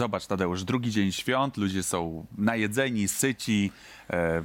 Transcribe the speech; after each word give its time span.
Zobacz, 0.00 0.26
Tadeusz, 0.26 0.64
drugi 0.64 0.90
dzień 0.90 1.12
świąt, 1.12 1.56
ludzie 1.56 1.82
są 1.82 2.26
najedzeni, 2.38 3.08
syci, 3.08 3.72
e, 4.10 4.42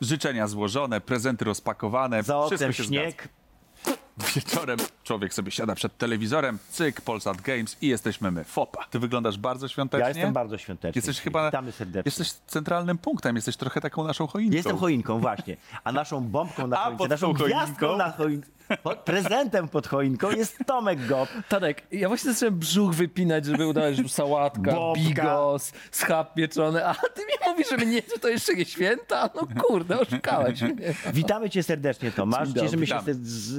życzenia 0.00 0.46
złożone, 0.46 1.00
prezenty 1.00 1.44
rozpakowane. 1.44 2.22
Za 2.22 2.38
oknem 2.38 2.58
wszystko 2.58 2.72
się 2.72 2.88
śnieg. 2.88 3.28
zgadza. 3.84 3.98
Wieczorem 4.34 4.78
człowiek 5.08 5.34
sobie 5.34 5.50
siada 5.50 5.74
przed 5.74 5.98
telewizorem, 5.98 6.58
cyk, 6.70 7.00
Polsat 7.00 7.40
Games 7.40 7.76
i 7.82 7.88
jesteśmy 7.88 8.30
my. 8.30 8.44
Fopa. 8.44 8.84
Ty 8.90 8.98
wyglądasz 8.98 9.38
bardzo 9.38 9.68
świątecznie. 9.68 10.02
Ja 10.02 10.08
jestem 10.08 10.32
bardzo 10.32 10.58
świąteczny. 10.58 10.98
Jesteś 10.98 11.20
chyba... 11.20 11.46
Witamy 11.46 11.72
serdecznie. 11.72 12.02
Jesteś 12.06 12.32
centralnym 12.32 12.98
punktem, 12.98 13.36
jesteś 13.36 13.56
trochę 13.56 13.80
taką 13.80 14.04
naszą 14.04 14.26
choinką. 14.26 14.56
Jestem 14.56 14.76
choinką, 14.76 15.20
właśnie. 15.20 15.56
A 15.84 15.92
naszą 15.92 16.20
bombką 16.20 16.66
na 16.66 16.80
A 16.80 16.84
choince, 16.84 16.98
pod 16.98 17.10
naszą 17.10 17.32
gwiazdką 17.32 17.96
na 17.96 18.12
choince, 18.12 18.48
pod, 18.82 18.98
prezentem 18.98 19.68
pod 19.68 19.86
choinką 19.86 20.30
jest 20.30 20.58
Tomek 20.66 21.06
Gop. 21.06 21.28
Tadek, 21.48 21.82
ja 21.92 22.08
właśnie 22.08 22.32
zacząłem 22.32 22.58
brzuch 22.58 22.94
wypinać, 22.94 23.44
żeby 23.44 23.66
udawać, 23.66 23.96
że 23.96 24.08
sałatka, 24.08 24.72
Bombka. 24.72 25.02
bigos, 25.02 25.72
schab 25.90 26.34
pieczony, 26.34 26.86
a 26.86 26.94
ty 26.94 27.20
mi 27.20 27.50
mówisz, 27.50 27.68
że 27.70 27.86
nie, 27.86 28.02
że 28.14 28.18
to 28.20 28.28
jeszcze 28.28 28.54
nie 28.54 28.64
święta? 28.64 29.30
No 29.34 29.62
kurde, 29.62 30.00
oszukałeś 30.00 30.62
mnie. 30.62 30.94
Witamy 31.14 31.50
cię 31.50 31.62
serdecznie, 31.62 32.12
Tomasz. 32.12 32.48
Cieszymy 32.52 32.86
się, 32.86 33.00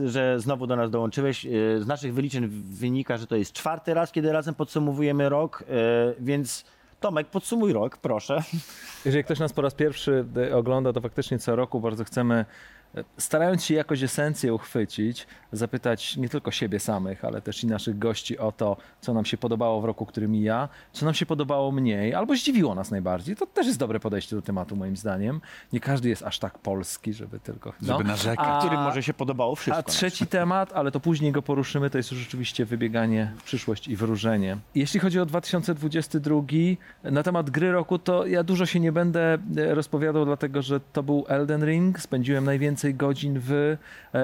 że 0.05 0.39
znowu 0.39 0.67
do 0.67 0.75
nas 0.75 0.91
dołączyłeś. 0.91 1.38
E, 1.45 1.49
Z 1.81 1.87
naszych 1.87 2.13
wyliczeń 2.13 2.47
wynika, 2.69 3.17
że 3.17 3.27
to 3.27 3.35
jest 3.35 3.53
czwarty 3.53 3.93
raz, 3.93 4.11
kiedy 4.11 4.31
razem 4.31 4.55
podsumowujemy 4.55 5.29
rok, 5.29 5.63
e, 5.69 6.13
więc 6.19 6.65
Tomek, 6.99 7.27
podsumuj 7.27 7.73
rok, 7.73 7.97
proszę. 7.97 8.43
Jeżeli 9.05 9.23
ktoś 9.23 9.39
nas 9.39 9.53
po 9.53 9.61
raz 9.61 9.73
pierwszy 9.73 10.25
e, 10.37 10.55
ogląda, 10.55 10.93
to 10.93 11.01
faktycznie 11.01 11.39
co 11.39 11.55
roku 11.55 11.79
bardzo 11.79 12.03
chcemy, 12.03 12.45
starając 13.17 13.63
się 13.63 13.73
jakoś 13.73 14.03
esencję 14.03 14.53
uchwycić, 14.53 15.27
zapytać 15.51 16.17
nie 16.17 16.29
tylko 16.29 16.51
siebie 16.51 16.79
samych, 16.79 17.25
ale 17.25 17.41
też 17.41 17.63
i 17.63 17.67
naszych 17.67 17.99
gości 17.99 18.37
o 18.37 18.51
to, 18.51 18.77
co 19.01 19.13
nam 19.13 19.25
się 19.25 19.37
podobało 19.37 19.81
w 19.81 19.85
roku, 19.85 20.05
który 20.05 20.27
mija, 20.27 20.69
co 20.91 21.05
nam 21.05 21.13
się 21.13 21.25
podobało 21.25 21.71
mniej, 21.71 22.13
albo 22.13 22.35
zdziwiło 22.35 22.75
nas 22.75 22.91
najbardziej. 22.91 23.35
To 23.35 23.45
też 23.45 23.67
jest 23.67 23.79
dobre 23.79 23.99
podejście 23.99 24.35
do 24.35 24.41
tematu, 24.41 24.75
moim 24.75 24.97
zdaniem. 24.97 25.41
Nie 25.73 25.79
każdy 25.79 26.09
jest 26.09 26.23
aż 26.23 26.39
tak 26.39 26.59
polski, 26.59 27.13
żeby 27.13 27.39
tylko... 27.39 27.73
no. 27.81 27.87
Żeby 27.87 28.03
narzekać. 28.03 28.45
A- 28.47 28.59
Którym 28.59 28.81
może 28.81 29.03
się 29.03 29.13
podobało 29.13 29.55
wszystko. 29.55 29.79
A 29.79 29.83
trzeci 29.83 30.27
temat, 30.27 30.73
ale 30.73 30.91
to 30.91 30.99
później 30.99 31.31
go 31.31 31.41
poruszymy, 31.41 31.89
to 31.89 31.97
jest 31.97 32.11
już 32.11 32.19
rzeczywiście 32.19 32.65
wybieganie 32.65 33.31
w 33.37 33.43
przyszłość 33.43 33.87
i 33.87 33.95
wróżenie. 33.95 34.57
Jeśli 34.75 34.99
chodzi 34.99 35.19
o 35.19 35.25
2022, 35.25 36.41
na 37.03 37.23
temat 37.23 37.49
gry 37.49 37.71
roku, 37.71 37.99
to 37.99 38.25
ja 38.25 38.43
dużo 38.43 38.65
się 38.65 38.79
nie 38.79 38.91
będę 38.91 39.37
e, 39.57 39.75
rozpowiadał, 39.75 40.25
dlatego 40.25 40.61
że 40.61 40.79
to 40.79 41.03
był 41.03 41.25
Elden 41.27 41.65
Ring. 41.65 41.99
Spędziłem 41.99 42.45
najwięcej 42.45 42.78
godzin 42.85 43.39
w 43.39 43.51
e, 43.51 43.77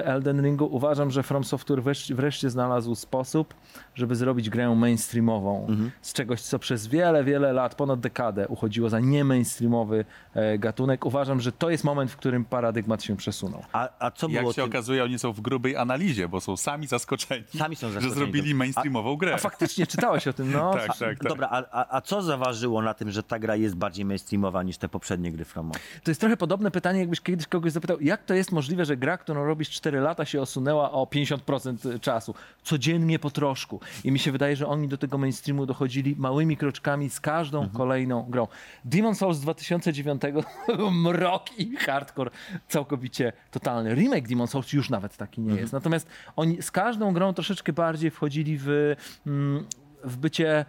Elden 0.04 0.42
Ringu. 0.44 0.66
Uważam, 0.74 1.10
że 1.10 1.22
From 1.22 1.44
Software 1.44 1.82
wreszcie, 1.82 2.14
wreszcie 2.14 2.50
znalazł 2.50 2.94
sposób, 2.94 3.54
żeby 3.94 4.16
zrobić 4.16 4.50
grę 4.50 4.74
mainstreamową. 4.74 5.66
Z 6.02 6.12
czegoś, 6.12 6.40
co 6.40 6.58
przez 6.58 6.86
wiele, 6.86 7.24
wiele 7.24 7.52
lat, 7.52 7.74
ponad 7.74 8.00
dekadę 8.00 8.48
uchodziło 8.48 8.88
za 8.90 9.00
nie 9.00 9.24
mainstreamowy 9.24 10.04
e, 10.34 10.58
gatunek. 10.58 11.04
Uważam, 11.06 11.40
że 11.40 11.52
to 11.52 11.70
jest 11.70 11.84
moment, 11.84 12.10
w 12.10 12.16
którym 12.16 12.44
paradygmat 12.44 13.02
się 13.02 13.16
przesunął. 13.16 13.62
A, 13.72 13.88
a 13.98 14.10
co 14.10 14.28
Jak 14.28 14.40
było 14.42 14.52
się 14.52 14.62
tym- 14.62 14.70
okazuje, 14.70 15.04
oni 15.04 15.18
są 15.18 15.32
w 15.32 15.40
grubej 15.40 15.76
analizie, 15.76 16.28
bo 16.28 16.40
są 16.40 16.56
sami 16.56 16.86
zaskoczeni, 16.86 17.44
Sami 17.58 17.76
są 17.76 17.86
że 17.88 17.92
zaskoczeni. 17.92 18.14
zrobili 18.20 18.54
mainstreamową 18.54 19.16
grę. 19.16 19.34
A 19.34 19.38
faktycznie 19.38 19.86
czytałeś 19.86 20.28
o 20.28 20.32
tym, 20.32 20.52
no. 20.52 20.72
Tak, 20.74 20.86
tak, 20.86 20.98
tak. 20.98 21.28
Dobra, 21.28 21.48
a, 21.50 21.62
a, 21.70 21.96
a 21.96 22.00
co 22.00 22.22
zaważyło 22.22 22.82
na 22.82 22.94
tym, 22.94 23.10
że 23.10 23.22
ta 23.22 23.38
gra 23.38 23.56
jest 23.56 23.74
bardziej 23.76 24.04
mainstreamowa 24.04 24.62
niż 24.62 24.78
te 24.78 24.88
poprzednie 24.88 25.32
gry 25.32 25.44
Fromo? 25.44 25.72
To 26.04 26.10
jest 26.10 26.20
trochę 26.20 26.36
podobne 26.36 26.70
pytanie, 26.70 27.00
jakbyś 27.00 27.20
kiedyś 27.20 27.46
kogoś 27.46 27.72
zapytał, 27.72 28.00
jak 28.00 28.24
to 28.24 28.34
jest 28.34 28.45
możliwe, 28.52 28.84
że 28.84 28.96
gra, 28.96 29.18
którą 29.18 29.44
robisz 29.44 29.70
4 29.70 30.00
lata, 30.00 30.24
się 30.24 30.40
osunęła 30.40 30.92
o 30.92 31.04
50% 31.04 32.00
czasu, 32.00 32.34
codziennie 32.62 33.18
po 33.18 33.30
troszku. 33.30 33.80
I 34.04 34.12
mi 34.12 34.18
się 34.18 34.32
wydaje, 34.32 34.56
że 34.56 34.66
oni 34.66 34.88
do 34.88 34.98
tego 34.98 35.18
mainstreamu 35.18 35.66
dochodzili 35.66 36.16
małymi 36.18 36.56
kroczkami 36.56 37.10
z 37.10 37.20
każdą 37.20 37.58
Mhm. 37.58 37.76
kolejną 37.76 38.22
grą. 38.28 38.48
Demon 38.84 39.14
Souls 39.14 39.36
z 39.36 39.40
2009 39.40 40.22
mrok 41.04 41.58
i 41.58 41.76
hardcore 41.76 42.30
całkowicie 42.68 43.32
totalny. 43.50 43.94
Remake 43.94 44.28
Demon 44.28 44.46
Souls 44.46 44.72
już 44.72 44.90
nawet 44.90 45.16
taki 45.16 45.40
Mhm. 45.40 45.56
nie 45.56 45.60
jest. 45.60 45.72
Natomiast 45.72 46.08
oni 46.36 46.62
z 46.62 46.70
każdą 46.70 47.12
grą 47.12 47.32
troszeczkę 47.34 47.72
bardziej 47.72 48.10
wchodzili 48.10 48.58
w, 48.60 48.94
mm, 49.26 49.64
w 50.04 50.16
bycie 50.16 50.64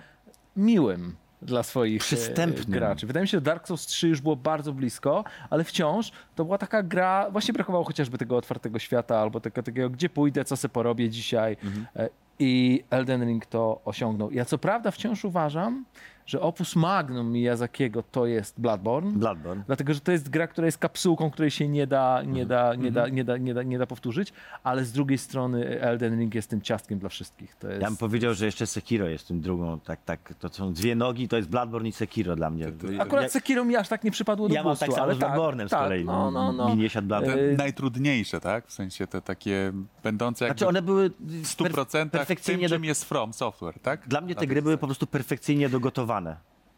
miłym 0.55 1.15
dla 1.41 1.63
swoich 1.63 2.01
e, 2.01 2.05
Przystępnym. 2.05 2.65
graczy. 2.71 3.07
Wydaje 3.07 3.21
mi 3.21 3.27
się, 3.27 3.37
że 3.37 3.41
Dark 3.41 3.67
Souls 3.67 3.85
3 3.85 4.07
już 4.07 4.21
było 4.21 4.35
bardzo 4.35 4.73
blisko, 4.73 5.23
ale 5.49 5.63
wciąż 5.63 6.11
to 6.35 6.45
była 6.45 6.57
taka 6.57 6.83
gra, 6.83 7.29
właśnie 7.31 7.53
brakowało 7.53 7.83
chociażby 7.83 8.17
tego 8.17 8.37
otwartego 8.37 8.79
świata 8.79 9.19
albo 9.19 9.39
tego, 9.39 9.63
takiego, 9.63 9.89
gdzie 9.89 10.09
pójdę, 10.09 10.45
co 10.45 10.57
se 10.57 10.69
porobię 10.69 11.09
dzisiaj. 11.09 11.57
E, 11.95 12.09
I 12.39 12.83
Elden 12.89 13.25
Ring 13.27 13.45
to 13.45 13.81
osiągnął. 13.85 14.31
Ja 14.31 14.45
co 14.45 14.57
prawda 14.57 14.91
wciąż 14.91 15.25
uważam, 15.25 15.85
że 16.27 16.41
opus 16.41 16.75
magnum 16.75 17.31
Miyazakiego 17.31 18.03
to 18.03 18.25
jest 18.25 18.61
Bloodborne. 18.61 19.11
Bloodborne. 19.11 19.63
Dlatego, 19.67 19.93
że 19.93 19.99
to 19.99 20.11
jest 20.11 20.29
gra, 20.29 20.47
która 20.47 20.65
jest 20.65 20.77
kapsułką, 20.77 21.31
której 21.31 21.51
się 21.51 21.67
nie 21.67 21.87
da, 21.87 22.23
nie 22.23 22.45
da, 22.45 22.75
nie 22.75 22.91
da, 22.91 23.07
nie 23.07 23.23
da, 23.23 23.37
nie 23.37 23.53
da, 23.53 23.63
nie 23.63 23.77
da 23.77 23.87
powtórzyć, 23.87 24.33
ale 24.63 24.85
z 24.85 24.91
drugiej 24.91 25.17
strony 25.17 25.81
Elden 25.81 26.19
Ring 26.19 26.35
jest 26.35 26.49
tym 26.49 26.61
ciastkiem 26.61 26.99
dla 26.99 27.09
wszystkich. 27.09 27.55
To 27.55 27.67
jest... 27.67 27.81
Ja 27.81 27.87
bym 27.87 27.97
powiedział, 27.97 28.33
że 28.33 28.45
jeszcze 28.45 28.67
Sekiro 28.67 29.07
jest 29.07 29.27
tym 29.27 29.41
drugą, 29.41 29.79
tak, 29.79 30.03
tak, 30.05 30.33
to 30.39 30.49
są 30.49 30.73
dwie 30.73 30.95
nogi, 30.95 31.27
to 31.27 31.37
jest 31.37 31.49
Bloodborne 31.49 31.89
i 31.89 31.91
Sekiro 31.91 32.35
dla 32.35 32.49
mnie. 32.49 32.71
Akurat 32.99 33.23
Ja- 33.23 33.29
Sekiro 33.29 33.65
mi 33.65 33.75
aż 33.75 33.87
tak 33.87 34.03
nie 34.03 34.11
przypadło 34.11 34.47
do 34.47 34.55
Ja 34.55 34.63
mam 34.63 34.71
gustu, 34.71 34.85
tak 34.85 34.93
samo 34.93 35.03
ale 35.03 35.15
z 35.15 35.19
tak, 35.19 35.31
Bloodborne'em 35.31 35.67
z 35.67 35.69
tak, 35.69 35.79
kolei. 35.79 36.05
No, 36.05 36.31
no, 36.31 36.53
no. 36.53 36.69
Mi 36.69 36.81
nie 36.81 36.89
siadł 36.89 37.07
Bloodborne. 37.07 37.35
Te 37.37 37.53
Y- 37.53 37.57
najtrudniejsze, 37.57 38.39
tak? 38.39 38.67
W 38.67 38.73
sensie 38.73 39.07
te 39.07 39.21
takie 39.21 39.71
będące 40.03 40.45
jakby 40.45 40.57
Znaczy 40.59 40.69
one 40.69 40.81
były 40.81 41.09
w 41.09 41.45
100% 41.45 41.91
tym, 41.91 42.09
perfekcyjnie 42.09 42.69
czym 42.69 42.81
do... 42.81 42.87
jest 42.87 43.05
From 43.05 43.33
Software, 43.33 43.79
tak? 43.79 44.07
Dla 44.07 44.21
mnie 44.21 44.35
te 44.35 44.47
gry 44.47 44.61
były 44.61 44.77
po 44.77 44.87
prostu 44.87 45.07
perfekcyjnie 45.07 45.69
dogotowane. 45.69 46.16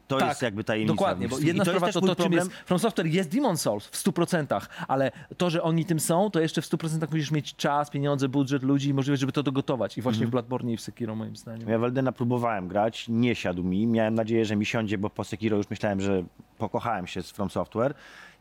To 0.07 0.17
Tak, 0.17 0.27
jest 0.29 0.41
jakby 0.41 0.63
tajemnica. 0.63 0.93
Dokładnie, 0.93 1.27
bo 1.27 1.39
I 1.39 1.45
jedna 1.45 1.65
to 1.65 1.71
jest 1.71 1.79
sprawa 1.85 1.93
to, 1.93 2.01
to 2.01 2.07
czym 2.07 2.15
problem. 2.15 2.47
jest 2.47 2.51
From 2.65 2.79
Software 2.79 3.05
jest 3.05 3.29
Demon 3.29 3.57
Souls 3.57 3.87
w 3.87 4.03
100%, 4.03 4.61
ale 4.87 5.11
to, 5.37 5.49
że 5.49 5.63
oni 5.63 5.85
tym 5.85 5.99
są, 5.99 6.31
to 6.31 6.39
jeszcze 6.39 6.61
w 6.61 6.65
100% 6.65 7.11
musisz 7.11 7.31
mieć 7.31 7.55
czas, 7.55 7.89
pieniądze, 7.89 8.29
budżet, 8.29 8.63
ludzi 8.63 8.89
i 8.89 8.93
możliwość, 8.93 9.19
żeby 9.19 9.31
to 9.31 9.43
dogotować. 9.43 9.97
I 9.97 10.01
właśnie 10.01 10.27
w 10.27 10.29
Bloodborne 10.29 10.71
i 10.71 10.77
w 10.77 10.81
Sekiro 10.81 11.15
moim 11.15 11.35
zdaniem. 11.35 11.69
Ja 11.69 11.79
w 11.79 11.83
Eldena 11.83 12.11
próbowałem 12.11 12.67
grać, 12.67 13.05
nie 13.09 13.35
siadł 13.35 13.63
mi. 13.63 13.87
Miałem 13.87 14.15
nadzieję, 14.15 14.45
że 14.45 14.55
mi 14.55 14.65
siądzie, 14.65 14.97
bo 14.97 15.09
po 15.09 15.23
Sekiro 15.23 15.57
już 15.57 15.69
myślałem, 15.69 16.01
że 16.01 16.23
pokochałem 16.57 17.07
się 17.07 17.23
z 17.23 17.31
From 17.31 17.49
Software. 17.49 17.93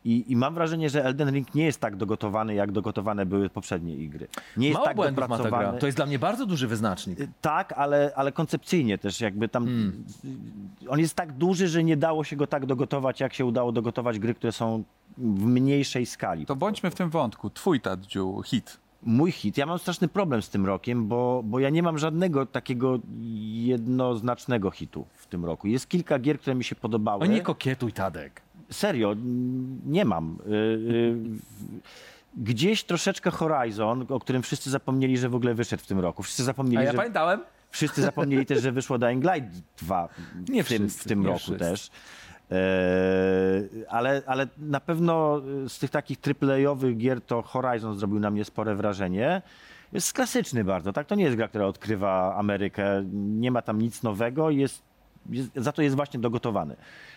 I, 0.04 0.24
I 0.32 0.36
mam 0.36 0.54
wrażenie, 0.54 0.90
że 0.90 1.04
Elden 1.04 1.30
Ring 1.30 1.54
nie 1.54 1.64
jest 1.64 1.80
tak 1.80 1.96
dogotowany, 1.96 2.54
jak 2.54 2.72
dogotowane 2.72 3.26
były 3.26 3.50
poprzednie 3.50 3.96
igry. 3.96 4.28
Nie 4.56 4.68
jest 4.68 4.74
Mało 4.74 4.86
tak 4.86 4.96
błędów 4.96 5.28
ma 5.28 5.38
ta 5.38 5.50
gra. 5.50 5.72
To 5.72 5.86
jest 5.86 5.98
dla 5.98 6.06
mnie 6.06 6.18
bardzo 6.18 6.46
duży 6.46 6.66
wyznacznik. 6.66 7.18
Tak, 7.40 7.72
ale, 7.72 8.12
ale 8.16 8.32
koncepcyjnie 8.32 8.98
też 8.98 9.20
jakby 9.20 9.48
tam. 9.48 9.64
Hmm. 9.64 10.04
On 10.88 10.98
jest 11.00 11.14
tak 11.14 11.32
duży, 11.32 11.68
że 11.68 11.84
nie 11.84 11.96
dało 11.96 12.24
się 12.24 12.36
go 12.36 12.46
tak 12.46 12.66
dogotować, 12.66 13.20
jak 13.20 13.34
się 13.34 13.44
udało 13.44 13.72
dogotować 13.72 14.18
gry, 14.18 14.34
które 14.34 14.52
są 14.52 14.84
w 15.18 15.44
mniejszej 15.44 16.06
skali. 16.06 16.46
To 16.46 16.56
bądźmy 16.56 16.90
w 16.90 16.94
tym 16.94 17.10
wątku. 17.10 17.50
Twój 17.50 17.80
Taddziu 17.80 18.42
hit. 18.42 18.76
Mój 19.02 19.32
hit. 19.32 19.58
Ja 19.58 19.66
mam 19.66 19.78
straszny 19.78 20.08
problem 20.08 20.42
z 20.42 20.48
tym 20.48 20.66
rokiem, 20.66 21.08
bo, 21.08 21.42
bo 21.44 21.58
ja 21.58 21.70
nie 21.70 21.82
mam 21.82 21.98
żadnego 21.98 22.46
takiego 22.46 22.98
jednoznacznego 23.52 24.70
hitu 24.70 25.06
w 25.14 25.26
tym 25.26 25.44
roku. 25.44 25.68
Jest 25.68 25.88
kilka 25.88 26.18
gier, 26.18 26.38
które 26.40 26.56
mi 26.56 26.64
się 26.64 26.74
podobały. 26.74 27.22
O 27.22 27.26
nie 27.26 27.40
kokietuj, 27.40 27.92
Tadek. 27.92 28.47
Serio, 28.70 29.14
nie 29.86 30.04
mam. 30.04 30.38
Y, 30.46 30.52
y, 30.52 31.16
Gdzieś 32.36 32.84
troszeczkę 32.84 33.30
Horizon, 33.30 34.06
o 34.08 34.20
którym 34.20 34.42
wszyscy 34.42 34.70
zapomnieli, 34.70 35.18
że 35.18 35.28
w 35.28 35.34
ogóle 35.34 35.54
wyszedł 35.54 35.82
w 35.82 35.86
tym 35.86 36.00
roku. 36.00 36.22
Wszyscy 36.22 36.42
A 36.42 36.44
zapomnieli, 36.44 36.84
ja 36.84 36.90
że... 36.92 36.96
pamiętałem. 36.96 37.40
Wszyscy 37.70 38.02
zapomnieli 38.02 38.46
też, 38.46 38.62
że 38.62 38.72
wyszło 38.72 38.98
Dying 38.98 39.24
Light 39.24 39.62
2 39.78 40.08
Nie 40.48 40.64
w 40.64 40.68
tym, 40.68 40.78
wszyscy, 40.88 41.04
w 41.04 41.08
tym 41.08 41.20
nie 41.20 41.26
roku 41.26 41.38
wszyscy. 41.38 41.58
też. 41.58 41.90
Eee, 42.50 42.58
ale, 43.88 44.22
ale 44.26 44.46
na 44.58 44.80
pewno 44.80 45.40
z 45.68 45.78
tych 45.78 45.90
takich 45.90 46.18
AAA-owych 46.42 46.96
gier 46.96 47.20
to 47.20 47.42
Horizon 47.42 47.98
zrobił 47.98 48.20
na 48.20 48.30
mnie 48.30 48.44
spore 48.44 48.74
wrażenie. 48.74 49.42
Jest 49.92 50.12
klasyczny 50.12 50.64
bardzo, 50.64 50.92
tak? 50.92 51.06
To 51.06 51.14
nie 51.14 51.24
jest 51.24 51.36
gra, 51.36 51.48
która 51.48 51.66
odkrywa 51.66 52.34
Amerykę. 52.36 53.04
Nie 53.12 53.50
ma 53.50 53.62
tam 53.62 53.82
nic 53.82 54.02
nowego, 54.02 54.50
jest, 54.50 54.82
jest, 55.28 55.50
za 55.56 55.72
to 55.72 55.82
jest 55.82 55.96
właśnie 55.96 56.20
dogotowany. 56.20 56.76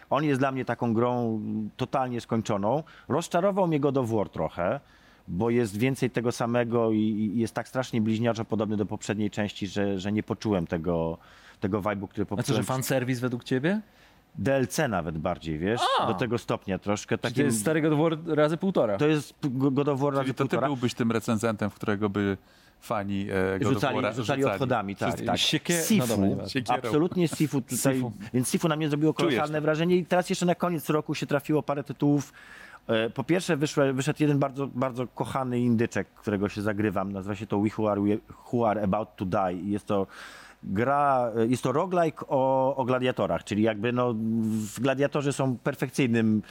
On 0.10 0.24
jest 0.24 0.42
dla 0.42 0.52
mnie 0.52 0.66
taką 0.66 0.94
grą 0.94 1.42
totalnie 1.78 2.22
skończoną. 2.22 2.84
Rozczarował 3.08 3.68
mnie 3.68 3.80
God 3.80 3.98
of 3.98 4.10
War 4.10 4.30
trochę, 4.30 4.80
bo 5.28 5.50
jest 5.50 5.78
więcej 5.78 6.10
tego 6.10 6.32
samego 6.32 6.92
i, 6.92 6.98
i 7.00 7.40
jest 7.40 7.54
tak 7.54 7.68
strasznie 7.68 8.02
bliźniaczo 8.02 8.46
podobny 8.46 8.78
do 8.78 8.86
poprzedniej 8.86 9.30
części, 9.32 9.68
że, 9.68 10.00
że 10.00 10.12
nie 10.12 10.24
poczułem 10.24 10.68
tego, 10.68 11.18
tego 11.60 11.82
vibe'u, 11.82 12.08
który 12.08 12.24
A 12.24 12.30
co, 12.30 12.36
że 12.36 12.38
poczułem. 12.44 12.64
fanserwis 12.64 13.20
według 13.20 13.44
ciebie? 13.44 13.82
DLC 14.36 14.78
nawet 14.90 15.18
bardziej, 15.18 15.60
wiesz? 15.60 15.82
A! 16.00 16.08
Do 16.08 16.14
tego 16.14 16.38
stopnia 16.38 16.80
troszkę. 16.80 17.18
Czyli 17.18 17.22
to 17.22 17.28
Takim, 17.30 17.46
jest 17.46 17.60
Starego 17.62 17.98
War 17.98 18.18
razy 18.28 18.58
półtora. 18.58 18.98
to 18.98 19.08
jest 19.08 19.34
God 19.42 19.88
of 19.88 20.00
War 20.00 20.14
razy 20.14 20.24
Czyli 20.24 20.34
to 20.36 20.44
ty 20.44 20.50
półtora. 20.50 20.68
byłbyś 20.68 20.94
tym 20.94 21.12
recenzentem, 21.12 21.70
w 21.70 21.74
którego 21.76 22.10
by 22.10 22.38
fani 22.82 23.28
e, 23.32 23.64
Rzucali, 23.64 23.98
rzucali 24.16 24.46
odchodami, 24.46 24.96
tak, 24.96 25.22
tak. 25.22 25.26
No 25.28 25.38
Sifu. 25.38 26.08
Siekierą. 26.48 26.78
absolutnie 26.78 27.28
Sifu 27.28 27.62
tutaj, 27.62 27.96
Sifu. 27.96 28.12
więc 28.34 28.50
Sifu 28.52 28.68
na 28.68 28.76
mnie 28.76 28.90
zrobiło 28.90 29.14
kolosalne 29.14 29.62
wrażenie 29.62 29.96
i 29.98 30.06
teraz 30.06 30.30
jeszcze 30.30 30.46
na 30.46 30.56
koniec 30.56 30.90
roku 30.90 31.16
się 31.16 31.26
trafiło 31.26 31.64
parę 31.64 31.84
tytułów. 31.84 32.34
E, 32.88 33.10
Po 33.10 33.24
pierwsze 33.24 33.58
wyszły, 33.58 33.94
wyszedł 33.94 34.18
jeden 34.24 34.40
bardzo, 34.40 34.68
bardzo 34.68 35.08
kochany 35.08 35.60
indyczek, 35.60 36.08
którego 36.16 36.50
się 36.50 36.62
zagrywam, 36.62 37.12
nazywa 37.12 37.36
się 37.36 37.48
to 37.48 37.60
We 37.62 37.70
Who 37.78 37.92
Are, 37.92 38.02
Who 38.52 38.70
Are 38.70 38.84
About 38.84 39.16
to 39.16 39.26
Die 39.26 39.54
i 39.54 39.72
jest 39.72 39.86
to 39.86 40.08
gra, 40.64 41.32
e, 41.36 41.48
jest 41.48 41.64
to 41.64 41.72
roguelike 41.72 42.26
o, 42.28 42.76
o 42.76 42.86
gladiatorach, 42.86 43.44
czyli 43.44 43.64
jakby 43.64 43.92
no 43.92 44.14
w 44.74 44.80
gladiatorzy 44.80 45.34
są 45.34 45.58
perfekcyjnym 45.58 46.42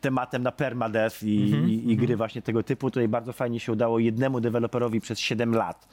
tematem 0.00 0.42
na 0.42 0.52
permadeath 0.52 1.22
i, 1.22 1.40
Mhm, 1.42 1.70
i, 1.70 1.92
i 1.92 1.96
gry 1.96 2.16
właśnie 2.16 2.42
tego 2.42 2.62
typu. 2.62 2.90
Tutaj 2.90 3.08
bardzo 3.08 3.32
fajnie 3.32 3.60
się 3.60 3.72
udało 3.72 3.98
jednemu 3.98 4.40
deweloperowi 4.40 5.00
przez 5.00 5.18
7 5.18 5.54
lat. 5.54 5.88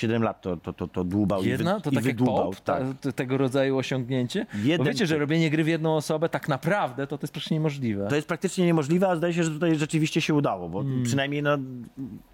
7 0.00 0.22
lat 0.22 0.40
to, 0.42 0.56
to, 0.56 0.72
to, 0.72 0.88
to 0.88 1.04
dłubał 1.04 1.42
i, 1.42 1.46
Jedna? 1.46 1.74
wy, 1.76 1.80
To 1.82 1.90
i 1.90 1.94
tak 1.94 2.04
wydłubał. 2.04 2.44
pop? 2.44 2.60
tak. 2.60 2.82
Ta, 3.00 3.12
tego 3.12 3.38
rodzaju 3.38 3.78
osiągnięcie? 3.78 4.46
Bo 4.52 4.58
Jeden 4.64 4.86
wiecie, 4.86 5.06
że 5.06 5.18
robienie 5.18 5.50
gry 5.50 5.64
w 5.64 5.68
jedną 5.68 5.96
osobę 5.96 6.28
tak 6.28 6.48
naprawdę 6.48 7.06
to, 7.06 7.18
to 7.18 7.24
jest 7.24 7.32
praktycznie 7.32 7.54
niemożliwe. 7.56 8.06
To 8.08 8.16
jest 8.16 8.28
praktycznie 8.28 8.66
niemożliwe, 8.66 9.08
a 9.08 9.16
zdaje 9.16 9.34
się, 9.34 9.44
że 9.44 9.50
tutaj 9.50 9.74
rzeczywiście 9.78 10.20
się 10.20 10.34
udało, 10.34 10.68
bo 10.68 10.80
Hmm. 10.82 11.02
przynajmniej 11.02 11.42
no, 11.42 11.58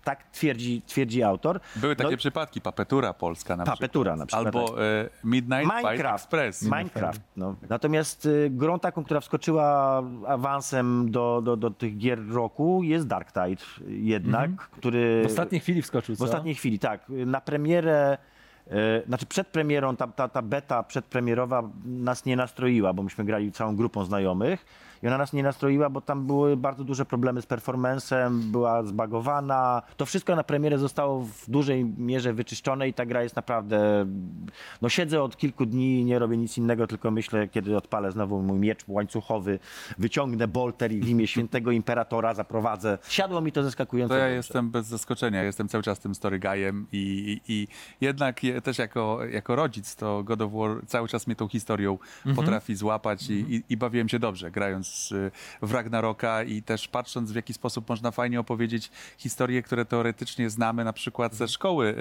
tak 0.04 0.30
twierdzi, 0.30 0.82
twierdzi 0.86 1.22
autor. 1.22 1.60
Były 1.76 1.96
takie 1.96 2.10
no, 2.10 2.16
przypadki, 2.16 2.60
papetura 2.60 3.12
polska 3.12 3.56
na 3.56 3.64
Papetura 3.64 4.12
przykład. 4.26 4.44
na 4.44 4.52
przykład, 4.52 4.66
tak. 4.66 4.76
Albo 4.76 4.84
e, 4.84 5.08
Midnight 5.24 5.64
Fight 5.72 5.84
Minecraft. 5.84 6.24
Express. 6.24 6.62
Minecraft. 6.62 7.20
No. 7.36 7.54
Natomiast 7.68 8.26
y, 8.26 8.48
grą 8.50 8.78
taką, 8.78 9.04
która 9.04 9.20
wskoczyła 9.20 10.02
awansem 10.26 11.10
do, 11.10 11.42
do, 11.44 11.56
do 11.56 11.70
tych 11.70 11.98
gier 11.98 12.28
roku 12.28 12.82
jest 12.82 13.06
Dark 13.06 13.32
Tide 13.32 13.62
jednak, 13.88 14.50
który... 14.56 14.98
Mhm. 15.04 15.22
W 15.28 15.30
ostatniej 15.32 15.60
chwili 15.60 15.82
wskoczył, 15.82 16.14
W 16.14 16.18
co? 16.18 16.24
ostatniej 16.24 16.54
chwili, 16.54 16.78
tak. 16.78 17.04
Na 17.08 17.40
premierę, 17.56 18.18
e, 18.70 19.02
znaczy 19.06 19.26
przed 19.26 19.46
premierą, 19.48 19.96
ta, 19.96 20.06
ta, 20.06 20.28
ta 20.28 20.42
beta 20.42 20.82
przedpremierowa 20.82 21.62
nas 21.84 22.24
nie 22.24 22.36
nastroiła, 22.36 22.92
bo 22.92 23.02
myśmy 23.02 23.24
grali 23.24 23.52
całą 23.52 23.76
grupą 23.76 24.04
znajomych 24.04 24.66
i 25.06 25.08
ona 25.08 25.18
nas 25.18 25.32
nie 25.32 25.42
nastroiła, 25.42 25.90
bo 25.90 26.00
tam 26.00 26.26
były 26.26 26.56
bardzo 26.56 26.84
duże 26.84 27.04
problemy 27.04 27.42
z 27.42 27.46
performancem, 27.46 28.52
była 28.52 28.82
zbagowana. 28.82 29.82
To 29.96 30.06
wszystko 30.06 30.36
na 30.36 30.44
premierę 30.44 30.78
zostało 30.78 31.20
w 31.20 31.50
dużej 31.50 31.84
mierze 31.84 32.32
wyczyszczone 32.32 32.88
i 32.88 32.94
ta 32.94 33.06
gra 33.06 33.22
jest 33.22 33.36
naprawdę... 33.36 34.06
No 34.82 34.88
siedzę 34.88 35.22
od 35.22 35.36
kilku 35.36 35.66
dni, 35.66 36.04
nie 36.04 36.18
robię 36.18 36.36
nic 36.36 36.58
innego, 36.58 36.86
tylko 36.86 37.10
myślę, 37.10 37.48
kiedy 37.48 37.76
odpalę 37.76 38.12
znowu 38.12 38.42
mój 38.42 38.58
miecz 38.58 38.84
łańcuchowy, 38.88 39.58
wyciągnę 39.98 40.48
bolter 40.48 40.92
i 40.92 41.00
w 41.00 41.08
imię 41.08 41.26
świętego 41.26 41.70
imperatora 41.70 42.34
zaprowadzę. 42.34 42.98
Siadło 43.08 43.40
mi 43.40 43.52
to 43.52 43.62
zaskakująco 43.62 44.14
To 44.14 44.18
ja 44.18 44.24
dobrze. 44.24 44.36
jestem 44.36 44.70
bez 44.70 44.86
zaskoczenia, 44.86 45.42
jestem 45.42 45.68
cały 45.68 45.82
czas 45.84 45.98
tym 45.98 46.14
story 46.14 46.38
guyem 46.38 46.86
i, 46.92 47.40
i, 47.48 47.52
i 47.52 47.68
jednak 48.00 48.44
je, 48.44 48.60
też 48.60 48.78
jako, 48.78 49.24
jako 49.24 49.56
rodzic 49.56 49.96
to 49.96 50.22
God 50.24 50.42
of 50.42 50.52
War 50.52 50.86
cały 50.86 51.08
czas 51.08 51.26
mnie 51.26 51.36
tą 51.36 51.48
historią 51.48 51.98
potrafi 52.36 52.74
złapać 52.74 53.30
i, 53.30 53.34
i, 53.34 53.62
i 53.68 53.76
bawiłem 53.76 54.08
się 54.08 54.18
dobrze 54.18 54.50
grając 54.50 54.95
y, 55.12 55.30
w 55.62 55.72
Ragnaroka 55.72 56.42
i 56.42 56.62
też 56.62 56.88
patrząc 56.88 57.32
w 57.32 57.34
jaki 57.34 57.54
sposób 57.54 57.88
można 57.88 58.10
fajnie 58.10 58.40
opowiedzieć 58.40 58.90
historie, 59.18 59.62
które 59.62 59.84
teoretycznie 59.84 60.50
znamy 60.50 60.84
na 60.84 60.92
przykład 60.92 61.34
ze 61.34 61.48
szkoły 61.48 61.94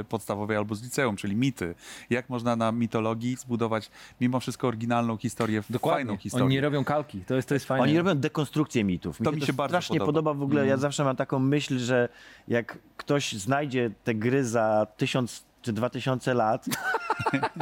y, 0.00 0.04
podstawowej 0.04 0.56
albo 0.56 0.74
z 0.74 0.82
liceum, 0.82 1.16
czyli 1.16 1.36
mity. 1.36 1.74
Jak 2.10 2.28
można 2.28 2.56
na 2.56 2.72
mitologii 2.72 3.36
zbudować 3.36 3.90
mimo 4.20 4.40
wszystko 4.40 4.68
oryginalną 4.68 5.16
historię, 5.16 5.62
Dokładnie. 5.70 5.96
fajną 5.96 6.16
historię. 6.16 6.44
Oni 6.44 6.54
nie 6.54 6.60
robią 6.60 6.84
kalki, 6.84 7.20
to 7.20 7.34
jest, 7.34 7.48
to 7.48 7.54
jest 7.54 7.66
fajne. 7.66 7.82
Oni 7.82 7.98
robią 7.98 8.14
dekonstrukcję 8.14 8.84
mitów. 8.84 9.18
To 9.24 9.32
mi 9.32 9.42
się 9.42 9.52
bardzo 9.52 9.70
strasznie 9.72 9.98
podoba. 9.98 10.30
podoba. 10.30 10.40
w 10.40 10.42
ogóle. 10.42 10.60
Mm. 10.60 10.70
Ja 10.70 10.76
zawsze 10.76 11.04
mam 11.04 11.16
taką 11.16 11.38
myśl, 11.38 11.78
że 11.78 12.08
jak 12.48 12.78
ktoś 12.96 13.32
znajdzie 13.32 13.90
te 14.04 14.14
gry 14.14 14.44
za 14.44 14.86
tysiąc 14.96 15.44
czy 15.62 15.72
dwa 15.72 15.90
tysiące 15.90 16.34
lat, 16.34 16.66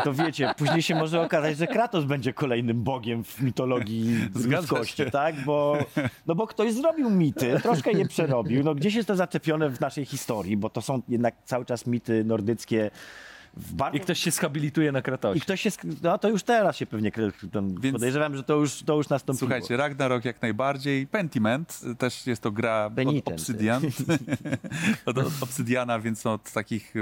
to 0.05 0.13
wiecie, 0.15 0.55
później 0.57 0.83
się 0.83 0.95
może 0.95 1.21
okazać, 1.23 1.57
że 1.57 1.67
Kratos 1.67 2.05
będzie 2.05 2.33
kolejnym 2.33 2.83
bogiem 2.83 3.25
w 3.25 3.41
mitologii 3.41 4.29
ludzkości, 4.35 5.11
tak? 5.11 5.45
Bo, 5.45 5.79
no 6.27 6.35
bo 6.35 6.47
ktoś 6.47 6.73
zrobił 6.73 7.11
mity, 7.11 7.61
troszkę 7.63 7.93
je 7.93 8.09
przerobił. 8.09 8.65
No 8.65 8.75
gdzieś 8.75 8.95
jest 8.95 9.09
to 9.09 9.17
zaczepione 9.17 9.71
w 9.71 9.81
naszej 9.81 10.05
historii, 10.05 10.57
bo 10.57 10.71
to 10.71 10.83
są 10.83 11.03
jednak 11.09 11.35
cały 11.45 11.65
czas 11.65 11.87
mity 11.87 12.25
nordyckie. 12.25 12.91
W 13.57 13.73
bardzo 13.75 13.97
I 13.97 14.01
ktoś 14.01 14.19
się 14.21 14.31
skabilituje 14.31 14.93
na 14.93 15.03
Kratosie. 15.03 15.39
i 15.39 15.41
ktoś 15.41 15.61
się, 15.61 15.71
sk- 15.71 15.97
no 16.03 16.19
to 16.19 16.29
już 16.29 16.43
teraz 16.43 16.77
się 16.77 16.87
pewnie 16.87 17.11
Więc- 17.81 17.93
podejrzewam, 17.93 18.37
że 18.37 18.43
to 18.43 18.55
już, 18.55 18.83
to 18.83 18.97
już 18.97 19.09
nastąpiło. 19.09 19.39
Słuchajcie, 19.39 19.77
Ragnarok 19.77 20.25
jak 20.25 20.43
najbardziej. 20.43 21.07
Pentiment 21.07 21.81
też 21.99 22.27
jest 22.27 22.43
to 22.43 22.51
gra 22.51 22.87
od 22.87 22.95
Penitent. 22.95 23.41
Obsidian. 23.41 23.83
od, 25.07 25.19
od 25.19 25.43
Obsidiana, 25.43 25.99
więc 26.01 26.27
od 26.27 26.53
takich 26.53 26.95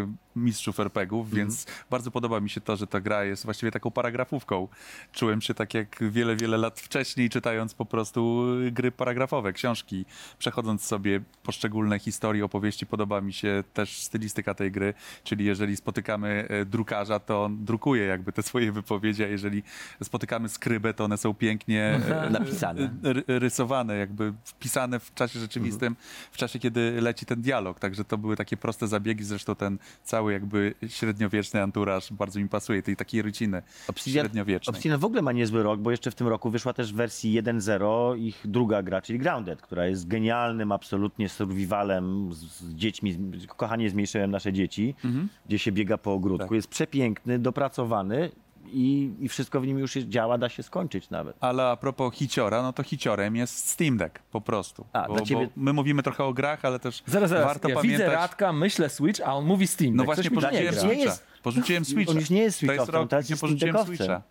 mistrzów 0.44 0.80
RPGów, 0.80 1.26
Mhm. 1.26 1.36
więc 1.46 1.66
bardzo 1.90 2.10
podoba 2.10 2.40
mi 2.40 2.50
się 2.50 2.60
to, 2.60 2.76
że 2.76 2.86
ta 2.86 3.00
gra 3.00 3.24
jest 3.24 3.44
właściwie 3.44 3.72
taką 3.72 3.90
paragrafówką. 3.90 4.68
Czułem 5.12 5.40
się 5.40 5.54
tak 5.54 5.74
jak 5.74 5.96
wiele, 6.10 6.36
wiele 6.36 6.56
lat 6.56 6.80
wcześniej, 6.80 7.30
czytając 7.30 7.74
po 7.74 7.84
prostu 7.84 8.46
gry 8.72 8.92
paragrafowe, 8.92 9.52
książki, 9.52 10.04
przechodząc 10.38 10.84
sobie 10.84 11.20
poszczególne 11.42 11.98
historie, 11.98 12.44
opowieści. 12.44 12.86
Podoba 12.86 13.20
mi 13.20 13.32
się 13.32 13.64
też 13.74 13.98
stylistyka 14.02 14.54
tej 14.54 14.72
gry, 14.72 14.94
czyli 15.24 15.44
jeżeli 15.44 15.76
spotykamy 15.76 16.46
e, 16.48 16.64
drukarza, 16.64 17.18
to 17.20 17.44
on 17.44 17.64
drukuje 17.64 18.04
jakby 18.04 18.32
te 18.32 18.42
swoje 18.42 18.72
wypowiedzi, 18.72 19.24
a 19.24 19.26
jeżeli 19.26 19.62
spotykamy 20.02 20.48
skrybę, 20.48 20.94
to 20.94 21.04
one 21.04 21.18
są 21.18 21.34
pięknie 21.34 21.82
e, 22.24 22.30
Napisane. 22.30 22.90
ry- 23.02 23.24
rysowane, 23.26 23.96
jakby 23.96 24.32
wpisane 24.44 25.00
w 25.00 25.14
czasie 25.14 25.38
rzeczywistym, 25.40 25.96
w 26.32 26.36
czasie, 26.36 26.58
kiedy 26.58 27.00
leci 27.00 27.26
ten 27.26 27.42
dialog. 27.42 27.78
Także 27.80 28.04
to 28.04 28.18
były 28.18 28.36
takie 28.36 28.56
proste 28.56 28.88
zabiegi, 28.88 29.24
zresztą 29.24 29.54
ten 29.54 29.78
cały 30.04 30.27
jakby 30.30 30.74
średniowieczny 30.88 31.62
anturaż 31.62 32.12
bardzo 32.12 32.40
mi 32.40 32.48
pasuje, 32.48 32.82
tej 32.82 32.96
takiej 32.96 33.22
ryciny 33.22 33.62
średniowiecznej. 33.96 34.76
Obsidian 34.76 34.98
w 35.00 35.04
ogóle 35.04 35.22
ma 35.22 35.32
niezły 35.32 35.62
rok, 35.62 35.80
bo 35.80 35.90
jeszcze 35.90 36.10
w 36.10 36.14
tym 36.14 36.28
roku 36.28 36.50
wyszła 36.50 36.72
też 36.72 36.92
w 36.92 36.96
wersji 36.96 37.42
1.0 37.42 38.18
ich 38.18 38.40
druga 38.44 38.82
gra, 38.82 39.02
czyli 39.02 39.18
Grounded, 39.18 39.62
która 39.62 39.86
jest 39.86 40.08
genialnym 40.08 40.72
absolutnie 40.72 41.28
survivalem 41.28 42.32
z, 42.32 42.38
z 42.38 42.74
dziećmi. 42.74 43.16
Kochanie 43.56 43.90
zmniejszyłem 43.90 44.30
nasze 44.30 44.52
dzieci, 44.52 44.94
Mhm. 45.04 45.28
gdzie 45.46 45.58
się 45.58 45.72
biega 45.72 45.98
po 45.98 46.12
ogródku. 46.12 46.46
Tak. 46.48 46.54
Jest 46.54 46.68
przepiękny, 46.68 47.38
dopracowany 47.38 48.30
i, 48.72 49.14
i 49.20 49.28
wszystko 49.28 49.60
w 49.60 49.66
nim 49.66 49.78
już 49.78 49.96
jest, 49.96 50.08
działa, 50.08 50.38
da 50.38 50.48
się 50.48 50.62
skończyć 50.62 51.10
nawet. 51.10 51.36
Ale 51.40 51.64
a 51.70 51.76
propos 51.76 52.14
hiciora, 52.14 52.62
no 52.62 52.72
to 52.72 52.82
hiciorem 52.82 53.36
jest 53.36 53.68
Steam 53.68 53.96
Deck 53.96 54.18
po 54.18 54.40
prostu. 54.40 54.86
A, 54.92 55.08
bo, 55.08 55.14
dla 55.14 55.22
ciebie- 55.22 55.46
bo 55.46 55.62
my 55.62 55.72
mówimy 55.72 56.02
trochę 56.02 56.24
o 56.24 56.32
grach, 56.32 56.64
ale 56.64 56.78
też 56.78 57.02
Zaraz, 57.06 57.30
zaraz. 57.30 57.46
warto 57.46 57.68
ja 57.68 57.74
pamiętać... 57.74 58.00
widzę 58.00 58.12
Radka, 58.16 58.52
myślę 58.52 58.88
Switch, 58.88 59.20
a 59.20 59.34
on 59.34 59.44
mówi 59.44 59.66
Steam. 59.66 59.96
No 59.96 60.04
właśnie 60.04 60.22
coś 60.22 60.30
mi 60.30 60.36
tu 60.36 60.42
porzuciłem. 60.42 60.74
Nie 60.74 60.80
Switcha. 60.80 60.94
jest- 61.04 61.24
Porzuciłem 61.42 61.84
Switcha. 61.84 62.10
On 62.12 62.18
już 62.18 62.30
nie 62.30 62.40
jest 62.42 62.60
To 62.60 62.66
jest 62.66 62.70
Switchowcem, 62.74 62.94
rok, 63.00 63.10
teraz 63.10 63.30
jest 63.30 63.40
porzuciłem. 63.40 63.86
Switcha. 63.86 64.22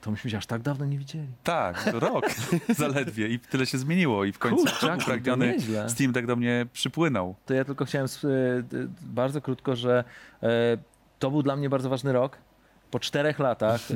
To 0.00 0.10
myśmy 0.10 0.30
się 0.30 0.36
aż 0.38 0.46
tak 0.46 0.62
dawno 0.62 0.86
nie 0.86 0.98
widzieli. 0.98 1.26
Tak, 1.44 1.86
rok 1.92 2.26
zaledwie 2.76 3.28
i 3.28 3.38
tyle 3.38 3.66
się 3.66 3.78
zmieniło 3.78 4.24
i 4.24 4.32
w 4.32 4.38
końcu 4.38 4.56
Kurczak, 4.56 4.96
to 4.98 5.02
upragniony. 5.04 5.56
Steam 5.88 6.12
Deck 6.12 6.26
do 6.26 6.36
mnie 6.36 6.66
przypłynął. 6.72 7.34
To 7.46 7.54
ja 7.54 7.64
tylko 7.64 7.84
chciałem 7.84 8.06
e, 8.06 8.28
bardzo 9.02 9.40
krótko, 9.40 9.76
że 9.76 10.04
e, 10.42 10.48
to 11.18 11.30
był 11.30 11.42
dla 11.42 11.56
mnie 11.56 11.70
bardzo 11.70 11.88
ważny 11.90 12.12
rok. 12.12 12.38
Po 12.90 12.98
czterech 13.00 13.38
latach 13.38 13.80
e, 13.90 13.94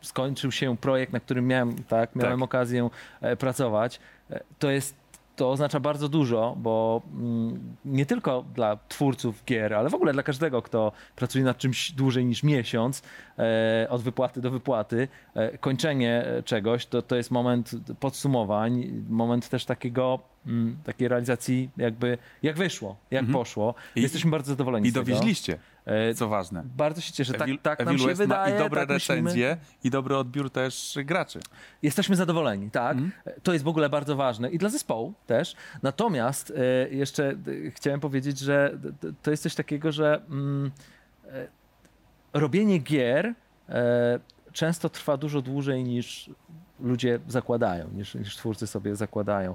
skończył 0.00 0.52
się 0.52 0.76
projekt, 0.76 1.12
na 1.12 1.20
którym 1.20 1.46
miałem, 1.46 1.74
tak, 1.84 2.16
miałem 2.16 2.38
Tak. 2.40 2.44
okazję 2.44 2.88
e, 3.20 3.36
pracować. 3.36 4.00
E, 4.30 4.40
to 4.58 4.70
jest 4.70 5.02
to 5.36 5.50
oznacza 5.50 5.80
bardzo 5.80 6.08
dużo, 6.08 6.56
bo 6.58 7.02
mm, 7.14 7.76
nie 7.84 8.06
tylko 8.06 8.44
dla 8.54 8.78
twórców 8.88 9.44
gier, 9.44 9.74
ale 9.74 9.90
w 9.90 9.94
ogóle 9.94 10.12
dla 10.12 10.22
każdego, 10.22 10.62
kto 10.62 10.92
pracuje 11.16 11.44
nad 11.44 11.58
czymś 11.58 11.92
dłużej 11.92 12.24
niż 12.24 12.42
miesiąc, 12.42 13.02
e, 13.38 13.86
od 13.90 14.02
wypłaty 14.02 14.40
do 14.40 14.50
wypłaty, 14.50 15.08
e, 15.34 15.58
kończenie 15.58 16.24
e, 16.26 16.42
czegoś, 16.42 16.86
to, 16.86 17.02
to 17.02 17.16
jest 17.16 17.30
moment 17.30 17.70
podsumowań, 18.00 19.04
moment 19.08 19.48
też 19.48 19.64
takiego, 19.64 20.18
mm, 20.46 20.76
takiej 20.84 21.08
realizacji 21.08 21.70
jakby, 21.76 22.18
jak 22.42 22.56
wyszło, 22.56 22.96
jak 23.10 23.26
poszło. 23.26 23.74
I- 23.96 24.02
Jesteśmy 24.02 24.30
bardzo 24.30 24.52
zadowoleni 24.52 24.86
I 24.88 24.90
z 24.90 24.94
tego. 24.94 25.06
dowieźliście, 25.06 25.52
E, 25.54 25.58
co 26.16 26.28
ważne. 26.28 26.62
Bardzo 26.76 27.00
się 27.00 27.12
cieszę, 27.12 27.32
tak, 27.34 27.48
Evil- 27.48 27.58
tak 27.58 27.78
nam 27.78 27.88
Evil 27.88 28.00
się 28.00 28.06
West 28.06 28.20
wydaje. 28.20 28.54
i 28.56 28.58
dobre 28.58 28.80
tak 28.80 28.88
myślimy. 28.88 29.20
recenzje, 29.20 29.56
i 29.84 29.90
dobry 29.90 30.16
odbiór 30.16 30.50
też 30.50 30.98
graczy. 31.04 31.40
Jesteśmy 31.82 32.16
zadowoleni, 32.16 32.70
tak. 32.70 32.92
Mhm. 32.96 33.12
To 33.42 33.52
jest 33.52 33.64
w 33.64 33.68
ogóle 33.68 33.88
bardzo 33.90 34.16
ważne 34.16 34.50
i 34.50 34.58
dla 34.58 34.68
zespołu 34.68 35.14
też. 35.26 35.56
Natomiast 35.82 36.52
e, 36.56 36.88
jeszcze 36.94 37.30
e, 37.30 37.70
chciałem 37.70 38.00
powiedzieć, 38.00 38.38
że 38.38 38.78
to 39.22 39.30
jest 39.30 39.42
coś 39.42 39.54
takiego, 39.54 39.92
że 39.92 40.22
mm, 40.30 40.70
e, 41.26 41.46
robienie 42.32 42.78
gier 42.78 43.34
e, 43.68 44.20
często 44.52 44.88
trwa 44.88 45.16
dużo 45.16 45.42
dłużej 45.42 45.84
niż 45.84 46.30
ludzie 46.80 47.18
zakładają, 47.28 47.88
niż, 47.94 48.14
niż 48.14 48.36
twórcy 48.36 48.66
sobie 48.66 48.96
zakładają. 48.96 49.54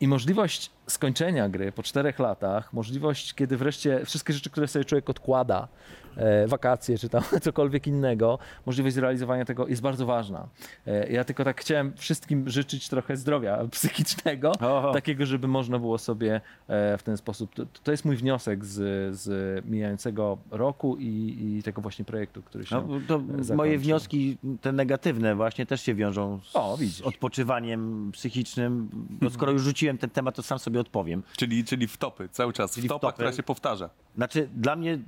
I 0.00 0.08
możliwość 0.08 0.70
skończenia 0.86 1.48
gry 1.48 1.72
po 1.72 1.82
czterech 1.82 2.18
latach, 2.18 2.72
możliwość, 2.72 3.34
kiedy 3.34 3.56
wreszcie 3.56 4.04
wszystkie 4.04 4.32
rzeczy, 4.32 4.50
które 4.50 4.68
sobie 4.68 4.84
człowiek 4.84 5.10
odkłada, 5.10 5.68
e, 6.16 6.46
wakacje 6.46 6.98
czy 6.98 7.08
tam 7.08 7.22
cokolwiek 7.42 7.86
innego, 7.86 8.38
możliwość 8.66 8.94
zrealizowania 8.94 9.44
tego 9.44 9.68
jest 9.68 9.82
bardzo 9.82 10.06
ważna. 10.06 10.48
E, 10.86 11.12
ja 11.12 11.24
tylko 11.24 11.44
tak 11.44 11.60
chciałem 11.60 11.92
wszystkim 11.96 12.48
życzyć 12.48 12.88
trochę 12.88 13.16
zdrowia 13.16 13.58
psychicznego, 13.70 14.52
Oho. 14.60 14.92
takiego, 14.92 15.26
żeby 15.26 15.48
można 15.48 15.78
było 15.78 15.98
sobie 15.98 16.40
e, 16.68 16.98
w 16.98 17.02
ten 17.02 17.16
sposób. 17.16 17.54
To, 17.54 17.66
to 17.82 17.90
jest 17.90 18.04
mój 18.04 18.16
wniosek 18.16 18.64
z, 18.64 19.14
z 19.16 19.64
mijającego 19.66 20.38
roku 20.50 20.96
i, 20.96 21.36
i 21.58 21.62
tego 21.62 21.82
właśnie 21.82 22.04
projektu, 22.04 22.42
który 22.42 22.66
się. 22.66 22.76
No, 22.76 23.00
to 23.08 23.18
zakończy. 23.18 23.54
moje 23.54 23.78
wnioski, 23.78 24.38
te 24.60 24.72
negatywne 24.72 25.34
właśnie 25.34 25.66
też 25.66 25.82
się 25.82 25.94
wiążą 25.94 26.40
z 26.44 26.56
O, 26.56 26.76
widzisz. 26.76 27.00
odpoczywaniem 27.00 28.10
psychicznym, 28.12 28.88
bo 28.92 29.30
skoro 29.30 29.52
już 29.52 29.62
rzuciłem 29.62 29.98
ten 29.98 30.10
temat, 30.10 30.34
to 30.34 30.42
sam 30.42 30.58
sobie 30.58 30.71
odpowiem. 30.80 31.22
Czyli, 31.36 31.64
czyli 31.64 31.86
wtopy, 31.86 32.28
cały 32.28 32.52
czas. 32.52 32.74
Czyli 32.74 32.88
Wtopa, 32.88 32.98
wtopy. 32.98 33.12
która 33.14 33.32
się 33.32 33.42
powtarza. 33.42 33.90
Znaczy, 34.16 34.48
dla 34.56 34.76
mnie 34.76 34.98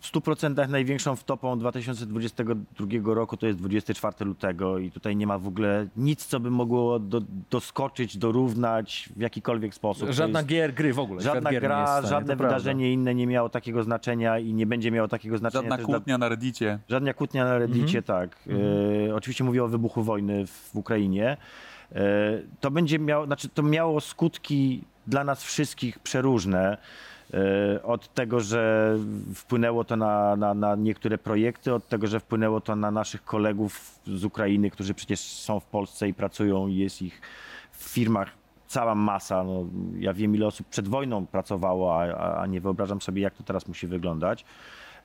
w 0.00 0.12
100% 0.12 0.68
największą 0.68 1.16
wtopą 1.16 1.58
2022 1.58 3.14
roku 3.14 3.36
to 3.36 3.46
jest 3.46 3.58
24 3.58 4.24
lutego 4.24 4.78
i 4.78 4.90
tutaj 4.90 5.16
nie 5.16 5.26
ma 5.26 5.38
w 5.38 5.46
ogóle 5.48 5.86
nic, 5.96 6.26
co 6.26 6.40
by 6.40 6.50
mogło 6.50 6.98
do, 6.98 7.20
doskoczyć, 7.50 8.16
dorównać 8.18 9.08
w 9.16 9.20
jakikolwiek 9.20 9.74
sposób. 9.74 10.10
Żadna 10.10 10.38
jest, 10.38 10.48
gier 10.48 10.74
gry 10.74 10.92
w 10.92 10.98
ogóle. 10.98 11.22
żadna 11.22 11.50
gra, 11.52 11.86
stanie, 11.86 12.08
żadne 12.08 12.34
to 12.34 12.38
prawda. 12.38 12.58
wydarzenie 12.58 12.92
inne 12.92 13.14
nie 13.14 13.26
miało 13.26 13.48
takiego 13.48 13.82
znaczenia 13.82 14.38
i 14.38 14.54
nie 14.54 14.66
będzie 14.66 14.90
miało 14.90 15.08
takiego 15.08 15.38
znaczenia. 15.38 15.62
Żadna 15.62 15.76
dla- 15.76 15.86
kłótnia 15.86 16.18
na 16.18 16.28
reddicie. 16.28 16.78
Żadna 16.88 17.14
kłótnia 17.14 17.44
na 17.44 17.58
Reddicie, 17.58 18.02
tak. 18.02 18.48
E, 19.08 19.14
oczywiście 19.14 19.44
mówię 19.44 19.64
o 19.64 19.68
wybuchu 19.68 20.02
wojny 20.02 20.46
w, 20.46 20.50
w 20.50 20.76
Ukrainie. 20.76 21.36
E, 21.92 22.02
to 22.60 22.70
będzie 22.70 22.98
miało, 22.98 23.26
znaczy 23.26 23.48
to 23.48 23.62
miało 23.62 24.00
skutki 24.00 24.84
dla 25.06 25.24
nas 25.24 25.44
wszystkich 25.44 25.98
przeróżne. 25.98 26.76
E, 27.34 27.82
od 27.82 28.14
tego, 28.14 28.40
że 28.40 28.94
wpłynęło 29.34 29.84
to 29.84 29.96
na, 29.96 30.36
na, 30.36 30.54
na 30.54 30.74
niektóre 30.76 31.18
projekty, 31.18 31.74
od 31.74 31.88
tego, 31.88 32.06
że 32.06 32.20
wpłynęło 32.20 32.60
to 32.60 32.76
na 32.76 32.90
naszych 32.90 33.24
kolegów 33.24 33.98
z 34.06 34.24
Ukrainy, 34.24 34.70
którzy 34.70 34.94
przecież 34.94 35.20
są 35.20 35.60
w 35.60 35.64
Polsce 35.64 36.08
i 36.08 36.14
pracują 36.14 36.66
i 36.68 36.76
jest 36.76 37.02
ich 37.02 37.20
w 37.72 37.84
firmach 37.84 38.28
cała 38.66 38.94
masa. 38.94 39.44
No, 39.44 39.64
ja 39.98 40.14
wiem, 40.14 40.34
ile 40.34 40.46
osób 40.46 40.66
przed 40.66 40.88
wojną 40.88 41.26
pracowało, 41.26 42.00
a, 42.00 42.04
a- 42.14 42.40
a 42.42 42.46
nie 42.46 42.60
wyobrażam 42.60 43.00
sobie, 43.00 43.22
jak 43.22 43.34
to 43.34 43.42
teraz 43.42 43.68
musi 43.68 43.86
wyglądać. 43.86 44.44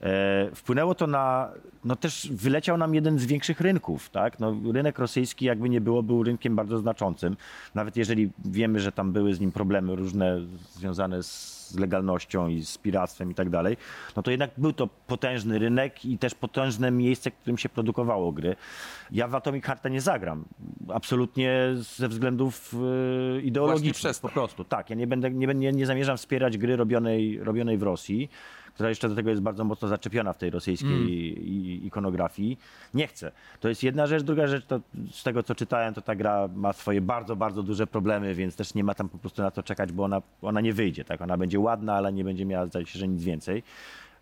E, 0.02 0.50
wpłynęło 0.56 0.96
to 0.96 1.08
na, 1.08 1.50
no 1.86 1.96
też 1.96 2.30
wyleciał 2.32 2.78
nam 2.78 2.96
jeden 2.96 3.20
z 3.20 3.26
większych 3.26 3.62
rynków, 3.62 4.10
tak? 4.10 4.40
No, 4.40 4.56
rynek 4.74 5.00
rosyjski 5.00 5.46
jakby 5.46 5.70
nie 5.70 5.82
było, 5.82 6.04
był 6.04 6.24
rynkiem 6.24 6.56
bardzo 6.56 6.78
znaczącym. 6.78 7.38
Nawet 7.76 7.98
jeżeli 7.98 8.30
wiemy, 8.46 8.80
że 8.80 8.92
tam 8.92 9.12
były 9.12 9.34
z 9.34 9.40
nim 9.40 9.52
problemy 9.52 9.96
różne 9.96 10.40
związane 10.72 11.24
z 11.24 11.58
legalnością 11.80 12.48
i 12.48 12.64
z 12.64 12.78
piractwem 12.78 13.32
i 13.32 13.36
tak 13.36 13.50
dalej, 13.50 13.78
no 14.16 14.24
to 14.24 14.32
jednak 14.32 14.52
był 14.58 14.74
to 14.74 14.88
potężny 15.08 15.60
rynek 15.60 16.06
i 16.06 16.18
też 16.18 16.36
potężne 16.36 16.92
miejsce, 16.92 17.32
w 17.32 17.34
którym 17.36 17.58
się 17.58 17.70
produkowało 17.70 18.32
gry. 18.32 18.56
Ja 19.12 19.28
w 19.28 19.36
Atomic 19.36 19.66
Hearta 19.66 19.90
nie 19.90 20.02
zagram. 20.02 20.46
Absolutnie 20.94 21.60
ze 21.74 22.08
względów 22.08 22.76
e, 23.38 23.42
ideologicznych 23.42 23.96
przez 23.96 24.20
to. 24.20 24.28
po 24.28 24.34
prostu. 24.34 24.64
Tak, 24.64 24.90
ja 24.90 24.96
nie 24.96 25.08
będę, 25.08 25.32
nie, 25.32 25.48
będę- 25.48 25.62
nie, 25.62 25.72
nie 25.72 25.86
zamierzam 25.86 26.18
wspierać 26.18 26.58
gry 26.58 26.76
robionej, 26.76 27.40
robionej 27.44 27.78
w 27.78 27.84
Rosji, 27.84 28.30
która 28.78 28.90
jeszcze 28.90 29.10
do 29.10 29.16
tego 29.16 29.30
jest 29.30 29.42
bardzo 29.42 29.64
mocno 29.64 29.88
zaczepiona 29.88 30.34
w 30.34 30.38
tej 30.38 30.50
rosyjskiej 30.50 30.92
i, 30.92 31.86
ikonografii. 31.88 32.60
Nie 32.94 33.08
chcę. 33.08 33.32
To 33.60 33.70
jest 33.70 33.84
jedna 33.84 34.08
rzecz. 34.08 34.24
Druga 34.24 34.48
rzecz, 34.48 34.66
to 34.66 34.80
z 35.12 35.24
tego 35.24 35.44
co 35.44 35.56
czytałem, 35.56 35.94
to 35.94 36.02
ta 36.02 36.16
gra 36.16 36.50
ma 36.56 36.74
swoje 36.74 37.02
bardzo, 37.02 37.36
bardzo 37.36 37.64
duże 37.64 37.88
problemy, 37.88 38.36
więc 38.36 38.56
też 38.56 38.74
nie 38.74 38.84
ma 38.84 38.94
tam 38.94 39.10
po 39.10 39.18
prostu 39.18 39.42
na 39.42 39.52
to 39.52 39.64
czekać, 39.64 39.92
bo 39.92 40.04
ona, 40.04 40.22
ona 40.42 40.62
nie 40.62 40.74
wyjdzie. 40.74 41.06
Tak? 41.06 41.22
Ona 41.22 41.38
będzie 41.38 41.60
ładna, 41.60 41.96
ale 41.96 42.14
nie 42.14 42.24
będzie 42.24 42.46
miała, 42.46 42.66
zdaje 42.66 42.86
się, 42.86 43.00
że 43.00 43.08
nic 43.08 43.24
więcej. 43.24 43.64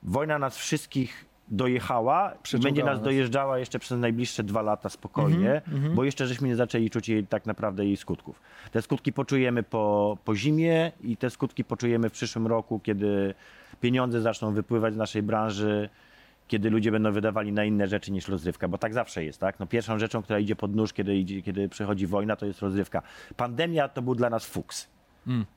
Wojna 0.03 0.39
nas 0.39 0.57
wszystkich 0.57 1.25
dojechała 1.47 2.33
będzie 2.63 2.83
nas 2.83 2.97
nas. 2.97 3.03
dojeżdżała 3.03 3.59
jeszcze 3.59 3.79
przez 3.79 3.99
najbliższe 3.99 4.43
dwa 4.43 4.61
lata 4.61 4.89
spokojnie, 4.89 5.61
bo 5.95 6.03
jeszcze 6.03 6.27
żeśmy 6.27 6.47
nie 6.47 6.55
zaczęli 6.55 6.89
czuć 6.89 7.09
jej 7.09 7.27
tak 7.27 7.45
naprawdę 7.45 7.85
jej 7.85 7.97
skutków. 7.97 8.41
Te 8.71 8.81
skutki 8.81 9.13
poczujemy 9.13 9.63
po, 9.63 10.17
po 10.25 10.35
zimie 10.35 10.91
i 11.03 11.17
te 11.17 11.29
skutki 11.29 11.63
poczujemy 11.63 12.09
w 12.09 12.11
przyszłym 12.11 12.47
roku, 12.47 12.79
kiedy 12.79 13.33
pieniądze 13.81 14.21
zaczną 14.21 14.53
wypływać 14.53 14.93
z 14.93 14.97
naszej 14.97 15.23
branży, 15.23 15.89
kiedy 16.47 16.69
ludzie 16.69 16.91
będą 16.91 17.11
wydawali 17.11 17.51
na 17.51 17.65
inne 17.65 17.87
rzeczy 17.87 18.11
niż 18.11 18.27
rozrywka, 18.27 18.67
bo 18.67 18.77
tak 18.77 18.93
zawsze 18.93 19.23
jest, 19.23 19.39
tak? 19.39 19.59
No 19.59 19.65
pierwszą 19.65 19.99
rzeczą, 19.99 20.21
która 20.21 20.39
idzie 20.39 20.55
pod 20.55 20.75
nóż, 20.75 20.93
kiedy, 20.93 21.15
idzie, 21.15 21.41
kiedy 21.41 21.69
przychodzi 21.69 22.07
wojna, 22.07 22.35
to 22.35 22.45
jest 22.45 22.61
rozrywka. 22.61 23.01
Pandemia 23.37 23.89
to 23.89 24.01
był 24.01 24.15
dla 24.15 24.29
nas 24.29 24.45
fuks. 24.45 24.94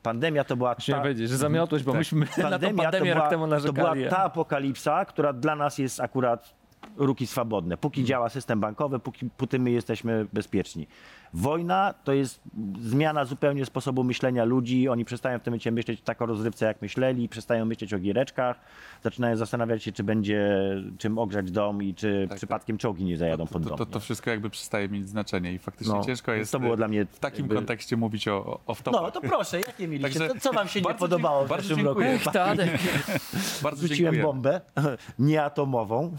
Pandemia 0.03 0.43
to 0.43 0.57
była 0.57 0.75
ta, 0.75 1.01
powiedzieć, 1.01 1.29
że 1.29 1.37
zamiotłeś, 1.37 1.83
bo 1.83 1.93
myśmy 1.93 2.19
na 2.25 2.25
tą 2.25 2.39
pandemia, 2.49 2.83
pandemię 2.83 2.91
to 2.91 3.15
była, 3.15 3.15
rok 3.15 3.29
temu 3.29 3.43
to 3.43 3.73
była 3.73 3.87
narzekali. 3.87 4.09
ta 4.09 4.17
apokalipsa, 4.17 5.05
która 5.05 5.33
dla 5.33 5.55
nas 5.55 5.77
jest 5.77 5.99
akurat 5.99 6.58
ruki 6.97 7.27
swobodne. 7.27 7.77
Póki 7.77 8.03
działa 8.03 8.29
system 8.29 8.59
bankowy, 8.59 8.99
póki, 8.99 9.29
póty 9.37 9.59
my 9.59 9.71
jesteśmy 9.71 10.25
bezpieczni. 10.33 10.87
Wojna 11.33 11.93
to 12.03 12.13
jest 12.13 12.41
zmiana 12.81 13.25
zupełnie 13.25 13.65
sposobu 13.65 14.03
myślenia 14.03 14.43
ludzi. 14.45 14.89
Oni 14.89 15.05
przestają 15.05 15.39
w 15.39 15.41
tym 15.41 15.51
momencie 15.51 15.71
myśleć 15.71 16.01
tak 16.01 16.21
o 16.21 16.25
rozrywce, 16.25 16.65
jak 16.65 16.81
myśleli, 16.81 17.29
przestają 17.29 17.65
myśleć 17.65 17.93
o 17.93 17.99
giereczkach, 17.99 18.59
zaczynają 19.03 19.35
zastanawiać 19.35 19.83
się, 19.83 19.91
czy 19.91 20.03
będzie 20.03 20.49
czym 20.97 21.17
ogrzać 21.17 21.51
dom 21.51 21.83
i 21.83 21.93
czy 21.95 22.25
Tak, 22.29 22.37
przypadkiem 22.37 22.77
czołgi 22.77 23.05
nie 23.05 23.17
zajadą 23.17 23.47
pod 23.47 23.63
To, 23.63 23.69
dom. 23.69 23.77
to, 23.77 23.85
to 23.85 23.95
nie? 23.99 24.01
wszystko 24.01 24.29
jakby 24.29 24.49
przestaje 24.49 24.89
mieć 24.89 25.07
znaczenie 25.09 25.53
i 25.53 25.59
faktycznie 25.59 25.93
No, 25.95 26.03
ciężko 26.05 26.31
jest 26.33 26.51
to 26.51 26.59
było 26.59 26.73
e, 26.73 26.77
dla 26.77 26.87
mnie 26.87 27.05
w 27.05 27.19
takim 27.19 27.39
jakby- 27.39 27.55
kontekście 27.55 27.97
mówić 27.97 28.27
o, 28.27 28.59
o, 28.67 28.73
wtopach. 28.75 29.01
No 29.01 29.11
to 29.11 29.21
proszę, 29.21 29.59
jakie 29.59 29.87
mieliście? 29.87 30.19
Także 30.19 30.39
Co, 30.39 30.49
co 30.49 30.53
wam 30.57 30.67
się 30.67 30.79
nie 30.79 30.83
bardzo 30.83 30.99
podobało 30.99 31.45
w 31.45 31.49
bardzo 31.49 31.67
zeszłym 31.67 31.85
roku? 31.85 32.01
dziękuję. 32.01 32.15
Ech, 32.27 32.33
Tadek. 32.33 32.79
Bardzo 33.63 33.81
Rzuciłem 33.87 34.13
dziękuję. 34.15 34.23
bombę 34.33 34.61
nieatomową, 35.19 36.15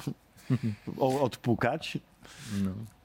o, 0.99 1.21
odpukać. 1.21 1.99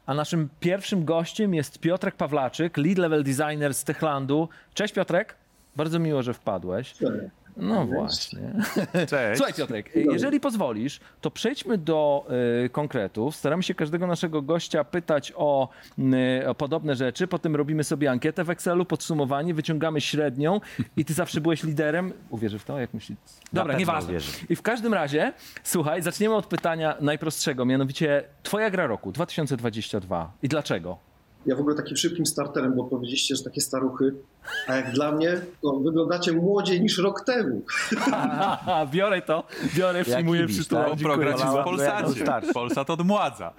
A 0.06 0.14
naszym 0.14 0.50
pierwszym 0.60 1.06
gościem 1.06 1.54
jest 1.54 1.80
Piotrek 1.80 2.16
Pawlaczyk, 2.16 2.78
lead 2.78 2.98
level 2.98 3.24
designer 3.24 3.74
z 3.74 3.84
Techlandu. 3.84 4.50
Cześć 4.74 4.94
Piotrek, 4.94 5.36
bardzo 5.76 6.00
miło, 6.00 6.24
że 6.24 6.34
wpadłeś. 6.34 6.94
No 7.58 7.86
właśnie. 7.86 8.54
Cześć. 9.10 9.38
Słuchaj 9.38 9.54
Piotrek, 9.54 9.96
jeżeli 9.96 10.40
pozwolisz, 10.40 11.00
to 11.22 11.32
przejdźmy 11.32 11.78
do 11.78 12.28
y, 12.66 12.70
konkretów. 12.70 13.36
Staramy 13.36 13.64
się 13.64 13.74
każdego 13.76 14.08
naszego 14.08 14.42
gościa 14.42 14.84
pytać 14.84 15.34
o, 15.36 15.70
y, 16.42 16.50
o 16.50 16.56
podobne 16.56 16.96
rzeczy, 16.96 17.28
potem 17.28 17.56
robimy 17.56 17.84
sobie 17.84 18.12
ankietę 18.12 18.44
w 18.44 18.50
Excelu, 18.50 18.86
podsumowanie, 18.86 19.54
wyciągamy 19.54 20.02
średnią 20.02 20.62
i 20.98 21.06
ty 21.06 21.14
zawsze 21.14 21.42
byłeś 21.42 21.64
liderem. 21.64 22.14
Uwierzy 22.30 22.60
w 22.60 22.64
to, 22.64 22.80
jak 22.80 22.94
myślisz? 22.94 23.18
Dobra, 23.54 23.78
nieważne. 23.78 24.14
I 24.50 24.56
w 24.56 24.62
każdym 24.62 24.94
razie, 24.94 25.34
słuchaj, 25.64 26.02
zaczniemy 26.02 26.36
od 26.36 26.46
pytania 26.46 26.96
najprostszego, 27.02 27.66
mianowicie 27.66 28.24
twoja 28.44 28.70
gra 28.70 28.88
roku 28.88 29.12
2022 29.12 30.32
i 30.44 30.48
dlaczego? 30.48 31.15
Ja 31.46 31.56
w 31.56 31.60
ogóle 31.60 31.76
takim 31.76 31.98
szybkim 31.98 32.26
starterem, 32.26 32.74
bo 32.76 32.84
powiedzieliście, 32.84 33.36
że 33.36 33.44
takie 33.44 33.62
staruchy, 33.62 34.14
a 34.68 34.76
jak 34.76 34.92
dla 34.92 35.12
mnie, 35.12 35.42
to 35.62 35.80
wyglądacie 35.80 36.32
młodziej 36.32 36.82
niż 36.82 36.98
rok 36.98 37.22
temu. 37.26 37.62
Haha, 37.98 38.86
biorę 38.86 39.22
to, 39.22 39.44
biorę, 39.76 40.04
przyjmuję 40.04 40.42
tak? 40.42 40.50
Jest 40.50 41.40
za- 41.40 41.62
w 41.62 41.64
Polsacie. 41.64 42.54
Polsat 42.54 42.90
odmładza. 42.90 43.54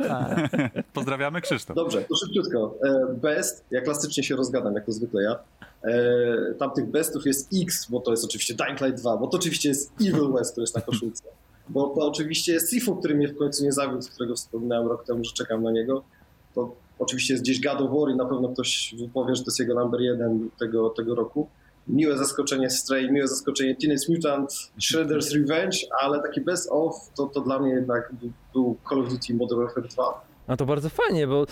Pozdrawiamy 0.93 1.41
Krzysztof. 1.41 1.77
Dobrze, 1.77 2.03
to 2.03 2.17
szybciutko. 2.17 2.75
E, 2.85 3.15
Best, 3.15 3.65
ja 3.71 3.81
klasycznie 3.81 4.23
się 4.25 4.37
rozgadam, 4.37 4.75
jak 4.75 4.87
to 4.87 4.93
zwykle 4.93 5.23
ja. 5.23 5.39
E, 5.85 6.55
Tam 6.59 6.71
tych 6.71 6.87
bestów 6.91 7.27
jest 7.27 7.49
X, 7.63 7.87
bo 7.91 8.01
to 8.01 8.11
jest 8.11 8.25
oczywiście 8.25 8.55
Dying 8.55 8.81
Light 8.81 9.01
2, 9.01 9.17
bo 9.17 9.27
to 9.27 9.37
oczywiście 9.39 9.69
jest 9.69 9.93
Evil 10.01 10.33
West, 10.33 10.53
który 10.53 10.63
jest 10.63 10.75
na 10.75 10.81
koszulce. 10.81 11.25
Bo 11.69 11.87
to 11.89 12.07
oczywiście 12.09 12.53
jest 12.53 12.71
Sifu, 12.71 12.97
który 12.97 13.15
mnie 13.15 13.29
w 13.29 13.37
końcu 13.39 13.65
nie 13.65 13.73
zawiódł, 13.73 14.03
z 14.03 14.09
którego 14.11 14.35
wspominałem 14.35 14.89
rok 14.89 15.05
temu, 15.05 15.25
że 15.25 15.33
czekam 15.33 15.63
na 15.63 15.71
niego. 15.71 16.03
To 16.55 16.75
oczywiście 16.99 17.35
jest 17.35 17.45
gdzieś 17.45 17.61
God 17.61 17.81
of 17.81 17.91
War 17.91 18.11
i 18.11 18.17
na 18.17 18.25
pewno 18.25 18.49
ktoś 18.49 18.95
wypowie, 18.99 19.35
że 19.35 19.43
to 19.43 19.49
jest 19.49 19.59
jego 19.59 19.75
number 19.75 20.01
jeden 20.01 20.51
tego, 20.59 20.91
tego 20.91 21.15
roku. 21.15 21.49
Miłe 21.89 22.19
zaskoczenie 22.19 22.71
Stray, 22.71 23.13
miłe 23.13 23.29
zaskoczenie 23.29 23.77
Teenage 23.77 24.07
Mutant, 24.09 24.51
Shredder's 24.81 25.35
Revenge, 25.35 25.79
ale 26.01 26.23
taki 26.23 26.41
best 26.41 26.69
of 26.73 27.11
to, 27.17 27.27
to 27.27 27.41
dla 27.41 27.59
mnie 27.59 27.71
jednak 27.71 28.13
był 28.53 28.77
Call 28.89 29.01
of 29.01 29.09
Duty 29.09 29.35
Modern 29.35 29.61
Warfare 29.61 29.89
2. 29.89 30.27
No 30.49 30.57
to 30.57 30.67
bardzo 30.67 30.89
fajnie, 30.89 31.27
bo 31.27 31.47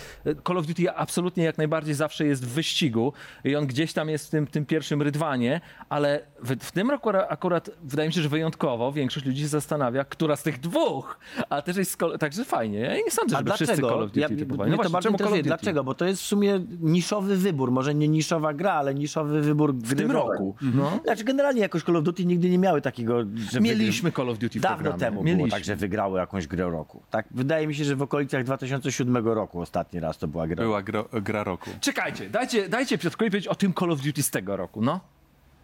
Call 0.46 0.58
of 0.58 0.66
Duty 0.66 0.90
absolutnie 0.92 1.44
jak 1.44 1.58
najbardziej 1.58 1.94
zawsze 1.94 2.26
jest 2.26 2.44
w 2.46 2.48
wyścigu 2.48 3.12
i 3.44 3.56
on 3.56 3.66
gdzieś 3.66 3.92
tam 3.92 4.08
jest 4.08 4.26
w 4.26 4.30
tym, 4.30 4.46
tym 4.46 4.66
pierwszym 4.66 5.02
rydwanie, 5.02 5.60
ale 5.88 6.20
w, 6.42 6.56
w 6.64 6.72
tym 6.72 6.90
roku 6.90 7.12
ra- 7.12 7.26
akurat 7.28 7.70
wydaje 7.82 8.08
mi 8.08 8.12
się, 8.14 8.22
że 8.22 8.28
wyjątkowo 8.28 8.92
większość 8.92 9.26
ludzi 9.26 9.40
się 9.40 9.48
zastanawia, 9.48 10.04
która 10.04 10.36
z 10.36 10.42
tych 10.42 10.60
dwóch, 10.60 11.18
a 11.50 11.62
też 11.62 11.76
jest, 11.76 11.98
Call- 11.98 12.18
także 12.18 12.44
fajnie. 12.44 12.78
Ja 12.78 12.96
nie 12.96 13.10
sądzę, 13.10 13.36
żeby 13.36 13.52
wszyscy 13.52 13.74
Call 13.76 13.80
dlaczego? 13.80 14.04
of 14.04 14.08
Duty 14.10 14.20
Ja, 14.20 14.28
typowali. 14.28 14.70
No 14.70 14.76
to 14.76 14.82
właśnie, 14.82 14.92
bardzo 14.92 15.08
czemu 15.08 15.18
Call 15.18 15.26
of. 15.26 15.32
Duty? 15.32 15.42
Dlaczego? 15.42 15.84
Bo 15.84 15.94
to 15.94 16.04
jest 16.04 16.22
w 16.22 16.26
sumie 16.26 16.60
niszowy 16.80 17.36
wybór. 17.36 17.70
Może 17.70 17.94
nie 17.94 18.08
niszowa 18.08 18.54
gra, 18.54 18.72
ale 18.72 18.94
niszowy 18.94 19.40
wybór 19.40 19.74
W 19.74 19.94
tym 19.94 20.10
roku. 20.10 20.56
No. 20.74 21.00
Znaczy 21.04 21.24
generalnie 21.24 21.60
jakoś 21.60 21.82
Call 21.82 21.96
of 21.96 22.04
Duty 22.04 22.24
nigdy 22.26 22.50
nie 22.50 22.58
miały 22.58 22.80
takiego, 22.80 23.18
że 23.52 23.60
Mieliśmy 23.60 24.12
Call 24.12 24.30
of 24.30 24.38
Duty 24.38 24.58
w 24.58 24.62
Dawno 24.62 24.76
programie. 24.76 25.00
temu 25.00 25.22
Mieliśmy. 25.22 25.36
było 25.36 25.48
tak, 25.50 25.64
że 25.64 25.76
wygrały 25.76 26.18
jakąś 26.18 26.46
grę 26.46 26.64
roku. 26.70 27.02
Tak, 27.10 27.26
wydaje 27.30 27.66
mi 27.66 27.74
się, 27.74 27.84
że 27.84 27.96
w 27.96 28.02
okolicach 28.02 28.44
2007 28.84 29.28
roku 29.28 29.60
ostatni 29.60 30.00
raz 30.00 30.18
to 30.18 30.28
była 30.28 30.46
gra. 30.46 30.64
Była 30.64 30.82
gra, 30.82 31.04
gra 31.12 31.44
roku. 31.44 31.70
Czekajcie, 31.80 32.30
dajcie, 32.30 32.68
dajcie 32.68 32.98
Piotrkowi 32.98 33.30
powiedzieć 33.30 33.48
o 33.48 33.54
tym 33.54 33.74
Call 33.74 33.92
of 33.92 34.00
Duty 34.00 34.22
z 34.22 34.30
tego 34.30 34.56
roku, 34.56 34.82
no. 34.82 35.00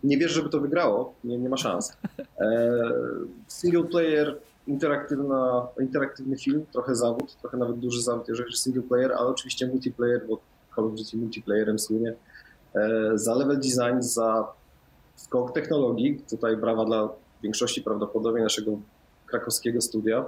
Nie 0.04 0.18
wierzę, 0.18 0.34
żeby 0.34 0.48
to 0.48 0.60
wygrało, 0.60 1.14
nie, 1.24 1.38
nie 1.38 1.48
ma 1.48 1.56
szans. 1.56 1.96
E, 2.40 2.70
single 3.48 3.84
player, 3.84 4.38
interaktywna, 4.66 5.66
interaktywny 5.80 6.36
film, 6.36 6.66
trochę 6.72 6.94
zawód, 6.94 7.36
trochę 7.40 7.56
nawet 7.56 7.78
duży 7.78 8.02
zawód, 8.02 8.28
jeżeli 8.28 8.44
chodzi 8.44 8.54
o 8.54 8.58
single 8.58 8.82
player, 8.82 9.12
ale 9.12 9.28
oczywiście 9.28 9.66
multiplayer, 9.66 10.26
bo 10.28 10.40
Call 10.76 10.84
of 10.84 10.94
Duty 10.94 11.16
multiplayerem 11.16 11.78
słynie. 11.78 12.14
E, 12.74 13.10
za 13.14 13.34
level 13.34 13.56
design, 13.56 14.00
za 14.00 14.46
skok 15.16 15.52
technologii, 15.52 16.22
tutaj 16.30 16.56
brawa 16.56 16.84
dla 16.84 17.08
większości 17.42 17.82
prawdopodobnie 17.82 18.42
naszego 18.42 18.78
krakowskiego 19.26 19.80
studia, 19.80 20.24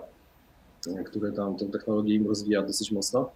które 1.06 1.32
tam 1.32 1.56
tę 1.56 1.66
technologię 1.66 2.14
im 2.14 2.28
rozwija 2.28 2.62
dosyć 2.62 2.92
mocno. 2.92 3.30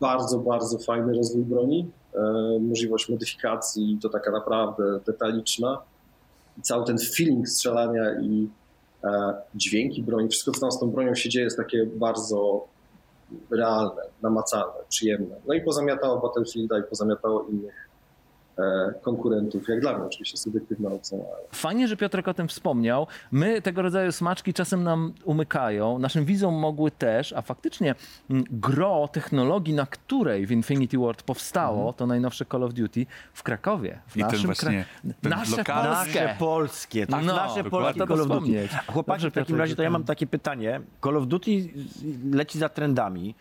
Bardzo, 0.00 0.38
bardzo 0.38 0.78
fajny 0.78 1.14
rozwój 1.14 1.44
broni, 1.44 1.90
e, 2.14 2.20
możliwość 2.60 3.08
modyfikacji, 3.08 3.98
to 4.02 4.08
taka 4.08 4.30
naprawdę 4.30 5.00
detaliczna. 5.06 5.78
Cały 6.62 6.86
ten 6.86 6.98
feeling 6.98 7.48
strzelania 7.48 8.20
i 8.20 8.48
e, 9.04 9.34
dźwięki 9.54 10.02
broni, 10.02 10.28
wszystko 10.28 10.52
co 10.52 10.60
tam 10.60 10.72
z 10.72 10.78
tą 10.78 10.90
bronią 10.90 11.14
się 11.14 11.28
dzieje 11.28 11.44
jest 11.44 11.56
takie 11.56 11.86
bardzo 11.86 12.64
realne, 13.50 14.02
namacalne, 14.22 14.80
przyjemne. 14.88 15.36
No 15.46 15.54
i 15.54 15.60
pozamiatało 15.60 16.20
Battlefielda 16.20 16.78
i 16.78 16.82
pozamiatało 16.82 17.42
innych 17.42 17.74
e, 17.74 17.91
konkurentów, 19.02 19.68
jak 19.68 19.80
dla 19.80 19.98
mnie 19.98 20.06
oczywiście 20.06 20.36
subiektywna 20.36 20.90
ocena. 20.90 21.24
Fajnie, 21.52 21.88
że 21.88 21.96
Piotrek 21.96 22.28
o 22.28 22.34
tym 22.34 22.48
wspomniał. 22.48 23.06
My 23.32 23.62
tego 23.62 23.82
rodzaju 23.82 24.12
smaczki 24.12 24.54
czasem 24.54 24.84
nam 24.84 25.12
umykają, 25.24 25.98
naszym 25.98 26.24
widzom 26.24 26.54
mogły 26.54 26.90
też, 26.90 27.32
a 27.32 27.42
faktycznie 27.42 27.94
mm, 28.30 28.44
gro 28.50 29.08
technologii, 29.12 29.74
na 29.74 29.86
której 29.86 30.46
w 30.46 30.50
Infinity 30.52 30.98
Ward 30.98 31.22
powstało, 31.22 31.92
to 31.92 32.06
najnowsze 32.06 32.44
Call 32.44 32.62
of 32.64 32.74
Duty 32.74 33.06
w 33.32 33.42
Krakowie. 33.42 33.98
W 34.06 34.16
I 34.16 34.20
ten 34.20 34.28
naszym 34.28 34.46
właśnie, 34.46 34.84
ten 35.20 35.30
nasze 35.30 35.56
lokalny- 35.56 35.88
polskie. 35.88 36.22
Nasze 36.24 36.36
polskie, 36.38 37.06
tak, 37.06 37.24
No, 37.24 37.34
nasze 37.34 37.64
polskie 37.64 38.06
Call 38.06 38.20
of 38.20 38.28
Duty. 38.28 38.68
Chłopaki, 38.86 39.16
Dobrze, 39.18 39.30
w 39.30 39.34
takim 39.34 39.46
Piotrek, 39.46 39.58
razie 39.58 39.76
to 39.76 39.82
ja 39.82 39.90
mam 39.90 40.04
takie 40.04 40.26
pytanie. 40.26 40.80
Call 41.04 41.16
of 41.16 41.26
Duty 41.26 41.50
leci 42.32 42.58
za 42.58 42.68
trendami. 42.68 43.34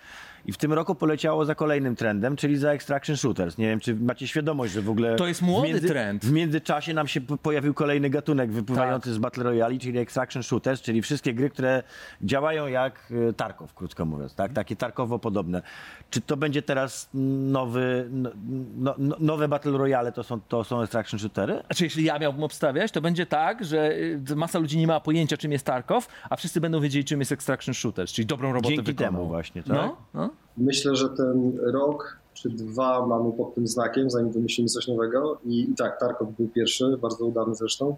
I 0.45 0.51
w 0.51 0.57
tym 0.57 0.73
roku 0.73 0.95
poleciało 0.95 1.45
za 1.45 1.55
kolejnym 1.55 1.95
trendem, 1.95 2.35
czyli 2.35 2.57
za 2.57 2.71
Extraction 2.71 3.17
Shooters. 3.17 3.57
Nie 3.57 3.67
wiem, 3.67 3.79
czy 3.79 3.95
macie 3.95 4.27
świadomość, 4.27 4.73
że 4.73 4.81
w 4.81 4.89
ogóle. 4.89 5.15
To 5.15 5.27
jest 5.27 5.41
młody 5.41 5.67
w 5.67 5.71
między, 5.71 5.87
trend. 5.87 6.25
W 6.25 6.31
międzyczasie 6.31 6.93
nam 6.93 7.07
się 7.07 7.21
pojawił 7.21 7.73
kolejny 7.73 8.09
gatunek 8.09 8.51
wypływający 8.51 9.13
z 9.13 9.17
Battle 9.17 9.43
Royale, 9.43 9.77
czyli 9.77 9.99
Extraction 9.99 10.43
Shooters, 10.43 10.81
czyli 10.81 11.01
wszystkie 11.01 11.33
gry, 11.33 11.49
które 11.49 11.83
działają 12.21 12.67
jak 12.67 13.13
e, 13.29 13.33
Tarkov, 13.33 13.73
krótko 13.73 14.05
mówiąc. 14.05 14.35
Tak? 14.35 14.53
Takie 14.53 14.75
Tarkowo 14.75 15.19
podobne. 15.19 15.61
Czy 16.09 16.21
to 16.21 16.37
będzie 16.37 16.61
teraz 16.61 17.09
nowy, 17.13 18.07
no, 18.11 18.29
no, 18.77 18.95
no, 18.97 19.15
nowe 19.19 19.47
Battle 19.47 19.71
Royale 19.71 20.11
to 20.11 20.23
są, 20.23 20.41
to 20.41 20.63
są 20.63 20.81
Extraction 20.81 21.19
Shootery? 21.19 21.63
Znaczy, 21.65 21.83
jeśli 21.83 22.03
ja 22.03 22.19
miałbym 22.19 22.43
obstawiać, 22.43 22.91
to 22.91 23.01
będzie 23.01 23.25
tak, 23.25 23.65
że 23.65 23.91
y, 24.29 24.35
masa 24.35 24.59
ludzi 24.59 24.77
nie 24.77 24.87
ma 24.87 24.99
pojęcia, 24.99 25.37
czym 25.37 25.51
jest 25.51 25.65
Tarkov, 25.65 26.07
a 26.29 26.35
wszyscy 26.35 26.61
będą 26.61 26.81
wiedzieli, 26.81 27.05
czym 27.05 27.19
jest 27.19 27.31
Extraction 27.31 27.73
Shooters, 27.73 28.11
czyli 28.11 28.25
dobrą 28.25 28.53
robotę 28.53 28.75
Dzięki 28.75 28.91
wykonał. 28.91 29.11
temu 29.13 29.27
właśnie, 29.27 29.63
tak? 29.63 29.73
No, 29.73 29.97
no. 30.13 30.29
Myślę, 30.57 30.95
że 30.95 31.09
ten 31.09 31.59
rok 31.63 32.17
czy 32.33 32.49
dwa 32.49 33.05
mamy 33.05 33.31
pod 33.31 33.55
tym 33.55 33.67
znakiem, 33.67 34.09
zanim 34.09 34.31
wymyślimy 34.31 34.69
coś 34.69 34.87
nowego. 34.87 35.37
I, 35.45 35.71
i 35.71 35.75
tak, 35.75 35.99
Tarkov 35.99 36.27
był 36.37 36.47
pierwszy, 36.47 36.97
bardzo 37.01 37.25
udany 37.25 37.55
zresztą. 37.55 37.95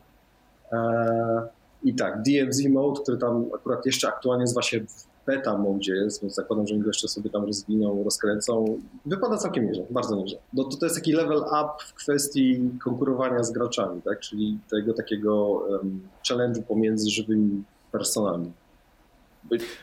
Eee, 0.72 1.42
I 1.84 1.96
tak, 1.96 2.22
DFZ 2.22 2.66
Mode, 2.70 3.02
który 3.02 3.18
tam 3.18 3.46
akurat 3.56 3.86
jeszcze 3.86 4.08
aktualnie 4.08 4.44
nazywa 4.44 4.62
się 4.62 4.86
beta 5.28 5.58
mode 5.58 5.96
jest, 5.96 6.22
więc 6.22 6.36
zakładam, 6.36 6.68
że 6.68 6.74
oni 6.74 6.84
go 6.84 6.90
jeszcze 6.90 7.08
sobie 7.08 7.30
tam 7.30 7.46
rozwiną, 7.46 8.04
rozkręcą. 8.04 8.80
Wypada 9.06 9.38
całkiem 9.38 9.66
nieźle, 9.66 9.86
bardzo 9.90 10.16
nieźle. 10.16 10.40
No 10.54 10.64
to, 10.64 10.78
to 10.78 10.86
jest 10.86 10.96
taki 10.96 11.14
level 11.14 11.38
up 11.38 11.70
w 11.88 11.94
kwestii 11.94 12.70
konkurowania 12.84 13.44
z 13.44 13.52
graczami, 13.52 14.02
tak? 14.02 14.20
czyli 14.20 14.60
tego 14.70 14.94
takiego 14.94 15.46
um, 15.46 16.08
challenge'u 16.30 16.64
pomiędzy 16.64 17.10
żywymi 17.10 17.64
personami. 17.92 18.52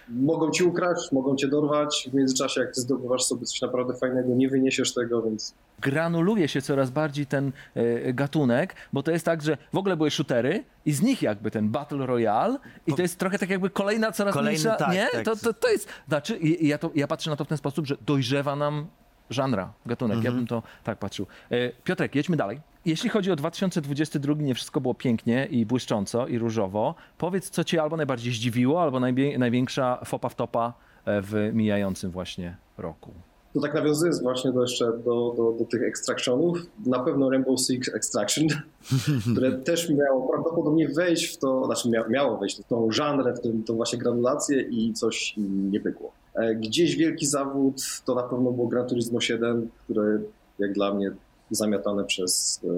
Mogą 0.08 0.50
ci 0.50 0.64
ukraść, 0.64 1.12
mogą 1.12 1.36
cię 1.36 1.48
dorwać. 1.48 2.08
W 2.12 2.14
międzyczasie, 2.14 2.60
jak 2.60 2.74
ty 2.74 2.80
zdobywasz 2.80 3.24
sobie 3.24 3.46
coś 3.46 3.60
naprawdę 3.60 3.94
fajnego, 3.94 4.34
nie 4.34 4.48
wyniesiesz 4.48 4.94
tego, 4.94 5.22
więc 5.22 5.54
granuluje 5.80 6.48
się 6.48 6.62
coraz 6.62 6.90
bardziej 6.90 7.26
ten 7.26 7.52
e, 7.74 8.12
gatunek, 8.12 8.74
bo 8.92 9.02
to 9.02 9.10
jest 9.10 9.24
tak, 9.24 9.42
że 9.42 9.56
w 9.72 9.76
ogóle 9.76 9.96
były 9.96 10.10
shootery 10.10 10.64
i 10.86 10.92
z 10.92 11.02
nich 11.02 11.22
jakby 11.22 11.50
ten 11.50 11.68
Battle 11.68 12.06
Royale 12.06 12.58
i 12.86 12.94
to 12.94 13.02
jest 13.02 13.18
trochę 13.18 13.38
tak 13.38 13.50
jakby 13.50 13.70
kolejna, 13.70 14.12
coraz 14.12 14.34
Kolejny, 14.34 14.60
mniejsza, 14.60 14.76
tak, 14.76 14.92
nie? 14.92 15.08
tak. 15.12 15.24
To, 15.24 15.36
to, 15.36 15.52
to 15.54 15.68
jest, 15.68 15.88
znaczy 16.08 16.38
ja, 16.60 16.78
to, 16.78 16.90
ja 16.94 17.06
patrzę 17.06 17.30
na 17.30 17.36
to 17.36 17.44
w 17.44 17.48
ten 17.48 17.58
sposób, 17.58 17.86
że 17.86 17.96
dojrzewa 18.06 18.56
nam 18.56 18.86
żanra, 19.30 19.72
gatunek. 19.86 20.16
Mhm. 20.16 20.34
Ja 20.34 20.38
bym 20.38 20.46
to 20.46 20.62
tak 20.84 20.98
patrzył. 20.98 21.26
E, 21.50 21.70
Piotrek, 21.84 22.14
jedźmy 22.14 22.36
dalej. 22.36 22.60
Jeśli 22.84 23.10
chodzi 23.10 23.32
o 23.32 23.36
2022, 23.36 24.34
nie 24.34 24.54
wszystko 24.54 24.80
było 24.80 24.94
pięknie 24.94 25.46
i 25.50 25.66
błyszcząco 25.66 26.26
i 26.26 26.38
różowo. 26.38 26.94
Powiedz, 27.18 27.50
co 27.50 27.64
cię 27.64 27.82
albo 27.82 27.96
najbardziej 27.96 28.32
zdziwiło, 28.32 28.82
albo 28.82 29.00
najbie- 29.00 29.38
największa 29.38 30.00
fopa 30.04 30.28
w 30.28 30.34
topa 30.34 30.72
e, 31.04 31.22
w 31.22 31.50
mijającym 31.54 32.10
właśnie 32.10 32.56
roku. 32.78 33.10
to 33.54 33.60
tak 33.60 33.74
nawiązując 33.74 34.22
właśnie 34.22 34.52
do 34.52 34.62
jeszcze 34.62 34.84
do, 34.84 35.34
do, 35.36 35.54
do 35.58 35.64
tych 35.64 35.82
extractionów, 35.82 36.58
na 36.86 36.98
pewno 36.98 37.30
Rainbow 37.30 37.60
Six 37.60 37.88
Extraction, 37.94 38.46
które 39.32 39.52
też 39.52 39.90
miało 39.90 40.28
prawdopodobnie 40.28 40.88
wejść 40.88 41.34
w 41.34 41.38
to, 41.38 41.64
znaczy 41.64 41.90
mia, 41.90 42.08
miało 42.08 42.38
wejść 42.38 42.60
w 42.60 42.64
tą 42.64 42.92
żanrę, 42.92 43.34
w 43.34 43.40
tą, 43.40 43.62
tą 43.66 43.76
właśnie 43.76 43.98
granulację 43.98 44.60
i 44.60 44.92
coś 44.92 45.34
nie 45.46 45.80
pykło. 45.80 46.12
E, 46.34 46.54
Gdzieś 46.54 46.96
wielki 46.96 47.26
zawód 47.26 47.82
to 48.04 48.14
na 48.14 48.22
pewno 48.22 48.52
było 48.52 48.66
Gran 48.66 48.86
Turismo 48.86 49.20
7, 49.20 49.70
które 49.84 50.18
jak 50.58 50.72
dla 50.72 50.94
mnie 50.94 51.12
zamiatane 51.50 52.04
przez 52.04 52.60
e, 52.64 52.68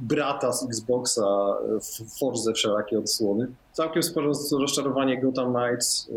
brata 0.00 0.52
z 0.52 0.64
Xboxa 0.64 1.22
e, 1.22 1.80
w 1.80 2.18
Forze 2.18 2.52
wszelakie 2.52 2.98
odsłony. 2.98 3.48
Całkiem 3.72 4.02
sporo 4.02 4.32
rozczarowanie 4.58 5.20
Gotham 5.20 5.54
Knights, 5.54 6.10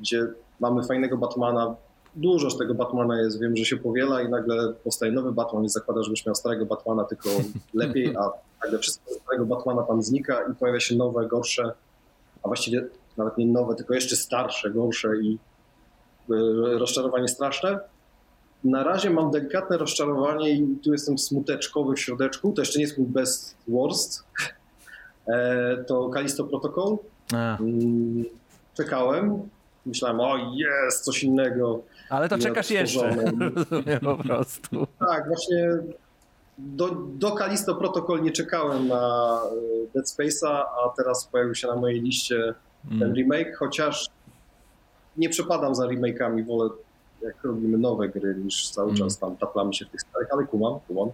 gdzie 0.00 0.26
mamy 0.60 0.82
fajnego 0.82 1.16
Batmana, 1.16 1.76
dużo 2.16 2.50
z 2.50 2.58
tego 2.58 2.74
Batmana 2.74 3.20
jest, 3.20 3.40
wiem, 3.40 3.56
że 3.56 3.64
się 3.64 3.76
powiela 3.76 4.22
i 4.22 4.28
nagle 4.28 4.72
powstaje 4.84 5.12
nowy 5.12 5.32
Batman 5.32 5.64
i 5.64 5.68
zakładasz, 5.68 6.04
żebyś 6.04 6.26
miał 6.26 6.34
starego 6.34 6.66
Batmana, 6.66 7.04
tylko 7.04 7.28
lepiej, 7.74 8.16
a 8.16 8.30
nagle 8.64 8.78
wszystko 8.78 9.10
z 9.10 9.16
starego 9.16 9.46
Batmana 9.46 9.82
tam 9.82 10.02
znika 10.02 10.40
i 10.52 10.54
pojawia 10.54 10.80
się 10.80 10.96
nowe, 10.96 11.26
gorsze, 11.26 11.72
a 12.42 12.48
właściwie 12.48 12.86
nawet 13.16 13.38
nie 13.38 13.46
nowe, 13.46 13.74
tylko 13.74 13.94
jeszcze 13.94 14.16
starsze, 14.16 14.70
gorsze 14.70 15.08
i 15.16 15.38
y, 16.30 16.34
rozczarowanie 16.78 17.28
straszne. 17.28 17.78
Na 18.64 18.84
razie 18.84 19.10
mam 19.10 19.30
delikatne 19.30 19.78
rozczarowanie 19.78 20.50
i 20.50 20.76
tu 20.84 20.92
jestem 20.92 21.18
smuteczkowy 21.18 21.94
w 21.94 22.00
środeczku, 22.00 22.52
to 22.52 22.62
jeszcze 22.62 22.78
nie 22.78 22.84
jest 22.84 22.98
mój 22.98 23.06
best 23.06 23.56
worst. 23.68 24.22
E, 25.28 25.84
To 25.86 26.08
Kalisto 26.08 26.44
Protocol. 26.44 26.96
A, 27.34 27.56
Mm, 27.60 28.24
Czekałem, 28.74 29.48
myślałem, 29.86 30.20
o 30.20 30.36
jest, 30.54 31.04
coś 31.04 31.22
innego. 31.24 31.80
ale 32.10 32.28
to 32.28 32.38
czekasz 32.38 32.70
jeszcze. 32.70 33.16
Po 34.04 34.16
prostu. 34.16 34.86
Tak, 34.98 35.28
właśnie 35.28 35.68
do, 36.58 36.88
do 36.94 37.32
Kalisto 37.32 37.74
Protocol 37.74 38.22
nie 38.22 38.32
czekałem 38.32 38.88
na 38.88 39.40
e, 39.44 39.92
Dead 39.94 40.06
Space'a, 40.06 40.48
a 40.84 40.88
teraz 40.96 41.26
pojawił 41.26 41.54
się 41.54 41.66
na 41.68 41.76
mojej 41.76 42.00
liście 42.00 42.54
ten 42.88 43.02
Mm. 43.02 43.14
remake, 43.14 43.56
chociaż 43.56 44.06
nie 45.16 45.28
przepadam 45.28 45.74
za 45.74 45.86
remake'ami, 45.86 46.44
wolę 46.46 46.70
jak 47.22 47.44
robimy 47.44 47.78
nowe 47.78 48.08
gry, 48.08 48.34
niż 48.34 48.70
cały 48.70 48.88
Mm. 48.88 48.98
czas 48.98 49.18
tam 49.18 49.36
taplamy 49.36 49.74
się 49.74 49.84
w 49.84 49.88
tych 49.88 50.00
starych, 50.00 50.28
ale 50.32 50.44
kumam, 50.46 50.78
kumam. 50.88 51.08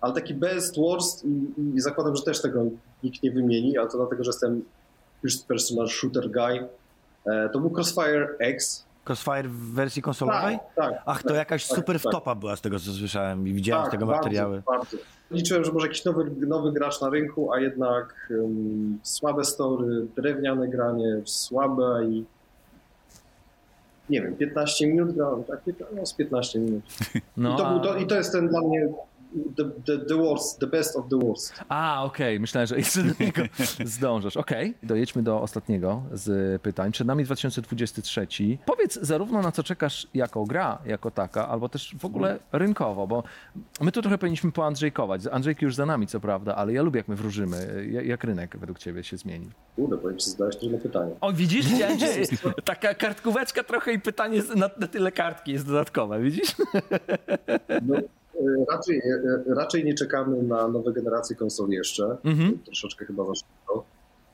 Ale 0.00 0.14
taki 0.14 0.34
best, 0.34 0.76
worst 0.76 1.24
i, 1.24 1.46
i 1.74 1.80
zakładam, 1.80 2.16
że 2.16 2.22
też 2.22 2.42
tego 2.42 2.64
nikt 3.02 3.22
nie 3.22 3.30
wymieni, 3.30 3.78
ale 3.78 3.88
to 3.88 3.96
dlatego, 3.98 4.24
że 4.24 4.28
jestem 4.28 4.64
first 5.22 5.46
person 5.46 5.88
shooter 5.88 6.30
guy. 6.30 6.68
E, 7.26 7.48
To 7.48 7.60
był 7.60 7.70
Crossfire 7.70 8.28
X. 8.38 8.85
Crossfire 9.06 9.48
w 9.48 9.74
wersji 9.74 10.02
konsolowej? 10.02 10.58
Tak, 10.76 10.90
tak. 10.90 11.02
Ach, 11.06 11.22
to 11.22 11.28
tak, 11.28 11.36
jakaś 11.36 11.66
tak, 11.66 11.76
super 11.76 12.00
tak. 12.00 12.12
wtopa 12.12 12.34
była 12.34 12.56
z 12.56 12.60
tego, 12.60 12.80
co 12.80 12.92
słyszałem 12.92 13.48
i 13.48 13.52
widziałem 13.52 13.86
z 13.86 13.90
tego 13.90 14.06
bardzo, 14.06 14.22
materiały. 14.22 14.62
Bardzo. 14.66 14.96
Liczyłem, 15.30 15.64
że 15.64 15.72
może 15.72 15.86
jakiś 15.86 16.04
nowy, 16.04 16.30
nowy 16.46 16.72
gracz 16.72 17.00
na 17.00 17.10
rynku, 17.10 17.52
a 17.52 17.60
jednak 17.60 18.30
um, 18.30 18.98
słabe 19.02 19.44
story, 19.44 20.06
drewniane 20.16 20.68
granie, 20.68 21.22
słabe 21.24 22.04
i 22.04 22.24
nie 24.10 24.22
wiem, 24.22 24.36
15 24.36 24.86
minut 24.86 25.14
grałem, 25.14 25.44
tak? 25.44 25.60
No, 25.96 26.06
z 26.06 26.14
15 26.14 26.58
minut. 26.58 26.84
No, 27.36 27.54
I, 27.54 27.56
to 27.56 27.66
a- 27.66 27.70
był, 27.70 27.80
to, 27.80 27.96
I 27.96 28.06
to 28.06 28.14
jest 28.14 28.32
ten 28.32 28.48
dla 28.48 28.60
mnie 28.60 28.88
the, 29.56 29.64
the, 29.86 30.04
the 30.04 30.14
worst, 30.16 30.58
the 30.60 30.66
best 30.66 30.96
of 30.96 31.04
the 31.10 31.16
worst. 31.18 31.54
A, 31.68 32.04
okej, 32.04 32.40
myślałem, 32.40 32.66
że 32.66 32.76
jeszcze 32.76 33.02
do 33.02 33.24
niego 33.24 33.42
zdążysz. 33.84 34.36
Okej, 34.36 34.74
dojedźmy 34.82 35.22
do 35.22 35.40
ostatniego 35.40 36.02
z 36.12 36.62
pytań. 36.62 36.92
Przed 36.92 37.06
nami 37.06 37.24
2023. 37.24 38.26
Powiedz 38.66 38.98
zarówno 39.02 39.42
na 39.42 39.52
co 39.52 39.62
czekasz 39.62 40.06
jako 40.14 40.44
gra, 40.44 40.78
jako 40.86 41.10
taka, 41.10 41.48
albo 41.48 41.68
też 41.68 41.94
w 41.98 42.04
ogóle 42.04 42.38
rynkowo, 42.52 43.06
bo 43.06 43.22
my 43.80 43.92
tu 43.92 44.02
trochę 44.02 44.18
powinniśmy 44.18 44.52
poandrzejkować. 44.52 45.20
Andrzejki 45.32 45.64
już 45.64 45.74
za 45.74 45.86
nami, 45.86 46.06
co 46.06 46.20
prawda, 46.20 46.54
ale 46.56 46.72
ja 46.72 46.82
lubię, 46.82 46.98
jak 46.98 47.08
my 47.08 47.16
wróżymy. 47.16 47.86
Ja- 47.90 48.02
Jak 48.02 48.24
rynek 48.24 48.56
według 48.58 48.78
ciebie 48.78 49.04
się 49.04 49.16
zmieni? 49.16 49.50
Kurde, 49.76 49.98
powiem 49.98 50.18
ci, 50.18 50.30
zadałeś 50.30 50.56
trudne 50.56 50.78
pytanie. 50.78 51.12
O, 51.20 51.32
widzisz? 51.32 51.66
Taka 52.64 52.94
kartkóweczka 52.94 53.64
trochę 53.64 53.92
i 53.92 54.00
pytanie 54.00 54.42
na, 54.56 54.70
na 54.80 54.86
tyle 54.86 55.12
kartki 55.12 55.52
jest 55.52 55.66
dodatkowe, 55.66 56.20
widzisz? 56.20 56.56
No, 57.82 57.96
raczej, 58.68 58.98
e, 58.98 59.54
raczej 59.54 59.84
nie 59.84 59.94
czekamy 59.94 60.42
na 60.42 60.68
nowe 60.68 60.92
generacje 60.92 61.36
konsol 61.36 61.68
jeszcze. 61.68 62.16
Mhm. 62.24 62.58
Troszeczkę 62.64 63.04
chyba 63.04 63.24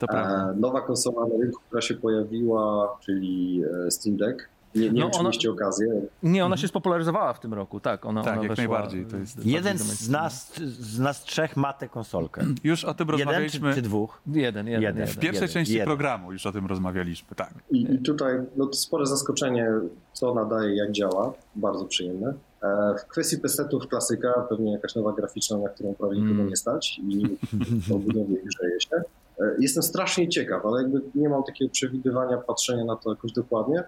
prawda. 0.07 0.51
E, 0.51 0.55
Nowa 0.55 0.81
konsola 0.81 1.27
na 1.27 1.37
rynku, 1.43 1.61
która 1.67 1.81
się 1.81 1.93
pojawiła, 1.93 2.97
czyli 3.01 3.63
e, 3.87 3.91
Steam 3.91 4.17
Deck. 4.17 4.49
Nie, 4.75 4.81
nie 4.89 5.01
No 5.01 5.05
wiem, 5.07 5.09
ona- 5.13 5.23
mieliście 5.23 5.51
okazję. 5.51 6.01
Nie, 6.23 6.45
ona 6.45 6.57
się 6.57 6.67
spopularyzowała 6.67 7.33
w 7.33 7.39
tym 7.39 7.53
roku, 7.53 7.79
tak. 7.79 8.05
Ona, 8.05 8.23
Tak, 8.23 8.37
ona 8.39 8.47
jak 8.47 8.57
najbardziej, 8.57 9.05
to 9.05 9.17
jest- 9.17 9.45
Jeden 9.45 9.77
z 9.77 10.09
nas, 10.09 10.53
z 10.79 10.99
nas 10.99 11.23
trzech 11.23 11.57
ma 11.57 11.73
tę 11.73 11.89
konsolkę. 11.89 12.41
Już 12.63 12.85
o 12.85 12.93
tym 12.93 13.07
Jeden 13.07 13.19
czy, 13.19 13.25
rozmawialiśmy 13.25 13.73
czy 13.75 13.81
dwóch? 13.81 14.21
Jeden, 14.27 14.67
jeden, 14.67 14.81
Jeden. 14.83 15.07
w 15.07 15.17
pierwszej 15.17 15.33
jeden, 15.41 15.53
części 15.53 15.73
jeden. 15.73 15.85
programu, 15.87 16.31
już 16.33 16.45
o 16.45 16.51
tym 16.51 16.65
rozmawialiśmy, 16.65 17.35
tak. 17.35 17.53
I, 17.71 17.93
I 17.93 17.99
tutaj 17.99 18.33
no, 18.55 18.65
to 18.65 18.73
spore 18.73 19.05
zaskoczenie, 19.05 19.67
co 20.13 20.33
nadaje, 20.33 20.75
jak 20.75 20.91
działa. 20.91 21.33
Bardzo 21.55 21.85
przyjemne. 21.85 22.33
E, 22.63 22.95
W 22.99 23.07
kwestii 23.07 23.37
pesetów 23.37 23.87
klasyka, 23.87 24.45
pewnie 24.49 24.71
jakaś 24.71 24.95
nowa 24.95 25.13
graficzna, 25.13 25.57
na 25.57 25.69
którą 25.69 25.93
prawie 25.93 26.15
nikogo 26.15 26.33
Mm. 26.33 26.49
nie 26.49 26.55
stać 26.57 26.99
i 27.07 27.23
o 27.93 27.97
budowie 27.99 28.35
grzeje 28.45 28.81
się. 28.81 28.95
E, 29.39 29.55
Jestem 29.59 29.83
strasznie 29.83 30.29
ciekaw, 30.29 30.65
ale 30.65 30.81
jakby 30.81 31.01
nie 31.15 31.29
mam 31.29 31.43
takiego 31.43 31.71
przewidywania, 31.71 32.37
patrzenia 32.37 32.85
na 32.85 32.95
to 32.95 33.09
jakoś 33.09 33.31
dokładnie. 33.31 33.83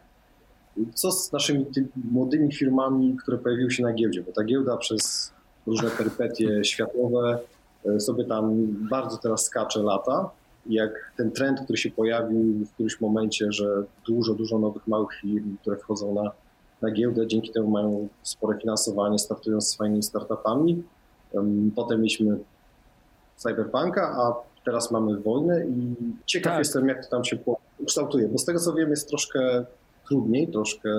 Co 0.94 1.12
z 1.12 1.32
naszymi 1.32 1.66
młodymi 2.12 2.54
firmami, 2.54 3.18
które 3.22 3.38
pojawiły 3.38 3.72
się 3.72 3.84
na 3.84 3.94
giełdzie? 3.94 4.22
Bo 4.22 4.32
ta 4.32 4.44
giełda 4.44 4.78
przez 4.78 5.32
różne 5.68 5.90
perypetie 5.90 6.64
światowe 6.64 7.40
e, 7.86 8.00
sobie 8.00 8.26
tam 8.26 8.68
bardzo 8.90 9.18
teraz 9.18 9.46
skacze 9.46 9.80
lata. 9.80 10.30
Jak 10.66 11.12
ten 11.18 11.32
trend, 11.32 11.60
który 11.62 11.78
się 11.78 11.92
pojawił 11.92 12.66
w 12.66 12.72
którymś 12.74 13.02
momencie, 13.02 13.52
że 13.52 13.84
dużo, 14.08 14.34
dużo 14.34 14.60
nowych 14.60 14.88
małych 14.88 15.10
firm, 15.22 15.58
które 15.62 15.78
wchodzą 15.78 16.14
na, 16.14 16.32
na 16.82 16.92
giełdę, 16.92 17.28
dzięki 17.28 17.52
temu 17.52 17.70
mają 17.70 18.08
spore 18.24 18.58
finansowanie, 18.60 19.20
startują 19.20 19.62
z 19.62 19.76
fajnymi 19.76 20.04
startupami. 20.04 20.84
Em, 21.36 21.72
Potem 21.76 21.98
mieliśmy 21.98 22.38
Cyberpunka, 23.36 24.02
a 24.18 24.34
teraz 24.66 24.92
mamy 24.92 25.18
wojnę 25.18 25.66
i 25.66 25.96
ciekaw 26.26 26.52
Tak. 26.54 26.60
jestem, 26.60 26.88
jak 26.88 27.06
to 27.06 27.12
tam 27.12 27.24
się 27.24 27.38
ukształtuje, 27.80 28.28
bo 28.28 28.38
z 28.38 28.46
tego 28.46 28.60
co 28.60 28.74
wiem 28.74 28.90
jest 28.90 29.10
troszkę 29.10 29.66
trudniej, 30.08 30.48
troszkę 30.48 30.90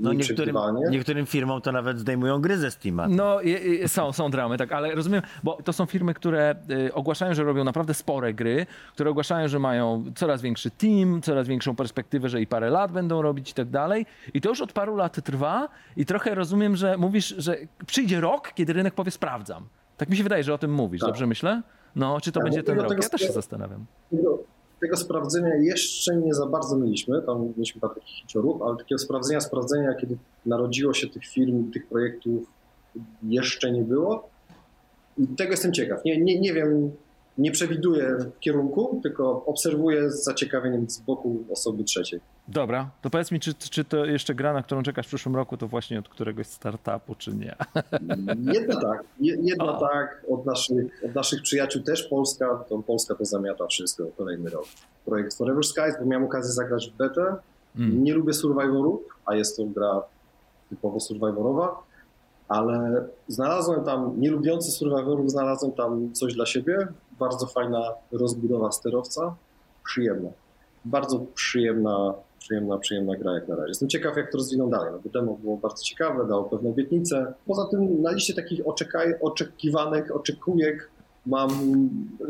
No 0.00 0.12
niektórym, 0.12 0.56
niektórym 0.90 1.26
firmom 1.26 1.60
to 1.60 1.72
nawet 1.72 1.98
zdejmują 1.98 2.40
gry 2.40 2.58
ze 2.58 2.70
Steama. 2.70 3.08
No, 3.08 3.40
je- 3.40 3.58
je- 3.58 3.88
są, 3.88 4.12
są 4.12 4.30
dramy, 4.30 4.58
tak, 4.58 4.72
ale 4.72 4.94
rozumiem, 4.94 5.22
bo 5.42 5.58
to 5.64 5.72
są 5.72 5.86
firmy, 5.86 6.14
które 6.14 6.54
y, 6.70 6.94
ogłaszają, 6.94 7.34
że 7.34 7.44
robią 7.44 7.64
naprawdę 7.64 7.94
spore 7.94 8.34
gry, 8.34 8.66
które 8.92 9.10
ogłaszają, 9.10 9.48
że 9.48 9.58
mają 9.58 10.04
coraz 10.14 10.42
większy 10.42 10.70
team, 10.70 11.22
coraz 11.22 11.48
większą 11.48 11.76
perspektywę, 11.76 12.28
że 12.28 12.40
i 12.40 12.46
parę 12.46 12.70
lat 12.70 12.92
będą 12.92 13.22
robić 13.22 13.50
i 13.50 13.54
tak 13.54 13.68
dalej. 13.70 14.06
I 14.34 14.40
to 14.40 14.48
już 14.48 14.60
od 14.60 14.72
paru 14.72 14.96
lat 14.96 15.24
trwa 15.24 15.68
i 15.96 16.06
trochę 16.06 16.34
rozumiem, 16.34 16.76
że 16.76 16.96
mówisz, 16.96 17.34
że 17.38 17.56
przyjdzie 17.86 18.20
rok, 18.20 18.52
kiedy 18.54 18.72
rynek 18.72 18.94
powie 18.94 19.10
sprawdzam. 19.10 19.64
Tak 19.96 20.08
mi 20.08 20.16
się 20.16 20.22
wydaje, 20.22 20.44
że 20.44 20.54
o 20.54 20.58
tym 20.58 20.72
mówisz, 20.74 21.00
Tak. 21.00 21.08
dobrze 21.10 21.26
myślę? 21.26 21.62
No, 21.96 22.20
czy 22.20 22.32
to 22.32 22.40
Tak, 22.40 22.44
będzie 22.44 22.60
bo 22.60 22.66
ten 22.66 22.80
rok? 22.80 23.02
Ja 23.02 23.08
też 23.08 23.20
się 23.20 23.32
zastanawiam. 23.32 23.84
Tego, 24.10 24.38
tego 24.82 24.96
sprawdzenia 24.96 25.54
jeszcze 25.54 26.16
nie 26.16 26.34
za 26.34 26.46
bardzo 26.46 26.76
mieliśmy, 26.76 27.22
tam 27.22 27.52
mieliśmy 27.56 27.80
parę 27.80 27.94
takich 27.94 28.16
hiciorów, 28.16 28.62
ale 28.62 28.76
takiego 28.76 28.98
sprawdzenia, 28.98 29.40
sprawdzenia, 29.40 29.94
kiedy 29.94 30.16
narodziło 30.46 30.94
się 30.94 31.08
tych 31.08 31.26
firm, 31.26 31.70
tych 31.70 31.86
projektów 31.86 32.46
jeszcze 33.22 33.72
nie 33.72 33.82
było. 33.82 34.28
I 35.18 35.26
tego 35.26 35.50
jestem 35.50 35.72
ciekaw. 35.72 36.04
Nie, 36.04 36.20
nie, 36.20 36.40
nie 36.40 36.52
wiem, 36.52 36.90
nie 37.38 37.50
przewiduję 37.50 38.16
kierunku, 38.40 39.00
tylko 39.02 39.44
obserwuję 39.46 40.10
z 40.10 40.24
zaciekawieniem 40.24 40.90
z 40.90 40.98
boku 41.00 41.44
osoby 41.50 41.84
trzeciej. 41.84 42.20
Dobra, 42.48 42.90
to 43.02 43.10
powiedz 43.10 43.30
mi, 43.30 43.40
czy, 43.40 43.54
czy 43.54 43.84
to 43.84 44.04
jeszcze 44.04 44.34
gra, 44.34 44.52
na 44.52 44.62
którą 44.62 44.82
czekasz 44.82 45.06
w 45.06 45.08
przyszłym 45.08 45.36
roku, 45.36 45.56
to 45.56 45.68
właśnie 45.68 45.98
od 45.98 46.08
któregoś 46.08 46.46
startupu, 46.46 47.14
czy 47.14 47.34
nie? 47.36 47.56
Jedna 48.54 48.80
tak, 48.80 49.04
je- 49.20 49.36
jedna 49.42 49.64
O. 49.76 49.80
tak, 49.80 50.24
od 50.30 50.46
naszych, 50.46 51.02
od 51.04 51.14
naszych 51.14 51.42
przyjaciół 51.42 51.82
też 51.82 52.02
Polska, 52.02 52.64
to 52.68 52.78
Polska 52.78 53.14
to 53.14 53.24
zamiata 53.24 53.66
wszystko 53.66 54.04
kolejny 54.16 54.50
rok. 54.50 54.64
Projekt 55.04 55.34
Forever 55.34 55.64
Skies, 55.64 55.94
bo 56.00 56.06
miałem 56.06 56.26
okazję 56.26 56.52
zagrać 56.52 56.90
w 56.90 56.96
betę. 56.96 57.36
Mm. 57.76 58.04
Nie 58.04 58.14
lubię 58.14 58.32
survivorów, 58.32 59.00
a 59.26 59.34
jest 59.34 59.56
to 59.56 59.64
gra 59.64 60.02
typowo 60.70 61.00
survivorowa, 61.00 61.82
ale 62.48 63.06
znalazłem 63.28 63.84
tam, 63.84 64.20
nie 64.20 64.30
lubiący 64.30 64.70
survivorów, 64.70 65.30
znalazłem 65.30 65.72
tam 65.72 66.12
coś 66.12 66.34
dla 66.34 66.46
siebie. 66.46 66.86
Bardzo 67.18 67.46
fajna 67.46 67.82
rozbudowa 68.12 68.72
sterowca, 68.72 69.34
przyjemna. 69.84 70.30
Bardzo 70.84 71.18
przyjemna, 71.34 72.14
przyjemna, 72.38 72.78
przyjemna 72.78 73.16
gra 73.16 73.32
jak 73.34 73.48
na 73.48 73.56
razie. 73.56 73.68
Jestem 73.68 73.88
ciekaw, 73.88 74.16
jak 74.16 74.30
to 74.32 74.38
rozwiną 74.38 74.70
dalej, 74.70 74.92
no 74.92 74.98
bo 75.04 75.10
demo 75.10 75.34
było 75.34 75.56
bardzo 75.56 75.82
ciekawe, 75.82 76.26
dało 76.28 76.44
pewne 76.44 76.70
obietnice. 76.70 77.34
Poza 77.46 77.66
tym 77.70 78.02
na 78.02 78.10
liście 78.12 78.34
takich 78.34 78.66
oczekaj, 78.66 79.14
oczekiwanych, 79.20 80.16
oczekujek 80.16 80.90
mam 81.26 81.48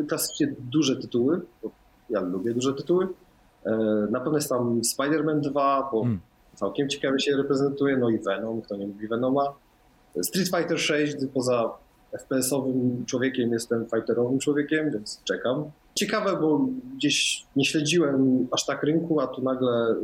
klasycznie 0.09 0.55
duże 0.59 0.97
tytuły, 0.97 1.40
bo 1.62 1.71
ja 2.11 2.21
lubię 2.21 2.55
duże 2.55 2.75
tytuły. 2.75 3.09
E, 3.64 3.71
Na 4.11 4.21
pewno 4.21 4.38
jest 4.38 4.49
tam 4.49 4.81
Spider-Man 4.81 5.40
2, 5.40 5.88
bo 5.92 6.03
Mm. 6.03 6.21
całkiem 6.55 6.88
ciekawie 6.88 7.21
się 7.21 7.37
reprezentuje, 7.37 7.97
no 7.97 8.11
i 8.11 8.18
Venom, 8.18 8.62
kto 8.62 8.77
nie 8.77 8.87
lubi 8.87 9.09
Venoma. 9.09 9.53
Street 10.23 10.49
Fighter 10.49 10.79
6, 10.81 11.14
gdy 11.16 11.29
poza 11.29 11.71
FPS-owym 12.18 13.05
człowiekiem 13.07 13.53
jestem 13.53 13.87
fighterowym 13.94 14.38
człowiekiem, 14.38 14.90
więc 14.90 15.22
czekam. 15.25 15.64
Ciekawe, 15.94 16.37
bo 16.40 16.66
gdzieś 16.96 17.46
nie 17.57 17.64
śledziłem 17.64 18.46
aż 18.51 18.66
tak 18.66 18.83
rynku, 18.83 19.20
a 19.20 19.27
tu 19.27 19.42
nagle 19.42 19.94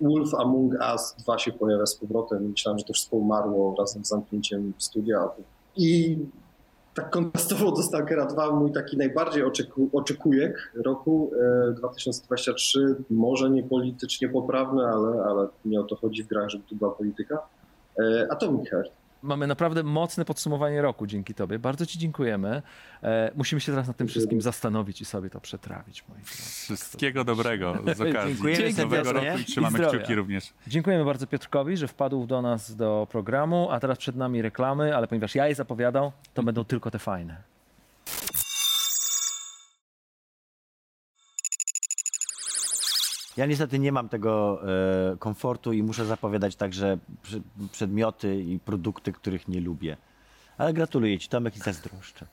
Wolf 0.00 0.34
Among 0.34 0.72
Us 0.94 1.14
2 1.18 1.38
się 1.38 1.52
pojawia 1.52 1.86
z 1.86 1.94
powrotem. 1.96 2.50
Myślałem, 2.50 2.78
że 2.78 2.84
to 2.84 2.92
wszystko 2.92 3.16
umarło 3.16 3.74
razem 3.78 4.04
z 4.04 4.08
zamknięciem 4.08 4.72
studia. 4.78 5.20
a 5.20 5.28
tu- 5.28 5.42
I 5.76 6.18
tak 6.94 7.10
kontrastowo 7.10 7.70
do 7.72 7.82
Stalkera 7.82 8.26
2 8.26 8.50
mój 8.50 8.72
taki 8.72 8.96
najbardziej 8.96 9.44
oczeku, 9.44 9.88
oczekujek 9.92 10.72
roku 10.84 11.30
e, 11.68 11.72
2023, 11.72 12.96
może 13.10 13.50
nie 13.50 13.62
politycznie 13.62 14.28
poprawny, 14.28 14.82
ale, 14.84 15.22
ale 15.24 15.48
nie 15.64 15.80
o 15.80 15.84
to 15.84 15.96
chodzi 15.96 16.22
w 16.24 16.26
grach, 16.26 16.48
żeby 16.48 16.64
tu 16.64 16.76
była 16.76 16.90
polityka. 16.90 17.38
E, 17.98 18.26
Atomic 18.30 18.70
Heart. 18.70 18.90
Mamy 19.22 19.46
naprawdę 19.46 19.82
mocne 19.82 20.24
podsumowanie 20.24 20.82
roku 20.82 21.06
dzięki 21.06 21.34
tobie. 21.34 21.58
Bardzo 21.58 21.86
ci 21.86 21.98
dziękujemy. 21.98 22.62
E, 23.02 23.30
musimy 23.34 23.60
się 23.60 23.72
teraz 23.72 23.86
nad 23.88 23.96
tym 23.96 24.08
wszystkim 24.08 24.40
zastanowić 24.42 25.00
i 25.00 25.04
sobie 25.04 25.30
to 25.30 25.40
przetrawić, 25.40 26.04
moi 26.08 26.18
drodzy. 26.18 26.32
Wszystkiego 26.74 27.24
dobrego 27.24 27.74
z 27.96 28.00
okazji 28.10 28.34
Dziękujemy 28.34 28.72
nowego 28.78 29.04
serdecznie. 29.04 29.28
roku 29.30 29.38
i 29.38 29.42
I 29.42 29.44
trzymamy 29.44 29.78
zdrowia. 29.78 29.98
kciuki 29.98 30.14
również. 30.14 30.52
Dziękujemy 30.66 31.04
bardzo 31.04 31.26
Piotrkowi, 31.26 31.76
że 31.76 31.88
wpadł 31.88 32.26
do 32.26 32.42
nas 32.42 32.76
do 32.76 33.06
programu, 33.10 33.68
a 33.70 33.80
teraz 33.80 33.98
przed 33.98 34.16
nami 34.16 34.42
reklamy, 34.42 34.96
ale 34.96 35.06
ponieważ 35.08 35.34
ja 35.34 35.48
je 35.48 35.54
zapowiadał, 35.54 36.12
to 36.34 36.42
będą 36.42 36.64
tylko 36.64 36.90
te 36.90 36.98
fajne. 36.98 37.51
Ja 43.36 43.46
niestety 43.46 43.78
nie 43.78 43.92
mam 43.92 44.08
tego 44.08 44.62
e, 45.12 45.16
komfortu 45.16 45.72
i 45.72 45.82
muszę 45.82 46.04
zapowiadać 46.06 46.56
także 46.56 46.98
przedmioty 47.72 48.40
i 48.40 48.58
produkty, 48.58 49.12
których 49.12 49.48
nie 49.48 49.60
lubię. 49.60 49.96
Ale 50.58 50.72
gratuluję 50.72 51.18
Ci, 51.18 51.28
Tomek, 51.28 51.56
i 51.56 51.58
zazdroszczę. 51.58 52.26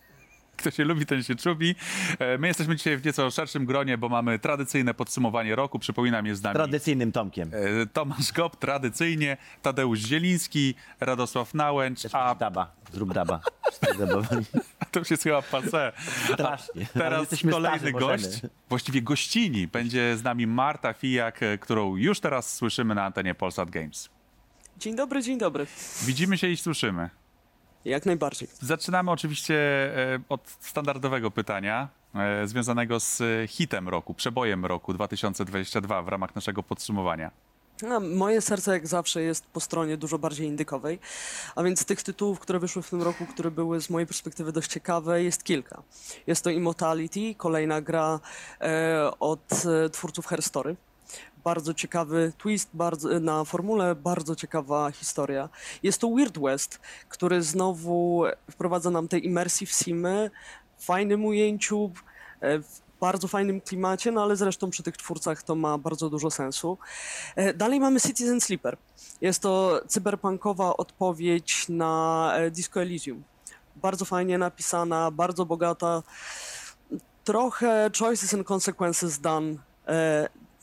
Kto 0.59 0.71
się 0.71 0.83
lubi, 0.83 1.05
ten 1.05 1.23
się 1.23 1.35
czubi. 1.35 1.75
E, 2.19 2.37
My 2.37 2.47
jesteśmy 2.47 2.75
dzisiaj 2.75 2.97
w 2.97 3.05
nieco 3.05 3.31
szerszym 3.31 3.65
gronie, 3.65 3.97
bo 3.97 4.09
mamy 4.09 4.39
tradycyjne 4.39 4.93
podsumowanie 4.93 5.55
roku. 5.55 5.79
Przypominam, 5.79 6.25
jest 6.25 6.41
z 6.41 6.43
nami 6.43 6.55
Tradycyjnym 6.55 7.11
Tomkiem. 7.11 7.51
e, 7.81 7.85
Tomasz 7.85 8.31
Gop, 8.31 8.55
tradycyjnie, 8.55 9.37
Tadeusz 9.61 9.99
Zieliński, 9.99 10.75
Radosław 10.99 11.53
Nałęcz, 11.53 11.99
a 12.13 12.35
Daba, 12.35 12.71
zrób 12.93 13.13
daba. 13.13 13.39
To 14.91 14.99
już 14.99 15.11
jest 15.11 15.23
chyba 15.23 15.39
passé. 15.39 15.91
Strasznie. 16.33 16.81
Ale 16.95 17.03
Teraz 17.03 17.19
jesteśmy 17.19 17.51
kolejny 17.51 17.77
starzy, 17.77 17.91
gość, 17.91 18.23
możemy. 18.25 18.49
właściwie 18.69 19.01
gościni, 19.01 19.67
będzie 19.67 20.17
z 20.17 20.23
nami 20.23 20.47
Marta 20.47 20.93
Fijak, 20.93 21.43
e, 21.43 21.57
którą 21.57 21.95
już 21.95 22.19
teraz 22.19 22.53
słyszymy 22.55 22.95
na 22.95 23.05
antenie 23.05 23.35
Polsat 23.35 23.69
Games. 23.69 24.09
Dzień 24.77 24.95
dobry, 24.95 25.23
dzień 25.23 25.37
dobry. 25.37 25.67
Widzimy 26.05 26.37
się 26.37 26.47
i 26.47 26.57
słyszymy. 26.57 27.09
Jak 27.85 28.05
najbardziej. 28.05 28.49
Zaczynamy 28.61 29.11
oczywiście 29.11 29.55
e, 30.15 30.19
od 30.29 30.41
standardowego 30.59 31.31
pytania 31.31 31.87
e, 32.15 32.47
związanego 32.47 32.99
z 32.99 33.21
hitem 33.51 33.89
roku, 33.89 34.13
przebojem 34.13 34.65
roku 34.65 34.93
2022 34.93 36.01
w 36.01 36.07
ramach 36.07 36.35
naszego 36.35 36.63
podsumowania. 36.63 37.31
A 37.87 37.99
moje 37.99 38.41
serce 38.41 38.71
jak 38.71 38.87
zawsze 38.87 39.21
jest 39.21 39.45
po 39.45 39.59
stronie 39.59 39.97
dużo 39.97 40.19
bardziej 40.19 40.47
indykowej, 40.47 40.99
a 41.55 41.63
więc 41.63 41.85
tych 41.85 42.03
tytułów, 42.03 42.39
które 42.39 42.59
wyszły 42.59 42.81
w 42.81 42.89
tym 42.89 43.01
roku, 43.01 43.25
które 43.25 43.51
były 43.51 43.81
z 43.81 43.89
mojej 43.89 44.07
perspektywy 44.07 44.51
dość 44.51 44.71
ciekawe, 44.71 45.23
jest 45.23 45.43
kilka. 45.43 45.83
Jest 46.27 46.43
to 46.43 46.49
Immortality, 46.49 47.35
kolejna 47.37 47.81
gra 47.81 48.19
e, 48.61 49.11
od 49.19 49.65
e, 49.85 49.89
twórców 49.89 50.27
Herstory. 50.27 50.75
Bardzo 51.49 51.73
ciekawy 51.73 52.33
twist 52.37 52.69
bardzo, 52.73 53.19
na 53.19 53.43
formule, 53.43 53.95
bardzo 53.95 54.35
ciekawa 54.35 54.91
historia. 54.91 55.49
Jest 55.83 56.01
to 56.01 56.09
Weird 56.09 56.39
West, 56.39 56.79
który 57.09 57.41
znowu 57.43 58.23
wprowadza 58.51 58.89
nam 58.89 59.07
te 59.07 59.17
immersive 59.17 59.71
simy 59.71 60.31
w 60.77 60.85
fajnym 60.85 61.25
ujęciu, 61.25 61.91
e, 62.41 62.59
w 62.59 62.81
bardzo 62.99 63.27
fajnym 63.27 63.61
klimacie, 63.61 64.11
no 64.11 64.23
ale 64.23 64.35
zresztą 64.35 64.69
przy 64.69 64.83
tych 64.83 64.97
twórcach 64.97 65.43
to 65.43 65.55
ma 65.55 65.77
bardzo 65.77 66.09
dużo 66.09 66.31
sensu. 66.31 66.77
E, 67.35 67.53
Dalej 67.53 67.79
mamy 67.79 67.99
Citizen 68.01 68.41
Sleeper. 68.41 68.77
Jest 69.21 69.41
to 69.41 69.81
cyberpunkowa 69.87 70.77
odpowiedź 70.77 71.65
na 71.69 72.31
e, 72.35 72.51
Disco 72.51 72.81
Elysium. 72.81 73.23
Bardzo 73.75 74.05
fajnie 74.05 74.37
napisana, 74.37 75.11
bardzo 75.11 75.45
bogata. 75.45 76.03
Trochę 77.23 77.89
choices 77.99 78.33
and 78.33 78.47
consequences 78.47 79.19
done 79.19 79.55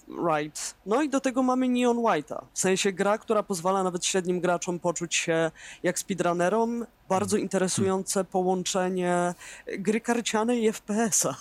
right. 0.08 0.74
No 0.86 1.02
i 1.02 1.08
do 1.08 1.20
tego 1.20 1.42
mamy 1.42 1.68
Neon 1.68 1.96
White'a. 1.96 2.44
W 2.52 2.58
sensie 2.58 2.92
gra, 2.92 3.18
która 3.18 3.42
pozwala 3.42 3.82
nawet 3.82 4.04
średnim 4.06 4.40
graczom 4.40 4.78
poczuć 4.78 5.14
się 5.14 5.50
jak 5.82 5.98
speedrunnerom. 5.98 6.86
Bardzo 7.08 7.36
interesujące 7.36 8.24
połączenie 8.24 9.34
gry 9.78 10.00
karcianej 10.00 10.62
i 10.64 10.72
FPS-a. 10.72 11.34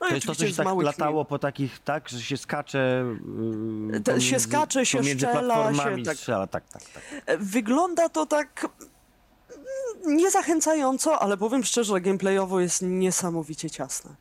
No 0.00 0.08
To 0.08 0.14
jest 0.14 0.26
to, 0.26 0.34
co 0.34 0.48
się 0.48 0.54
tak 0.54 0.66
latało 0.82 1.24
po 1.24 1.38
takich, 1.38 1.78
tak, 1.78 2.08
że 2.08 2.22
się 2.22 2.36
skacze. 2.36 3.04
Yy, 3.92 4.00
Te- 4.00 4.20
się 4.20 4.40
skacze, 4.40 4.86
się 4.86 4.98
pomiędzy 4.98 5.26
szczela, 5.26 5.54
platformami 5.54 6.00
się 6.00 6.06
tak- 6.06 6.16
strzela, 6.16 6.46
tak, 6.46 6.68
tak, 6.68 6.82
tak. 6.82 7.38
Wygląda 7.40 8.08
to 8.08 8.26
tak 8.26 8.68
mm, 10.04 10.16
niezachęcająco, 10.16 11.18
ale 11.18 11.36
powiem 11.36 11.64
szczerze, 11.64 12.00
gameplayowo 12.00 12.60
jest 12.60 12.82
niesamowicie 12.82 13.70
ciasne. 13.70 14.16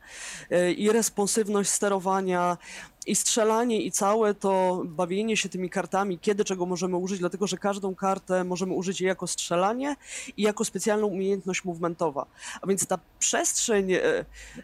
E, 0.51 0.71
I 0.71 0.91
responsywność 0.91 1.69
sterowania, 1.69 2.57
i 3.05 3.15
strzelanie, 3.15 3.81
i 3.81 3.91
całe 3.91 4.33
to 4.33 4.81
bawienie 4.85 5.37
się 5.37 5.49
tymi 5.49 5.69
kartami, 5.69 6.19
kiedy 6.19 6.45
czego 6.45 6.65
możemy 6.65 6.97
użyć, 6.97 7.19
dlatego 7.19 7.47
że 7.47 7.57
każdą 7.57 7.95
kartę 7.95 8.43
możemy 8.43 8.73
użyć 8.73 9.01
jako 9.01 9.27
strzelanie 9.27 9.95
i 10.37 10.41
jako 10.41 10.65
specjalną 10.65 11.07
umiejętność 11.07 11.63
movementowa. 11.65 12.25
A 12.61 12.67
więc 12.67 12.87
ta 12.87 12.99
przestrzeń 13.19 13.93
e, 13.93 14.01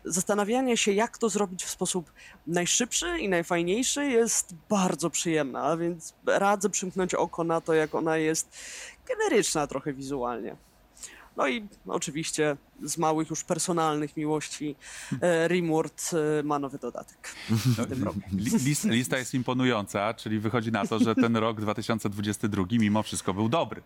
zastanawiania 0.05 0.77
się, 0.77 0.91
jak 0.91 1.17
to 1.17 1.29
zrobić 1.29 1.63
w 1.63 1.69
sposób 1.69 2.11
najszybszy 2.47 3.19
i 3.19 3.29
najfajniejszy 3.29 4.05
jest 4.05 4.55
bardzo 4.69 5.09
przyjemna, 5.09 5.63
a 5.63 5.77
więc 5.77 6.13
radzę 6.25 6.69
przymknąć 6.69 7.15
oko 7.15 7.43
na 7.43 7.61
to, 7.61 7.73
jak 7.73 7.95
ona 7.95 8.17
jest 8.17 8.57
generyczna 9.07 9.67
trochę 9.67 9.93
wizualnie. 9.93 10.55
No 11.41 11.47
i 11.47 11.67
oczywiście 11.87 12.57
z 12.83 12.97
małych 12.97 13.29
już 13.29 13.43
personalnych 13.43 14.17
miłości 14.17 14.75
e, 15.21 15.47
Rimworld 15.47 16.09
e, 16.39 16.43
ma 16.43 16.59
nowy 16.59 16.77
dodatek 16.77 17.35
w 17.49 17.89
tym 17.89 18.03
roku. 18.03 18.19
Li- 18.33 18.57
List, 18.65 18.83
lista 18.83 19.17
jest 19.17 19.33
imponująca, 19.33 20.13
czyli 20.13 20.39
wychodzi 20.39 20.71
na 20.71 20.87
to, 20.87 20.99
że 20.99 21.15
ten 21.15 21.37
rok 21.37 21.61
2022 21.61 22.65
mimo 22.71 23.03
wszystko 23.03 23.33
był 23.33 23.49
dobry. 23.49 23.81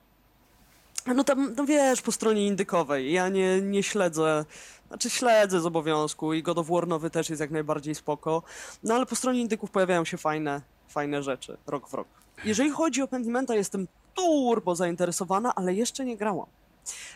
No 1.16 1.24
tam, 1.24 1.54
no 1.58 1.66
wiesz, 1.66 2.02
po 2.02 2.12
stronie 2.12 2.48
indykowej, 2.48 3.12
ja 3.14 3.30
nie, 3.30 3.62
nie 3.62 3.84
śledzę, 3.84 4.46
znaczy 4.88 5.10
śledzę 5.10 5.62
z 5.62 5.66
obowiązku 5.66 6.34
i 6.34 6.44
God 6.44 6.58
of 6.58 6.68
War 6.68 6.88
nowy 6.88 7.10
też 7.10 7.30
jest 7.30 7.40
jak 7.40 7.52
najbardziej 7.52 7.96
spoko, 7.96 8.44
no 8.84 8.94
ale 8.96 9.06
po 9.06 9.16
stronie 9.16 9.42
indyków 9.42 9.72
pojawiają 9.72 10.06
się 10.06 10.18
fajne, 10.18 10.62
fajne 10.88 11.24
rzeczy, 11.24 11.58
rok 11.68 11.90
w 11.90 11.94
rok. 11.94 12.08
Jeżeli 12.46 12.70
chodzi 12.70 13.02
o 13.02 13.08
Pentimenta, 13.08 13.56
jestem 13.56 13.88
turbo 14.14 14.76
zainteresowana, 14.76 15.56
ale 15.56 15.74
jeszcze 15.74 16.06
nie 16.06 16.18
grałam. 16.18 16.48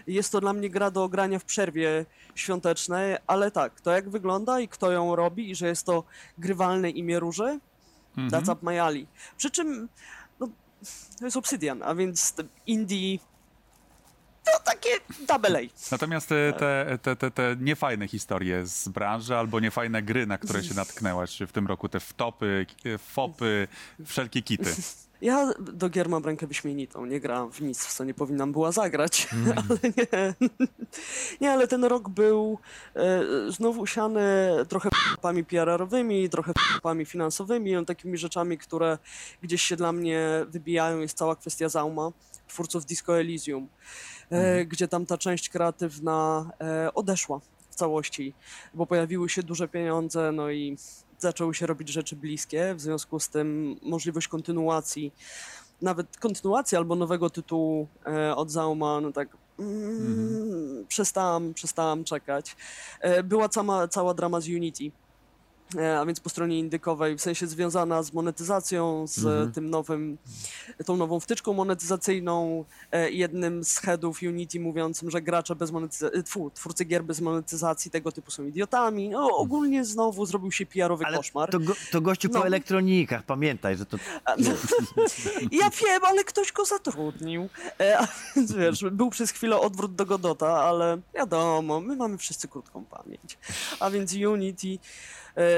Jest 0.07 0.31
to 0.31 0.41
dla 0.41 0.53
mnie 0.53 0.69
gra 0.69 0.91
do 0.91 1.09
grania 1.09 1.39
w 1.39 1.45
przerwie 1.45 2.05
świątecznej, 2.35 3.17
ale 3.27 3.51
tak, 3.51 3.81
to 3.81 3.91
jak 3.91 4.09
wygląda 4.09 4.59
i 4.59 4.67
kto 4.67 4.91
ją 4.91 5.15
robi 5.15 5.51
i 5.51 5.55
że 5.55 5.67
jest 5.67 5.85
to 5.85 6.03
grywalne 6.37 6.89
imię 6.89 7.19
róży, 7.19 7.59
that's 8.17 8.51
up 8.53 8.59
my 8.61 8.81
alley. 8.81 9.07
Przy 9.37 9.51
czym, 9.51 9.89
no, 10.39 10.47
to 11.19 11.25
jest 11.25 11.37
Obsidian, 11.37 11.83
a 11.83 11.95
więc 11.95 12.33
indie, 12.67 13.19
to 14.45 14.59
takie 14.65 14.89
double 15.27 15.59
A. 15.59 15.61
Natomiast 15.91 16.29
te, 16.29 16.53
te, 16.53 16.97
te, 17.01 17.15
te, 17.15 17.31
te 17.31 17.55
niefajne 17.59 18.07
historie 18.07 18.65
z 18.65 18.87
branży 18.89 19.35
albo 19.37 19.59
niefajne 19.59 20.01
gry, 20.03 20.27
na 20.27 20.37
które 20.37 20.63
się 20.63 20.73
natknęłaś 20.73 21.39
w 21.47 21.51
tym 21.51 21.67
roku, 21.67 21.89
te 21.89 21.99
wtopy, 21.99 22.65
ki- 22.67 22.97
fopy, 22.97 23.67
wszelkie 24.05 24.41
kity. 24.41 24.75
Ja 25.21 25.53
do 25.59 25.89
gier 25.89 26.09
mam 26.09 26.25
rękę 26.25 26.47
wyśmienitą, 26.47 27.05
nie 27.05 27.19
grałam 27.19 27.51
w 27.51 27.61
nic, 27.61 27.85
w 27.85 27.93
co 27.93 28.03
nie 28.03 28.13
powinnam 28.13 28.51
była 28.51 28.71
zagrać, 28.71 29.27
ale 29.69 29.79
nie. 29.97 30.33
Nie, 31.41 31.51
ale 31.51 31.67
ten 31.67 31.83
rok 31.83 32.09
był 32.09 32.59
e, 32.95 33.21
znowu 33.51 33.81
usiany 33.81 34.21
trochę 34.67 34.89
p***ami 34.89 35.45
PR-owymi, 35.45 36.29
trochę 36.29 36.53
p***ami 36.53 37.05
finansowymi, 37.05 37.73
no, 37.73 37.85
takimi 37.85 38.17
rzeczami, 38.17 38.57
które 38.57 38.97
gdzieś 39.41 39.61
się 39.61 39.75
dla 39.75 39.91
mnie 39.91 40.45
wybijają, 40.47 40.99
jest 40.99 41.17
cała 41.17 41.35
kwestia 41.35 41.69
Zauma, 41.69 42.11
twórców 42.47 42.85
Disco 42.85 43.19
Elysium, 43.19 43.67
e, 44.29 44.65
gdzie 44.65 44.87
tam 44.87 45.05
ta 45.05 45.17
część 45.17 45.49
kreatywna 45.49 46.49
e, 46.61 46.93
odeszła 46.93 47.39
w 47.69 47.75
całości, 47.75 48.33
bo 48.73 48.85
pojawiły 48.85 49.29
się 49.29 49.43
duże 49.43 49.67
pieniądze, 49.67 50.31
no 50.31 50.49
i 50.49 50.77
zaczęły 51.19 51.55
się 51.55 51.65
robić 51.65 51.89
rzeczy 51.89 52.15
bliskie, 52.15 52.75
w 52.75 52.81
związku 52.81 53.19
z 53.19 53.29
tym 53.29 53.79
możliwość 53.81 54.27
kontynuacji, 54.27 55.13
nawet 55.81 56.17
kontynuacji 56.17 56.77
albo 56.77 56.95
nowego 56.95 57.29
tytułu 57.29 57.87
e, 58.05 58.35
od 58.35 58.51
Zauma, 58.51 59.01
no 59.01 59.11
tak 59.11 59.37
mm, 59.59 60.85
przestałam, 60.87 61.53
przestałam 61.53 62.03
czekać. 62.03 62.55
E, 62.99 63.23
była 63.23 63.49
cała, 63.49 63.87
cała 63.87 64.13
drama 64.13 64.41
z 64.41 64.47
Unity. 64.47 64.91
E, 65.77 65.99
A 65.99 66.05
więc 66.05 66.19
po 66.19 66.29
stronie 66.29 66.59
indykowej, 66.59 67.15
w 67.17 67.21
sensie 67.21 67.47
związana 67.47 68.03
z 68.03 68.13
monetyzacją, 68.13 69.07
z 69.07 69.53
tym 69.55 69.69
nowym, 69.69 70.17
tą 70.85 70.97
nową 70.97 71.19
wtyczką 71.19 71.53
monetyzacyjną, 71.53 72.65
e, 72.91 73.11
jednym 73.11 73.63
z 73.63 73.77
headów 73.77 74.19
Unity 74.23 74.59
mówiącym, 74.59 75.11
że 75.11 75.21
gracze 75.21 75.55
bez 75.55 75.71
monetyzacji, 75.71 76.23
twórcy 76.53 76.85
gier 76.85 77.03
bez 77.03 77.21
monetyzacji 77.21 77.91
tego 77.91 78.11
typu 78.11 78.31
są 78.31 78.45
idiotami. 78.45 79.09
No, 79.09 79.27
ogólnie 79.37 79.85
znowu 79.85 80.25
zrobił 80.25 80.51
się 80.51 80.65
PR-owy 80.65 81.05
Ale 81.05 81.17
koszmar. 81.17 81.49
to, 81.51 81.59
go, 81.59 81.73
to 81.91 82.01
gościu 82.01 82.29
po 82.29 82.39
No. 82.39 82.45
elektronikach, 82.45 83.23
pamiętaj, 83.23 83.77
że 83.77 83.85
to 83.85 83.97
no, 84.37 84.51
ja 85.61 85.69
wiem, 85.69 86.05
ale 86.05 86.23
ktoś 86.23 86.51
go 86.51 86.65
zatrudnił. 86.65 87.49
E, 87.79 87.99
a 87.99 88.07
więc 88.35 88.51
wiesz, 88.53 88.83
był 88.91 89.09
przez 89.09 89.31
chwilę 89.31 89.59
odwrót 89.59 89.95
do 89.95 90.05
Godota, 90.05 90.47
ale 90.63 90.97
wiadomo, 91.15 91.81
my 91.81 91.95
mamy 91.95 92.17
wszyscy 92.17 92.47
krótką 92.47 92.85
pamięć. 92.85 93.37
A 93.79 93.89
więc 93.89 94.13
Unity 94.13 94.67
e, 94.67 94.77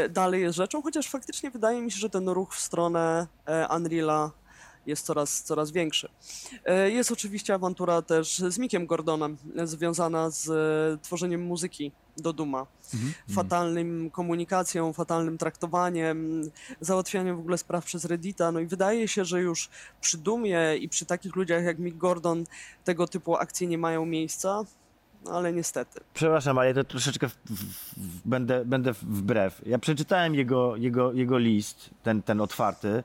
dalej 0.10 0.42
jest 0.42 0.58
rzeczą, 0.58 0.82
chociaż 0.82 1.10
faktycznie 1.10 1.52
wydaje 1.52 1.82
mi 1.82 1.92
się, 1.92 2.00
że 2.00 2.10
ten 2.10 2.30
ruch 2.30 2.56
w 2.56 2.60
stronę 2.60 3.28
e, 3.46 3.68
Unreala 3.76 4.32
jest 4.86 5.06
coraz, 5.06 5.44
coraz 5.44 5.72
większy. 5.72 6.10
E, 6.66 6.92
Jest 6.92 7.12
oczywiście 7.12 7.54
awantura 7.54 8.02
też 8.02 8.38
z 8.38 8.58
Mickiem 8.58 8.86
Gordonem, 8.86 9.38
e, 9.58 9.68
związana 9.68 10.30
z 10.30 10.50
e, 10.50 10.98
tworzeniem 11.04 11.42
muzyki 11.42 11.92
do 12.18 12.34
Duma. 12.34 12.68
Fatalnym 13.34 14.10
komunikacją, 14.12 14.94
fatalnym 14.94 15.38
traktowaniem, 15.38 16.42
załatwianiem 16.82 17.36
w 17.36 17.40
ogóle 17.40 17.58
spraw 17.58 17.86
przez 17.86 18.06
Reddita. 18.06 18.52
No 18.52 18.60
i 18.60 18.66
wydaje 18.66 19.08
się, 19.08 19.26
że 19.26 19.42
już 19.42 19.70
przy 20.02 20.18
Dumie 20.18 20.78
i 20.80 20.90
przy 20.90 21.06
takich 21.06 21.36
ludziach 21.36 21.64
jak 21.64 21.80
Mick 21.80 21.98
Gordon 21.98 22.44
tego 22.84 23.08
typu 23.08 23.36
akcje 23.36 23.68
nie 23.68 23.78
mają 23.78 24.06
miejsca, 24.06 24.64
ale 25.32 25.54
niestety. 25.54 26.00
Przepraszam, 26.14 26.58
ale 26.58 26.74
to 26.74 26.84
troszeczkę 26.84 27.30
w, 27.30 27.34
w, 27.34 27.54
w, 27.98 28.28
będę, 28.28 28.66
będę 28.66 28.94
wbrew. 28.94 29.62
Ja 29.66 29.80
przeczytałem 29.80 30.36
jego, 30.36 30.76
jego, 30.76 31.14
jego 31.14 31.38
list, 31.38 31.90
ten, 32.04 32.22
ten 32.22 32.42
otwarty, 32.42 33.04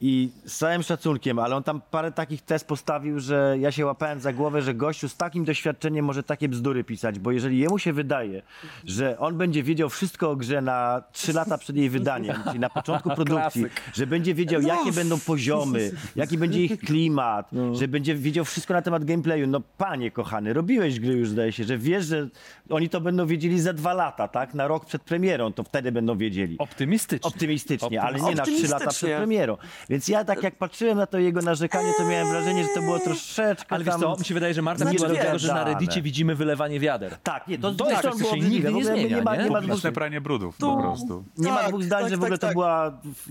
i 0.00 0.30
z 0.44 0.58
całym 0.58 0.82
szacunkiem, 0.82 1.38
ale 1.38 1.56
on 1.56 1.62
tam 1.62 1.80
parę 1.90 2.12
takich 2.12 2.42
test 2.42 2.66
postawił, 2.66 3.20
że 3.20 3.56
ja 3.60 3.72
się 3.72 3.86
łapałem 3.86 4.20
za 4.20 4.32
głowę, 4.32 4.62
że 4.62 4.74
gościu 4.74 5.08
z 5.08 5.16
takim 5.16 5.44
doświadczeniem 5.44 6.04
może 6.04 6.22
takie 6.22 6.48
bzdury 6.48 6.84
pisać, 6.84 7.18
bo 7.18 7.32
jeżeli 7.32 7.58
jemu 7.58 7.78
się 7.78 7.92
wydaje, 7.92 8.42
że 8.84 9.18
on 9.18 9.38
będzie 9.38 9.62
wiedział 9.62 9.88
wszystko 9.88 10.30
o 10.30 10.36
grze 10.36 10.60
na 10.60 11.02
trzy 11.12 11.32
lata 11.32 11.58
przed 11.58 11.76
jej 11.76 11.90
wydaniem, 11.90 12.36
czyli 12.46 12.58
na 12.58 12.70
początku 12.70 13.10
produkcji, 13.10 13.64
że 13.94 14.06
będzie 14.06 14.34
wiedział, 14.34 14.62
No. 14.62 14.68
jakie 14.68 14.92
będą 14.92 15.18
poziomy, 15.20 15.90
jaki 16.16 16.38
będzie 16.38 16.64
ich 16.64 16.80
klimat, 16.80 17.50
że 17.72 17.88
będzie 17.88 18.14
wiedział 18.14 18.44
wszystko 18.44 18.74
na 18.74 18.82
temat 18.82 19.04
gameplayu. 19.04 19.46
No 19.46 19.60
panie 19.78 20.10
kochany, 20.10 20.52
robiłeś 20.52 21.00
gry 21.00 21.12
już 21.14 21.28
zdaje 21.28 21.52
się, 21.52 21.64
że 21.64 21.78
wiesz, 21.78 22.06
że 22.06 22.28
oni 22.70 22.88
to 22.88 23.00
będą 23.00 23.26
wiedzieli 23.26 23.60
za 23.60 23.72
dwa 23.72 23.94
lata, 23.94 24.28
tak? 24.28 24.54
Na 24.54 24.68
rok 24.68 24.86
przed 24.86 25.02
premierą, 25.02 25.52
to 25.52 25.62
wtedy 25.62 25.92
będą 25.92 26.16
wiedzieli. 26.18 26.58
Optymistycznie. 26.58 27.28
Optymistycznie, 27.28 28.02
ale 28.02 28.20
nie 28.20 28.34
na 28.34 28.42
trzy 28.44 28.68
lata 28.68 28.86
przed 28.90 29.16
premierą. 29.16 29.56
Więc 29.88 30.08
ja 30.08 30.24
tak 30.24 30.42
jak 30.42 30.56
patrzyłem 30.56 30.98
na 30.98 31.06
to 31.06 31.18
jego 31.18 31.42
narzekanie, 31.42 31.92
to 31.98 32.04
miałem 32.04 32.28
wrażenie, 32.28 32.62
że 32.64 32.68
to 32.74 32.80
było 32.82 32.98
troszeczkę 32.98 33.66
Ale 33.74 33.84
wiesz 33.84 33.92
tam... 33.92 34.00
co, 34.00 34.16
mi 34.18 34.24
się 34.24 34.34
wydaje, 34.34 34.54
że 34.54 34.62
Marta 34.62 34.84
Znaczy, 34.84 35.02
nie 35.02 35.08
do 35.08 35.14
tego, 35.14 35.38
że 35.38 35.54
na. 35.54 35.64
Reddicie 35.64 36.02
widzimy 36.02 36.34
wylewanie 36.34 36.80
wiader. 36.80 37.16
Tak, 37.22 37.48
nie, 37.48 37.58
to, 37.58 37.74
To 37.74 37.90
jest 37.90 38.02
coś, 38.02 38.14
co 38.14 38.24
się 38.24 38.38
nigdy 38.40 38.72
nie 38.72 38.84
zmienia, 38.84 39.16
nie 39.16 39.22
ma, 39.22 39.36
nie? 39.36 39.44
nie 39.44 39.50
ma, 39.50 39.60
dwóch, 39.60 39.68
Publiczne 39.68 39.92
pranie 39.92 40.20
brudów 40.20 40.56
po 40.56 40.76
prostu. 40.76 41.24
nie 41.38 41.50
ma 41.50 41.56
Tak, 41.58 41.68
dwóch 41.68 41.82
zdań, 41.84 42.00
tak, 42.02 42.10
że 42.10 42.16
w 42.16 42.20
tak, 42.20 42.24
ogóle 42.26 42.38
to 42.38 42.46
tak. 42.46 42.54
była 42.54 42.90
w- 42.90 43.30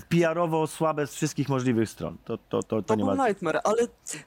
w- 0.00 0.04
PR-owo 0.08 0.66
słabe 0.66 1.06
z 1.06 1.14
wszystkich 1.14 1.48
możliwych 1.48 1.88
stron. 1.90 2.16
To, 2.24 2.38
to, 2.38 2.42
to, 2.48 2.62
to, 2.62 2.82
To 2.82 2.94
nie 2.94 3.04
był 3.04 3.16
ma... 3.16 3.28
nightmare, 3.28 3.60
ale 3.64 3.76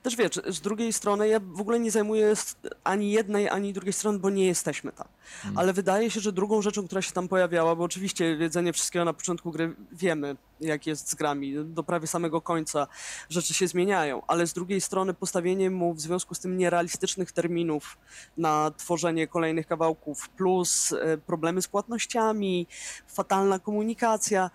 też 0.03 0.15
wiesz, 0.15 0.31
z 0.47 0.61
drugiej 0.61 0.93
strony 0.93 1.27
ja 1.27 1.39
w 1.39 1.61
ogóle 1.61 1.79
nie 1.79 1.91
zajmuję 1.91 2.27
s- 2.27 2.55
ani 2.83 3.11
jednej, 3.11 3.49
ani 3.49 3.73
drugiej 3.73 3.93
strony, 3.93 4.19
bo 4.19 4.29
nie 4.29 4.45
jesteśmy 4.45 4.91
tam. 4.91 5.07
Ale 5.55 5.73
wydaje 5.73 6.11
się, 6.11 6.19
że 6.19 6.31
drugą 6.31 6.61
rzeczą, 6.61 6.85
która 6.85 7.01
się 7.01 7.11
tam 7.11 7.27
pojawiała, 7.27 7.75
bo 7.75 7.83
oczywiście 7.83 8.37
wiedzenie 8.37 8.73
wszystkiego 8.73 9.05
na 9.05 9.13
początku 9.13 9.51
gry 9.51 9.75
wiemy, 9.91 10.35
jak 10.61 10.87
jest 10.87 11.09
z 11.09 11.15
grami. 11.15 11.55
Do 11.65 11.83
prawie 11.83 12.07
samego 12.07 12.41
końca 12.41 12.87
rzeczy 13.29 13.53
się 13.53 13.67
zmieniają, 13.67 14.21
ale 14.27 14.47
z 14.47 14.53
drugiej 14.53 14.81
strony 14.81 15.13
postawienie 15.13 15.69
mu 15.69 15.93
w 15.93 16.01
związku 16.01 16.35
z 16.35 16.39
tym 16.39 16.57
nierealistycznych 16.57 17.31
terminów 17.31 17.97
na 18.37 18.71
tworzenie 18.77 19.27
kolejnych 19.27 19.67
kawałków, 19.67 20.29
plus 20.29 20.93
e, 20.93 21.17
problemy 21.17 21.61
z 21.61 21.67
płatnościami, 21.67 22.67
fatalna 23.07 23.59
komunikacja. 23.59 24.49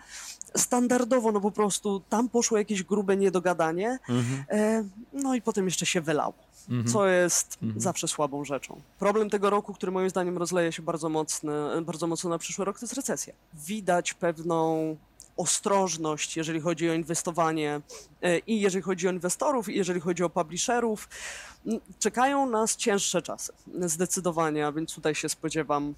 Standardowo, 0.57 1.33
no 1.33 1.40
po 1.40 1.51
prostu 1.51 2.01
tam 2.09 2.29
poszło 2.29 2.59
jakieś 2.59 2.83
grube 2.83 3.16
niedogadanie, 3.16 3.99
e, 4.51 4.85
no 5.12 5.35
i 5.35 5.42
potem 5.42 5.64
jeszcze 5.64 5.87
się 5.87 6.01
wylało 6.01 6.47
co 6.87 7.07
jest 7.07 7.59
zawsze 7.77 8.09
słabą 8.09 8.45
rzeczą. 8.45 8.81
Problem 8.99 9.31
tego 9.31 9.51
roku, 9.51 9.75
który 9.75 9.92
moim 9.92 10.11
zdaniem 10.11 10.38
rozleje 10.38 10.73
się 10.73 10.83
bardzo, 10.83 11.09
mocny, 11.09 11.53
bardzo 11.83 12.07
mocno 12.07 12.31
na 12.31 12.38
przyszły 12.38 12.64
rok, 12.64 12.79
to 12.79 12.85
jest 12.85 12.95
recesja. 12.95 13.35
Widać 13.55 14.14
pewną 14.14 14.97
ostrożność, 15.37 16.37
jeżeli 16.37 16.61
chodzi 16.61 16.90
o 16.90 16.94
inwestowanie 16.94 17.81
e, 18.22 18.38
i 18.38 18.61
jeżeli 18.61 18.83
chodzi 18.83 19.09
o 19.09 19.12
inwestorów, 19.12 19.68
i 19.68 19.77
jeżeli 19.77 20.01
chodzi 20.01 20.25
o 20.25 20.31
publisherów. 20.31 21.09
M, 21.66 21.81
Czekają 21.99 22.46
nas 22.46 22.77
cięższe 22.77 23.22
czasy, 23.22 23.53
zdecydowanie, 23.81 24.66
a 24.66 24.72
więc 24.72 24.94
tutaj 24.94 25.14
się 25.14 25.29
spodziewam 25.29 25.94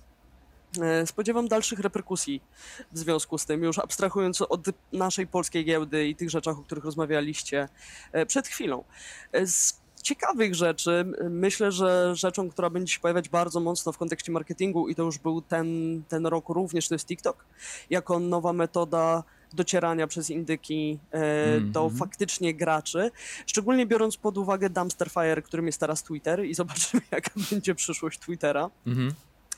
e, 0.81 1.07
Spodziewam 1.07 1.49
dalszych 1.49 1.79
reperkusji 1.79 2.43
w 2.93 2.99
związku 2.99 3.39
z 3.39 3.47
tym, 3.47 3.63
już 3.63 3.79
abstrahując 3.79 4.43
od 4.43 4.67
naszej 4.93 5.27
polskiej 5.27 5.65
giełdy 5.65 6.09
i 6.09 6.17
tych 6.17 6.31
rzeczach, 6.31 6.59
o 6.59 6.63
których 6.63 6.85
rozmawialiście 6.85 7.69
e, 8.13 8.27
przed 8.27 8.49
chwilą. 8.49 8.85
Ciekawych 10.03 10.55
rzeczy, 10.55 11.05
myślę, 11.31 11.73
że 11.73 12.17
rzeczą, 12.17 12.51
która 12.51 12.71
będzie 12.71 12.93
się 12.93 13.01
pojawiać 13.01 13.29
bardzo 13.29 13.61
mocno 13.61 13.93
w 13.93 13.99
kontekście 13.99 14.33
marketingu 14.33 14.89
i 14.89 14.95
to 14.95 15.03
już 15.03 15.19
był 15.19 15.43
ten, 15.43 16.03
ten 16.09 16.27
rok 16.27 16.49
również, 16.49 16.89
to 16.89 16.95
jest 16.95 17.07
TikTok, 17.07 17.45
jako 17.91 18.19
nowa 18.19 18.53
metoda 18.53 19.23
docierania 19.53 20.07
przez 20.07 20.31
indyki 20.31 20.99
e, 21.11 21.61
do 21.61 21.91
faktycznie 21.91 22.55
graczy, 22.55 23.11
szczególnie 23.47 23.87
biorąc 23.87 24.17
pod 24.17 24.39
uwagę 24.39 24.71
Dumpster 24.71 25.11
Fire, 25.11 25.43
którym 25.43 25.67
jest 25.67 25.81
teraz 25.81 26.03
Twitter 26.03 26.45
i 26.45 26.55
zobaczymy, 26.55 27.03
jaka 27.11 27.31
będzie 27.51 27.75
przyszłość 27.75 28.19
Twittera. 28.19 28.71
Mhm. 28.87 29.15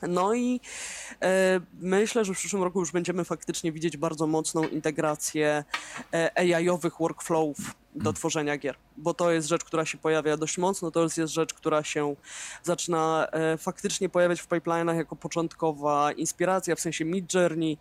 No 0.08 0.34
i 0.34 0.60
e, 1.22 1.60
myślę, 1.80 2.24
że 2.24 2.34
w 2.34 2.38
przyszłym 2.38 2.62
roku 2.62 2.80
już 2.80 2.92
będziemy 2.92 3.24
faktycznie 3.24 3.72
widzieć 3.72 3.96
bardzo 3.96 4.26
mocną 4.26 4.68
integrację 4.68 5.64
e, 6.14 6.38
AI-owych 6.38 6.98
workflowów 6.98 7.58
do 7.94 8.12
tworzenia 8.12 8.58
gier, 8.58 8.76
bo 8.96 9.14
to 9.14 9.30
jest 9.30 9.48
rzecz, 9.48 9.64
która 9.64 9.84
się 9.84 9.98
pojawia 9.98 10.36
dość 10.36 10.58
mocno, 10.58 10.90
to 10.90 11.02
jest 11.02 11.18
jest 11.18 11.32
rzecz, 11.32 11.54
która 11.54 11.82
się 11.82 12.16
zaczyna 12.62 13.26
e, 13.32 13.58
faktycznie 13.58 14.08
pojawiać 14.08 14.40
w 14.40 14.48
pipeline'ach 14.48 14.96
jako 14.96 15.16
początkowa 15.16 16.12
inspiracja, 16.12 16.76
w 16.76 16.80
sensie 16.80 17.04
Mid 17.04 17.34
Journey 17.34 17.78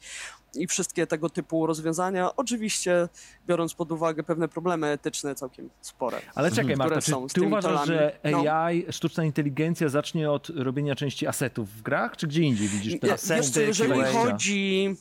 i 0.55 0.67
wszystkie 0.67 1.07
tego 1.07 1.29
typu 1.29 1.65
rozwiązania, 1.67 2.35
oczywiście 2.35 3.09
biorąc 3.47 3.73
pod 3.73 3.91
uwagę 3.91 4.23
pewne 4.23 4.47
problemy 4.47 4.88
etyczne 4.88 5.35
całkiem 5.35 5.69
spore. 5.81 6.21
Ale 6.35 6.49
czekaj, 6.51 6.73
które 6.75 6.89
Marta, 6.89 7.01
czy 7.01 7.12
ty 7.33 7.41
uważasz, 7.41 7.71
tolami. 7.71 7.88
że 7.88 8.19
No. 8.31 8.43
AI, 8.51 8.85
sztuczna 8.91 9.23
inteligencja 9.23 9.89
zacznie 9.89 10.31
od 10.31 10.49
robienia 10.49 10.95
części 10.95 11.27
asetów 11.27 11.69
w 11.69 11.81
grach, 11.81 12.17
czy 12.17 12.27
gdzie 12.27 12.41
indziej 12.41 12.67
widzisz 12.67 12.99
te 12.99 13.13
asety, 13.13 13.65
jeżeli 13.65 13.93
wejścia? 13.93 14.19
chodzi... 14.23 14.95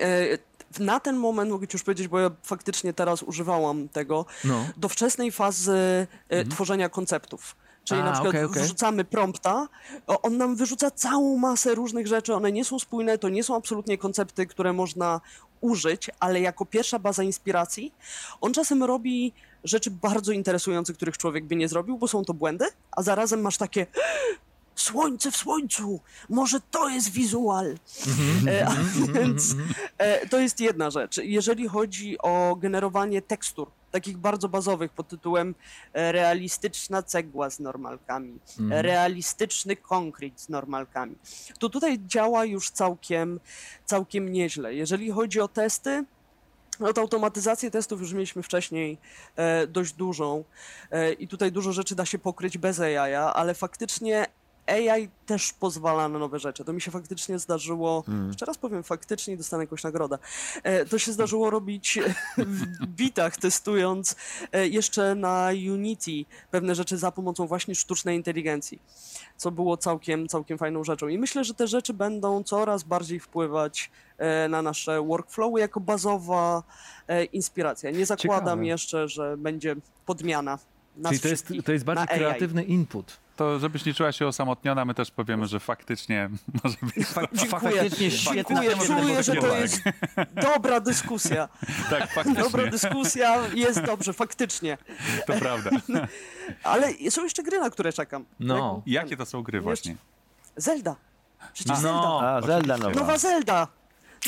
e, 0.00 0.38
Na 0.80 1.00
ten 1.00 1.16
moment 1.16 1.50
mogę 1.50 1.68
ci 1.68 1.74
już 1.76 1.82
powiedzieć, 1.82 2.08
bo 2.08 2.20
ja 2.20 2.30
faktycznie 2.42 2.92
teraz 2.92 3.22
używałam 3.22 3.88
tego, 3.88 4.26
No. 4.44 4.66
do 4.76 4.88
wczesnej 4.88 5.32
fazy 5.32 6.06
e, 6.28 6.44
tworzenia 6.44 6.88
konceptów. 6.88 7.56
Czyli 7.84 8.00
A, 8.00 8.04
na 8.04 8.12
przykład 8.12 8.34
okej, 8.34 8.44
okej. 8.44 8.62
wrzucamy 8.62 9.04
prompta, 9.04 9.68
on 10.06 10.36
nam 10.36 10.56
wyrzuca 10.56 10.90
całą 10.90 11.38
masę 11.38 11.74
różnych 11.74 12.06
rzeczy, 12.06 12.34
one 12.34 12.52
nie 12.52 12.64
są 12.64 12.78
spójne, 12.78 13.18
to 13.18 13.28
nie 13.28 13.44
są 13.44 13.56
absolutnie 13.56 13.98
koncepty, 13.98 14.46
które 14.46 14.72
można 14.72 15.20
użyć, 15.60 16.10
ale 16.20 16.40
jako 16.40 16.66
pierwsza 16.66 16.98
baza 16.98 17.22
inspiracji, 17.22 17.92
on 18.40 18.52
czasem 18.52 18.82
robi 18.82 19.32
rzeczy 19.64 19.90
bardzo 19.90 20.32
interesujące, 20.32 20.92
których 20.92 21.18
człowiek 21.18 21.44
by 21.44 21.56
nie 21.56 21.68
zrobił, 21.68 21.98
bo 21.98 22.08
są 22.08 22.24
to 22.24 22.34
błędy, 22.34 22.66
a 22.90 23.02
zarazem 23.02 23.40
masz 23.40 23.58
takie 23.58 23.86
Słońce 24.74 25.30
w 25.30 25.36
słońcu, 25.36 26.00
może 26.28 26.60
to 26.70 26.88
jest 26.88 27.10
wizual. 27.10 27.74
E, 28.46 28.66
a 28.66 28.74
więc 29.12 29.54
e, 29.98 30.28
to 30.28 30.40
jest 30.40 30.60
jedna 30.60 30.90
rzecz. 30.90 31.16
Jeżeli 31.16 31.68
chodzi 31.68 32.18
o 32.18 32.56
generowanie 32.56 33.22
tekstur, 33.22 33.70
takich 33.92 34.18
bardzo 34.18 34.48
bazowych 34.48 34.92
pod 34.92 35.08
tytułem 35.08 35.54
e, 35.92 36.12
realistyczna 36.12 37.02
cegła 37.02 37.50
z 37.50 37.60
normalkami, 37.60 38.38
e, 38.70 38.82
realistyczny 38.82 39.76
konkret 39.76 40.40
z 40.40 40.48
normalkami, 40.48 41.16
to 41.58 41.68
tutaj 41.68 41.98
działa 42.06 42.44
już 42.44 42.70
całkiem, 42.70 43.40
całkiem 43.84 44.32
nieźle. 44.32 44.74
Jeżeli 44.74 45.10
chodzi 45.10 45.40
o 45.40 45.48
testy, 45.48 46.04
no 46.80 46.92
to 46.92 47.00
automatyzację 47.00 47.70
testów 47.70 48.00
już 48.00 48.12
mieliśmy 48.12 48.42
wcześniej 48.42 48.98
e, 49.36 49.66
dość 49.66 49.92
dużą 49.92 50.44
e, 50.90 51.12
i 51.12 51.28
tutaj 51.28 51.52
dużo 51.52 51.72
rzeczy 51.72 51.94
da 51.94 52.04
się 52.04 52.18
pokryć 52.18 52.58
bez 52.58 52.80
AI, 52.80 53.14
ale 53.14 53.54
faktycznie 53.54 54.26
AI 54.66 55.08
też 55.26 55.52
pozwala 55.52 56.08
na 56.08 56.18
nowe 56.18 56.38
rzeczy. 56.38 56.64
To 56.64 56.72
mi 56.72 56.80
się 56.80 56.90
faktycznie 56.90 57.38
zdarzyło, 57.38 58.04
jeszcze 58.26 58.46
raz 58.46 58.58
powiem 58.58 58.82
faktycznie 58.82 59.36
dostanę 59.36 59.62
jakąś 59.62 59.82
nagrodę. 59.82 60.18
E, 60.62 60.84
to 60.84 60.98
się 60.98 61.12
zdarzyło 61.12 61.50
robić 61.50 61.98
w 62.36 62.86
bitach, 62.86 63.36
testując 63.36 64.16
e, 64.52 64.68
jeszcze 64.68 65.14
na 65.14 65.48
Unity 65.72 66.24
pewne 66.50 66.74
rzeczy 66.74 66.98
za 66.98 67.12
pomocą 67.12 67.46
właśnie 67.46 67.74
sztucznej 67.74 68.16
inteligencji, 68.16 68.78
co 69.36 69.50
było 69.50 69.76
całkiem, 69.76 70.28
całkiem 70.28 70.58
fajną 70.58 70.84
rzeczą. 70.84 71.08
I 71.08 71.18
myślę, 71.18 71.44
że 71.44 71.54
te 71.54 71.66
rzeczy 71.66 71.94
będą 71.94 72.42
coraz 72.42 72.82
bardziej 72.82 73.20
wpływać 73.20 73.90
e, 74.18 74.48
na 74.48 74.62
nasze 74.62 75.02
workflowy 75.02 75.60
jako 75.60 75.80
bazowa 75.80 76.62
e, 77.08 77.24
inspiracja. 77.24 77.90
Nie 77.90 78.06
zakładam 78.06 78.44
Ciekawe. 78.44 78.66
jeszcze, 78.66 79.08
że 79.08 79.36
będzie 79.36 79.76
podmiana 80.06 80.58
nas 80.96 81.10
Czyli 81.10 81.20
to 81.20 81.28
jest, 81.28 81.52
to 81.64 81.72
jest 81.72 81.84
bardziej 81.84 82.06
kreatywny 82.06 82.64
input. 82.64 83.21
To 83.36 83.58
żebyś 83.58 83.84
nie 83.84 83.94
czuła 83.94 84.12
się 84.12 84.26
osamotniona, 84.26 84.84
my 84.84 84.94
też 84.94 85.10
powiemy, 85.10 85.46
że 85.46 85.60
faktycznie 85.60 86.30
może 86.64 86.76
być 86.82 87.06
Dziękuję. 87.32 87.48
Faktycznie 87.50 88.10
świetna 88.10 88.62
Dziękuję, 88.62 88.86
czuję, 88.86 89.22
że 89.22 89.34
to 89.34 89.56
jest 89.56 89.82
dobra 90.42 90.80
dyskusja. 90.80 91.48
tak, 91.90 92.12
faktycznie, 92.12 92.42
Dobra 92.42 92.66
dyskusja, 92.66 93.36
jest 93.54 93.80
dobrze, 93.82 94.12
faktycznie. 94.12 94.78
to 95.26 95.32
prawda. 95.32 95.70
Ale 96.62 96.92
są 97.10 97.24
jeszcze 97.24 97.42
gry, 97.42 97.60
na 97.60 97.70
które 97.70 97.92
czekam. 97.92 98.24
No. 98.40 98.82
Jakie 98.86 99.16
to 99.16 99.26
są 99.26 99.42
gry 99.42 99.60
właśnie? 99.60 99.96
Zelda. 100.56 100.96
Przecież 101.52 101.72
No. 101.72 101.80
Zelda. 101.80 102.36
A, 102.36 102.42
Zelda 102.42 102.76
nowa. 102.78 102.94
Nowa 103.00 103.18
Zelda. 103.18 103.68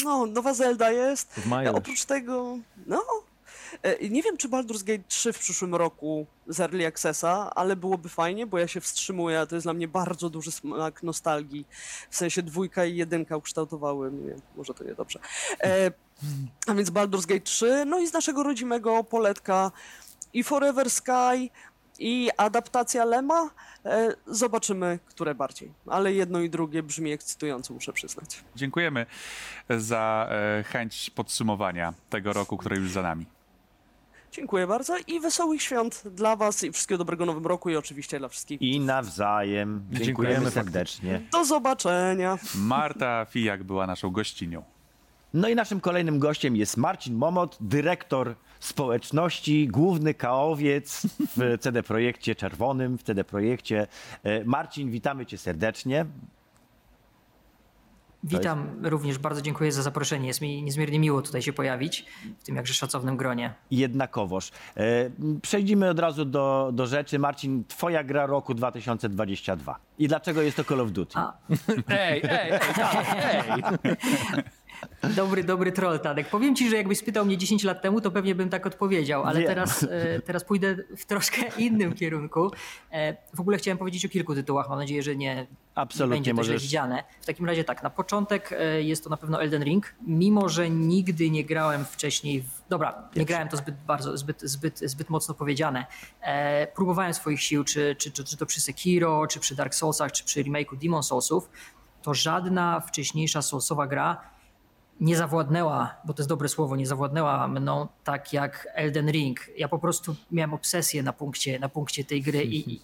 No, 0.04 0.26
nowa 0.26 0.54
Zelda 0.54 0.90
jest. 0.90 1.32
W 1.32 1.46
maju. 1.46 1.76
Oprócz 1.76 2.04
tego, 2.04 2.56
no, 2.86 3.02
nie 4.10 4.22
wiem, 4.22 4.36
czy 4.36 4.48
Baldur's 4.48 4.84
Gate 4.84 5.04
3 5.08 5.32
w 5.32 5.38
przyszłym 5.38 5.74
roku 5.74 6.26
z 6.48 6.60
Early 6.60 6.86
Accessa, 6.86 7.54
ale 7.54 7.76
byłoby 7.76 8.08
fajnie, 8.08 8.46
bo 8.46 8.58
ja 8.58 8.68
się 8.68 8.80
wstrzymuję, 8.80 9.40
a 9.40 9.46
to 9.46 9.54
jest 9.54 9.66
dla 9.66 9.72
mnie 9.72 9.88
bardzo 9.88 10.30
duży 10.30 10.52
smak 10.52 11.02
nostalgii. 11.02 11.66
W 12.10 12.16
sensie 12.16 12.42
dwójka 12.42 12.84
i 12.84 12.96
jedynka 12.96 13.36
ukształtowały 13.36 14.10
mnie, 14.10 14.34
może 14.56 14.74
to 14.74 14.84
niedobrze. 14.84 15.18
E, 15.62 15.92
a 16.66 16.74
więc 16.74 16.90
Baldur's 16.90 17.26
Gate 17.26 17.40
3, 17.40 17.84
no 17.86 18.00
i 18.00 18.06
z 18.06 18.12
naszego 18.12 18.42
rodzimego 18.42 19.04
poletka 19.04 19.72
i 20.32 20.44
Forever 20.44 20.90
Sky, 20.90 21.50
i 21.98 22.30
adaptacja 22.36 23.04
Lema. 23.04 23.50
E, 23.84 24.14
zobaczymy, 24.26 24.98
które 25.06 25.34
bardziej. 25.34 25.72
Ale 25.86 26.12
jedno 26.12 26.40
i 26.40 26.50
drugie 26.50 26.82
brzmi 26.82 27.12
ekscytująco, 27.12 27.74
muszę 27.74 27.92
przyznać. 27.92 28.44
Dziękujemy 28.56 29.06
za 29.70 30.28
e, 30.30 30.62
chęć 30.62 31.10
podsumowania 31.10 31.94
tego 32.10 32.32
roku, 32.32 32.56
który 32.56 32.76
już 32.76 32.90
za 32.90 33.02
nami. 33.02 33.26
Dziękuję 34.34 34.66
bardzo 34.66 34.96
i 35.06 35.20
wesołych 35.20 35.62
świąt 35.62 36.02
dla 36.10 36.36
Was 36.36 36.64
i 36.64 36.72
wszystkiego 36.72 36.98
dobrego 36.98 37.26
Nowym 37.26 37.46
Roku 37.46 37.70
i 37.70 37.76
oczywiście 37.76 38.18
dla 38.18 38.28
wszystkich. 38.28 38.62
I 38.62 38.80
nawzajem. 38.80 39.80
Dziękujemy, 39.90 40.06
Dziękujemy 40.06 40.50
serdecznie. 40.50 41.22
Do 41.32 41.44
zobaczenia. 41.44 42.38
Marta 42.54 43.24
Fijak 43.24 43.64
była 43.64 43.86
naszą 43.86 44.10
gościnią. 44.10 44.62
No 45.34 45.48
i 45.48 45.54
naszym 45.54 45.80
kolejnym 45.80 46.18
gościem 46.18 46.56
jest 46.56 46.76
Marcin 46.76 47.14
Momot, 47.14 47.56
dyrektor 47.60 48.34
społeczności, 48.60 49.68
główny 49.68 50.14
kaowiec 50.14 51.06
w 51.36 51.38
CD 51.62 51.82
Projekcie 51.82 52.34
Czerwonym, 52.34 52.98
w 52.98 53.02
CD 53.02 53.24
Projekcie. 53.24 53.86
E, 54.22 54.44
Marcin, 54.44 54.90
witamy 54.90 55.26
cię 55.26 55.38
serdecznie. 55.38 56.06
Witam 58.24 58.66
również, 58.82 59.18
bardzo 59.18 59.42
dziękuję 59.42 59.72
za 59.72 59.82
zaproszenie. 59.82 60.26
Jest 60.28 60.40
mi 60.40 60.62
niezmiernie 60.62 60.98
miło 60.98 61.22
tutaj 61.22 61.42
się 61.42 61.52
pojawić 61.52 62.06
w 62.38 62.44
tym 62.44 62.56
jakże 62.56 62.74
szacownym 62.74 63.16
gronie. 63.16 63.54
Jednakowoż. 63.70 64.50
E, 64.76 65.10
Przejdziemy 65.42 65.90
od 65.90 65.98
razu 65.98 66.24
do, 66.24 66.70
do 66.72 66.86
rzeczy. 66.86 67.18
Marcin, 67.18 67.64
twoja 67.68 68.04
gra 68.04 68.26
roku 68.26 68.54
2022. 68.54 69.76
I 69.98 70.08
dlaczego 70.08 70.42
jest 70.42 70.56
to 70.56 70.64
Call 70.64 70.80
of 70.80 70.90
Duty? 70.90 71.18
A, 71.18 71.32
Ej, 71.88 72.22
ej, 72.24 72.50
ej, 72.50 72.60
ej, 73.18 73.62
ej. 73.84 73.94
Dobry, 75.16 75.44
dobry 75.44 75.72
troll, 75.72 76.00
Tadek. 76.00 76.28
Powiem 76.28 76.56
ci, 76.56 76.70
że 76.70 76.76
jakbyś 76.76 76.98
spytał 76.98 77.24
mnie 77.26 77.38
10 77.38 77.64
lat 77.64 77.82
temu, 77.82 78.00
to 78.00 78.10
pewnie 78.10 78.34
bym 78.34 78.50
tak 78.50 78.66
odpowiedział, 78.66 79.24
ale 79.24 79.38
Wiem. 79.38 79.48
teraz, 79.48 79.82
e, 79.82 80.20
teraz 80.20 80.44
pójdę 80.44 80.76
w 80.96 81.06
troszkę 81.06 81.42
innym 81.58 81.92
kierunku. 81.94 82.50
E, 82.92 83.16
W 83.34 83.40
ogóle 83.40 83.56
chciałem 83.56 83.78
powiedzieć 83.78 84.06
o 84.06 84.08
kilku 84.08 84.34
tytułach, 84.34 84.68
mam 84.68 84.78
nadzieję, 84.78 85.02
że 85.02 85.16
nie, 85.16 85.46
Absolutnie 85.74 86.16
nie 86.16 86.20
będzie 86.20 86.30
to 86.30 86.44
źle 86.44 86.52
możesz. 86.54 86.62
widziane. 86.62 87.04
W 87.20 87.26
takim 87.26 87.46
razie 87.46 87.64
tak, 87.64 87.82
na 87.82 87.90
początek 87.90 88.50
e, 88.52 88.82
jest 88.82 89.04
to 89.04 89.10
na 89.10 89.16
pewno 89.16 89.42
Elden 89.42 89.64
Ring, 89.64 89.94
mimo 90.06 90.48
że 90.48 90.70
nigdy 90.70 91.30
nie 91.30 91.44
grałem 91.44 91.84
wcześniej 91.84 92.42
w... 92.42 92.46
Dobra, 92.68 93.08
nie 93.16 93.24
grałem, 93.24 93.48
to 93.48 93.56
zbyt 93.56 93.74
bardzo, 93.86 94.16
zbyt, 94.16 94.40
zbyt, 94.42 94.78
zbyt 94.78 95.10
mocno 95.10 95.34
powiedziane. 95.34 95.86
Próbowałem 96.74 97.14
swoich 97.14 97.40
sił, 97.42 97.64
czy, 97.64 97.96
czy, 97.98 98.10
czy, 98.12 98.24
czy 98.24 98.36
to 98.36 98.46
przy 98.46 98.60
Sekiro, 98.60 99.26
czy 99.26 99.40
przy 99.40 99.54
Dark 99.54 99.74
Soulsach, 99.74 100.12
czy 100.12 100.24
przy 100.24 100.44
remake'u 100.44 100.78
Demon 100.82 101.02
Soulsów, 101.02 101.48
to 102.02 102.14
żadna 102.14 102.80
wcześniejsza 102.80 103.42
Soulsowa 103.42 103.86
gra 103.86 104.20
nie 105.00 105.16
zawładnęła, 105.16 105.94
bo 106.04 106.14
to 106.14 106.22
jest 106.22 106.28
dobre 106.28 106.48
słowo, 106.48 106.76
nie 106.76 106.86
zawładnęła 106.86 107.48
mną 107.48 107.88
tak 108.04 108.32
jak 108.32 108.68
Elden 108.74 109.10
Ring. 109.10 109.40
Ja 109.56 109.68
po 109.68 109.78
prostu 109.78 110.16
miałem 110.30 110.54
obsesję 110.54 111.02
na 111.02 111.12
punkcie, 111.12 111.58
na 111.58 111.68
punkcie 111.68 112.04
tej 112.04 112.22
gry 112.22 112.44
i, 112.44 112.72
i, 112.72 112.78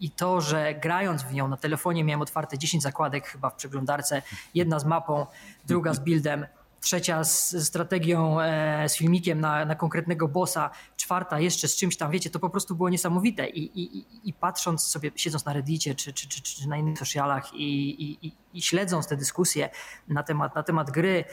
i- 0.00 0.10
to, 0.10 0.40
że 0.40 0.74
grając 0.74 1.22
w 1.22 1.34
nią 1.34 1.48
na 1.48 1.56
telefonie 1.56 2.04
miałem 2.04 2.22
otwarte 2.22 2.58
10 2.58 2.82
zakładek 2.82 3.26
chyba 3.26 3.50
w 3.50 3.54
przeglądarce, 3.54 4.22
jedna 4.54 4.78
z 4.78 4.84
mapą, 4.84 5.26
druga 5.66 5.94
z 5.94 5.98
buildem, 5.98 6.46
trzecia 6.80 7.24
z 7.24 7.56
strategią, 7.66 8.40
e, 8.40 8.88
z 8.88 8.96
filmikiem 8.96 9.40
na, 9.40 9.64
na 9.64 9.74
konkretnego 9.74 10.28
bossa, 10.28 10.70
czwarta 10.96 11.40
jeszcze 11.40 11.68
z 11.68 11.76
czymś 11.76 11.96
tam, 11.96 12.10
wiecie, 12.10 12.30
to 12.30 12.38
po 12.38 12.50
prostu 12.50 12.74
było 12.74 12.88
niesamowite. 12.88 13.48
I, 13.48 13.80
i, 13.80 14.06
i- 14.28 14.32
patrząc 14.32 14.82
sobie, 14.82 15.10
siedząc 15.16 15.44
na 15.44 15.52
Reddicie 15.52 15.94
czy, 15.94 16.12
czy, 16.12 16.28
czy, 16.28 16.42
czy 16.42 16.68
na 16.68 16.76
innych 16.76 16.98
socialach 16.98 17.54
i, 17.54 18.02
i, 18.26 18.32
i 18.54 18.62
śledząc 18.62 19.06
te 19.08 19.16
dyskusje 19.16 19.70
na 20.08 20.22
temat, 20.22 20.54
na 20.54 20.62
temat 20.62 20.90
gry, 20.90 21.24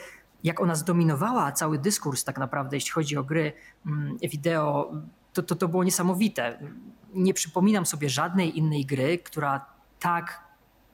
jak 0.44 0.62
ona 0.62 0.76
zdominowała 0.76 1.52
cały 1.52 1.80
dyskurs 1.80 2.24
tak 2.24 2.38
naprawdę, 2.38 2.78
jeśli 2.78 2.92
chodzi 2.92 3.18
o 3.18 3.24
gry 3.24 3.54
mm, 3.86 4.18
wideo, 4.18 4.92
to, 5.34 5.44
to, 5.44 5.56
to 5.56 5.68
było 5.68 5.84
niesamowite. 5.84 6.60
Nie 7.14 7.34
przypominam 7.34 7.86
sobie 7.86 8.10
żadnej 8.10 8.58
innej 8.58 8.86
gry, 8.86 9.18
która 9.18 9.66
tak 10.00 10.50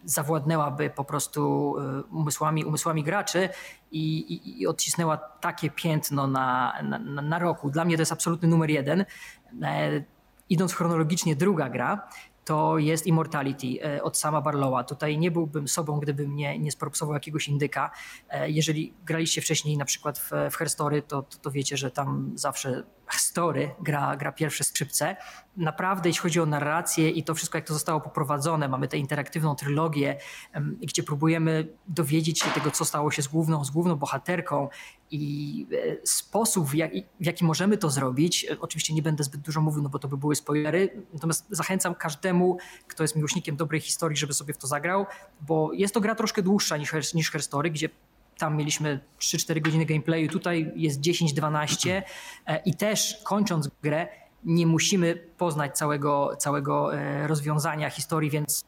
zawładnęłaby 0.06 0.90
po 0.90 1.04
prostu 1.04 1.74
y, 1.78 2.04
umysłami, 2.04 2.66
umysłami 2.66 3.04
graczy 3.04 3.50
i, 3.92 4.18
i, 4.18 4.62
i 4.62 4.68
odcisnęła 4.68 5.18
takie 5.18 5.70
piętno 5.70 6.28
na, 6.28 6.74
na, 6.84 7.22
na 7.22 7.40
roku. 7.40 7.70
Dla 7.70 7.86
mnie 7.86 7.96
to 7.96 8.02
jest 8.02 8.12
absolutny 8.12 8.48
numer 8.48 8.70
jeden. 8.70 9.06
E, 9.62 10.04
idąc 10.50 10.74
chronologicznie, 10.74 11.36
druga 11.36 11.70
gra 11.70 12.08
to 12.46 12.78
jest 12.78 13.08
Immortality 13.08 13.68
e, 13.84 14.04
od 14.04 14.18
sama 14.18 14.42
Barlowa. 14.42 14.84
Tutaj 14.84 15.18
nie 15.18 15.32
byłbym 15.32 15.68
sobą, 15.68 16.00
gdybym 16.00 16.36
nie, 16.36 16.60
nie 16.60 16.72
spropsował 16.72 17.14
jakiegoś 17.14 17.48
indyka. 17.48 17.92
E, 18.30 18.50
Jeżeli 18.50 18.94
graliście 19.06 19.42
wcześniej 19.42 19.78
na 19.78 19.86
przykład 19.86 20.20
w, 20.20 20.32
w 20.52 20.56
Herstory, 20.56 21.02
to, 21.02 21.22
to, 21.22 21.38
to 21.38 21.52
wiecie, 21.52 21.78
że 21.78 21.92
tam 21.92 22.32
zawsze 22.36 22.84
Story 23.12 23.72
gra, 23.82 24.16
gra 24.16 24.32
pierwsze 24.32 24.64
skrzypce. 24.64 25.16
Naprawdę, 25.58 26.10
jeśli 26.10 26.22
chodzi 26.22 26.40
o 26.40 26.46
narrację 26.46 27.10
i 27.10 27.24
to 27.24 27.36
wszystko, 27.36 27.58
jak 27.58 27.68
to 27.68 27.74
zostało 27.74 28.02
poprowadzone, 28.02 28.68
mamy 28.68 28.88
tę 28.88 28.98
interaktywną 28.98 29.56
trylogię, 29.56 30.18
gdzie 30.82 31.04
próbujemy 31.04 31.68
dowiedzieć 31.88 32.40
się 32.40 32.50
tego, 32.50 32.72
co 32.72 32.86
stało 32.86 33.12
się 33.12 33.22
z 33.22 33.28
główną, 33.28 33.66
z 33.66 33.72
główną 33.72 33.96
bohaterką 33.96 34.70
i 35.12 35.68
e, 35.72 36.08
sposób, 36.08 36.70
w 36.70 36.74
jaki, 37.20 37.46
możemy 37.46 37.78
to 37.78 37.90
zrobić. 37.90 38.46
e, 38.52 38.60
Oczywiście 38.60 38.94
nie 38.94 39.02
będę 39.02 39.24
zbyt 39.24 39.42
dużo 39.42 39.62
mówił, 39.62 39.84
no 39.84 39.90
bo 39.90 40.00
to 40.00 40.08
by 40.08 40.18
były 40.18 40.36
spoilery, 40.36 41.06
natomiast 41.14 41.46
zachęcam 41.50 41.96
każdemu, 41.96 42.58
kto 42.88 43.04
jest 43.04 43.16
miłośnikiem 43.16 43.56
dobrej 43.56 43.82
historii, 43.82 44.18
żeby 44.18 44.34
sobie 44.34 44.54
w 44.54 44.58
to 44.58 44.68
zagrał, 44.68 45.06
bo 45.42 45.74
jest 45.74 45.94
to 45.94 46.02
gra 46.02 46.16
troszkę 46.16 46.42
dłuższa 46.42 46.78
niż, 46.78 47.14
niż 47.14 47.32
Herstory, 47.32 47.70
gdzie 47.70 47.90
tam 48.38 48.58
mieliśmy 48.58 49.00
3-4 49.20 49.62
godziny 49.62 49.86
gameplayu, 49.86 50.30
tutaj 50.30 50.72
jest 50.76 51.02
10-12 51.02 52.02
e, 52.46 52.62
i 52.66 52.76
też 52.76 53.22
kończąc 53.24 53.70
grę 53.84 54.08
nie 54.44 54.68
musimy 54.68 55.16
poznać 55.16 55.78
całego, 55.78 56.36
całego 56.40 56.92
rozwiązania 57.28 57.90
historii, 57.90 58.30
więc 58.30 58.66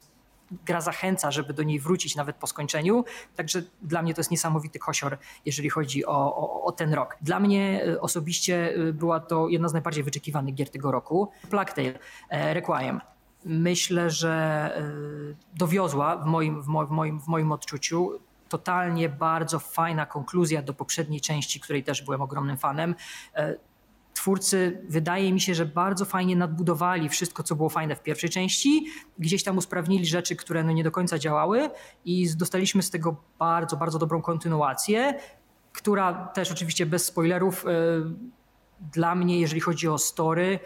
gra 0.65 0.81
zachęca, 0.81 1.31
żeby 1.31 1.53
do 1.53 1.63
niej 1.63 1.79
wrócić 1.79 2.15
nawet 2.15 2.35
po 2.35 2.47
skończeniu. 2.47 3.05
Także 3.35 3.61
dla 3.81 4.01
mnie 4.01 4.13
to 4.13 4.19
jest 4.19 4.31
niesamowity 4.31 4.79
kosior, 4.79 5.17
jeżeli 5.45 5.69
chodzi 5.69 6.05
o, 6.05 6.35
o, 6.35 6.63
o 6.63 6.71
ten 6.71 6.93
rok. 6.93 7.17
Dla 7.21 7.39
mnie 7.39 7.85
e, 7.85 8.01
osobiście 8.01 8.75
e, 8.75 8.93
była 8.93 9.19
to 9.19 9.47
jedna 9.47 9.69
z 9.69 9.73
najbardziej 9.73 10.03
wyczekiwanych 10.03 10.55
gier 10.55 10.69
tego 10.69 10.91
roku. 10.91 11.31
Plague 11.49 11.73
e, 12.29 12.53
Requiem. 12.53 13.01
Myślę, 13.45 14.09
że 14.09 14.71
dowiozła 15.53 16.17
w 16.17 16.25
moim, 16.25 16.61
w, 16.61 16.67
mo, 16.67 16.85
w, 16.85 16.91
moim, 16.91 17.19
w 17.19 17.27
moim 17.27 17.51
odczuciu 17.51 18.19
totalnie 18.49 19.09
bardzo 19.09 19.59
fajna 19.59 20.05
konkluzja 20.05 20.61
do 20.61 20.73
poprzedniej 20.73 21.21
części, 21.21 21.59
której 21.59 21.83
też 21.83 22.01
byłem 22.01 22.21
ogromnym 22.21 22.57
fanem. 22.57 22.95
Twórcy, 24.17 24.81
wydaje 24.89 25.33
mi 25.33 25.41
się, 25.41 25.55
że 25.55 25.65
bardzo 25.65 26.05
fajnie 26.05 26.35
nadbudowali 26.35 27.09
wszystko, 27.09 27.43
co 27.43 27.55
było 27.55 27.69
fajne 27.69 27.95
w 27.95 28.03
pierwszej 28.03 28.29
części. 28.29 28.85
Gdzieś 29.19 29.43
tam 29.43 29.57
usprawnili 29.57 30.05
rzeczy, 30.05 30.35
które 30.35 30.63
no 30.63 30.71
nie 30.71 30.83
do 30.83 30.91
końca 30.91 31.19
działały, 31.19 31.69
i 32.05 32.27
dostaliśmy 32.35 32.83
z 32.83 32.89
tego 32.89 33.15
bardzo, 33.39 33.77
bardzo 33.77 33.99
dobrą 33.99 34.21
kontynuację, 34.21 35.19
która 35.73 36.27
też 36.27 36.51
oczywiście 36.51 36.85
bez 36.85 37.05
spoilerów 37.05 37.65
e, 37.65 37.71
dla 38.93 39.15
mnie, 39.15 39.39
jeżeli 39.39 39.61
chodzi 39.61 39.87
o 39.87 39.97
story, 39.97 40.59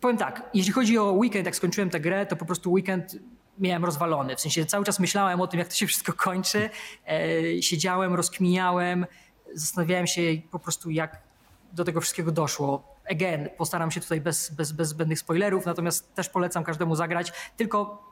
powiem 0.00 0.16
tak, 0.16 0.50
jeśli 0.54 0.72
chodzi 0.72 0.98
o 0.98 1.12
weekend, 1.12 1.46
jak 1.46 1.56
skończyłem 1.56 1.90
tę 1.90 2.00
grę, 2.00 2.26
to 2.26 2.36
po 2.36 2.44
prostu 2.44 2.72
weekend 2.72 3.16
miałem 3.58 3.84
rozwalony. 3.84 4.36
W 4.36 4.40
sensie 4.40 4.66
cały 4.66 4.84
czas 4.84 5.00
myślałem 5.00 5.40
o 5.40 5.46
tym, 5.46 5.58
jak 5.58 5.68
to 5.68 5.74
się 5.74 5.86
wszystko 5.86 6.12
kończy. 6.12 6.70
E, 7.06 7.62
siedziałem, 7.62 8.14
rozkminiałem, 8.14 9.06
zastanawiałem 9.54 10.06
się 10.06 10.22
po 10.50 10.58
prostu, 10.58 10.90
jak 10.90 11.28
do 11.72 11.84
tego 11.84 12.00
wszystkiego 12.00 12.32
doszło. 12.32 12.97
Again, 13.10 13.48
postaram 13.56 13.90
się 13.90 14.00
tutaj 14.00 14.20
bez, 14.20 14.50
bez, 14.50 14.72
bez 14.72 14.88
zbędnych 14.88 15.18
spoilerów, 15.18 15.66
natomiast 15.66 16.14
też 16.14 16.28
polecam 16.28 16.64
każdemu 16.64 16.94
zagrać. 16.94 17.32
Tylko 17.56 18.08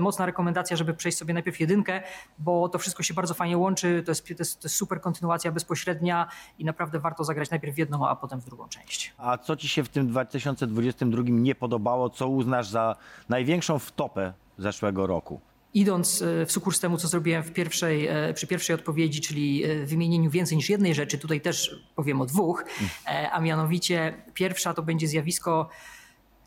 mocna 0.00 0.26
rekomendacja, 0.26 0.76
żeby 0.76 0.94
przejść 0.94 1.18
sobie 1.18 1.34
najpierw 1.34 1.60
jedynkę, 1.60 2.02
bo 2.38 2.68
to 2.68 2.78
wszystko 2.78 3.02
się 3.02 3.14
bardzo 3.14 3.34
fajnie 3.34 3.58
łączy. 3.58 4.02
To 4.06 4.10
jest, 4.10 4.26
to 4.26 4.34
jest, 4.38 4.60
to 4.60 4.66
jest 4.66 4.76
super 4.76 5.00
kontynuacja 5.00 5.52
bezpośrednia 5.52 6.28
i 6.58 6.64
naprawdę 6.64 6.98
warto 6.98 7.24
zagrać 7.24 7.50
najpierw 7.50 7.74
w 7.74 7.78
jedną, 7.78 8.08
a 8.08 8.16
potem 8.16 8.40
w 8.40 8.44
drugą 8.44 8.68
część. 8.68 9.14
A 9.18 9.38
co 9.38 9.56
ci 9.56 9.68
się 9.68 9.84
w 9.84 9.88
tym 9.88 10.08
2022 10.08 11.22
nie 11.26 11.54
podobało, 11.54 12.10
co 12.10 12.28
uznasz 12.28 12.68
za 12.68 12.96
największą 13.28 13.78
wtopę 13.78 14.32
zeszłego 14.58 15.06
roku? 15.06 15.40
Idąc 15.74 16.22
e, 16.22 16.46
w 16.46 16.52
sukurs 16.52 16.80
temu, 16.80 16.96
co 16.96 17.08
zrobiłem 17.08 17.42
w 17.42 17.52
pierwszej, 17.52 18.06
e, 18.06 18.34
przy 18.34 18.46
pierwszej 18.46 18.74
odpowiedzi, 18.74 19.20
czyli 19.20 19.64
e, 19.64 19.86
wymienieniu 19.86 20.30
więcej 20.30 20.56
niż 20.56 20.70
jednej 20.70 20.94
rzeczy, 20.94 21.18
tutaj 21.18 21.40
też 21.40 21.84
powiem 21.96 22.20
o 22.20 22.26
dwóch, 22.26 22.64
a 23.32 23.40
mianowicie 23.40 24.24
pierwsza 24.34 24.74
to 24.74 24.82
będzie 24.82 25.08
zjawisko 25.08 25.68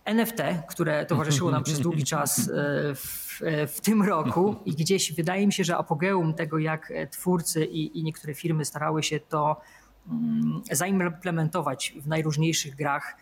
NFT, 0.05 0.37
które 0.69 1.05
towarzyszyło 1.05 1.51
nam 1.51 1.63
przez 1.63 1.79
długi 1.79 2.03
czas 2.03 2.51
w, 2.95 3.41
w 3.67 3.81
tym 3.81 4.03
roku 4.03 4.55
i 4.65 4.71
gdzieś 4.71 5.13
wydaje 5.13 5.47
mi 5.47 5.53
się, 5.53 5.63
że 5.63 5.77
apogeum 5.77 6.33
tego, 6.33 6.57
jak 6.57 6.93
twórcy 7.11 7.65
i, 7.65 7.99
i 7.99 8.03
niektóre 8.03 8.33
firmy 8.33 8.65
starały 8.65 9.03
się 9.03 9.19
to 9.19 9.61
mm, 10.07 10.61
zaimplementować 10.71 11.93
w 12.01 12.07
najróżniejszych 12.07 12.75
grach, 12.75 13.15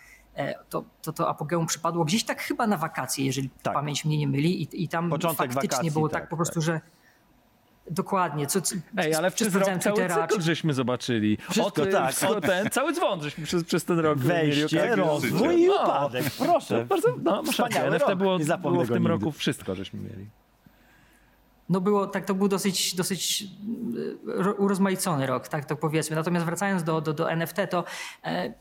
to, 0.69 0.83
to, 1.01 1.13
to 1.13 1.29
apogeum 1.29 1.65
przypadło 1.65 2.05
gdzieś 2.05 2.23
tak 2.23 2.41
chyba 2.41 2.67
na 2.67 2.77
wakacje, 2.77 3.25
jeżeli 3.25 3.49
Tak. 3.63 3.73
pamięć 3.73 4.05
mnie 4.05 4.17
nie 4.17 4.27
myli 4.27 4.61
i, 4.61 4.83
i 4.83 4.87
tam 4.87 5.09
Początek 5.09 5.37
faktycznie 5.53 5.69
wakacji, 5.69 5.91
było 5.91 6.09
tak, 6.09 6.21
tak, 6.21 6.29
po 6.29 6.35
prostu, 6.35 6.61
że 6.61 6.81
dokładnie, 7.91 8.47
co, 8.47 8.61
co 8.61 8.75
Ej, 8.97 9.15
ale 9.15 9.31
przez 9.31 9.55
rok 9.55 9.63
cały 9.65 9.79
Twittera, 9.79 10.27
cykl 10.27 10.41
żeśmy 10.41 10.73
zobaczyli. 10.73 11.37
Wszystko, 11.49 11.83
Od, 11.83 11.91
tak. 11.91 12.11
wszystko 12.11 12.41
ten, 12.41 12.69
cały 12.69 12.93
dzwon 12.93 13.21
żeśmy 13.23 13.45
przez, 13.45 13.63
przez 13.63 13.85
ten 13.85 13.99
rok 13.99 14.17
Wejście, 14.19 14.95
rozwój 14.95 15.61
i 15.61 15.67
No. 15.67 15.83
upadek. 15.83 16.23
Proszę. 16.37 16.85
Bardzo, 16.85 17.15
no. 17.23 17.43
Wspaniały 17.43 17.87
NFT 17.87 18.07
rok. 18.09 18.17
było, 18.17 18.37
Nie 18.37 18.45
było 18.57 18.83
w 18.83 18.87
tym 18.87 18.95
nigdy. 18.97 19.09
roku 19.09 19.31
wszystko, 19.31 19.75
żeśmy 19.75 19.99
mieli. 19.99 20.27
No 21.69 21.81
było, 21.81 22.07
tak 22.07 22.25
to 22.25 22.33
był 22.33 22.47
dosyć, 22.47 22.95
dosyć 22.95 23.43
e, 23.43 24.43
ro- 24.43 24.53
urozmaicony 24.53 25.25
rok, 25.27 25.47
tak 25.47 25.65
to 25.65 25.75
powiedzmy. 25.75 26.15
Natomiast 26.15 26.45
wracając 26.45 26.83
do, 26.83 27.01
do, 27.01 27.13
do 27.13 27.31
NFT, 27.31 27.55
to 27.69 27.83
e, 28.25 28.53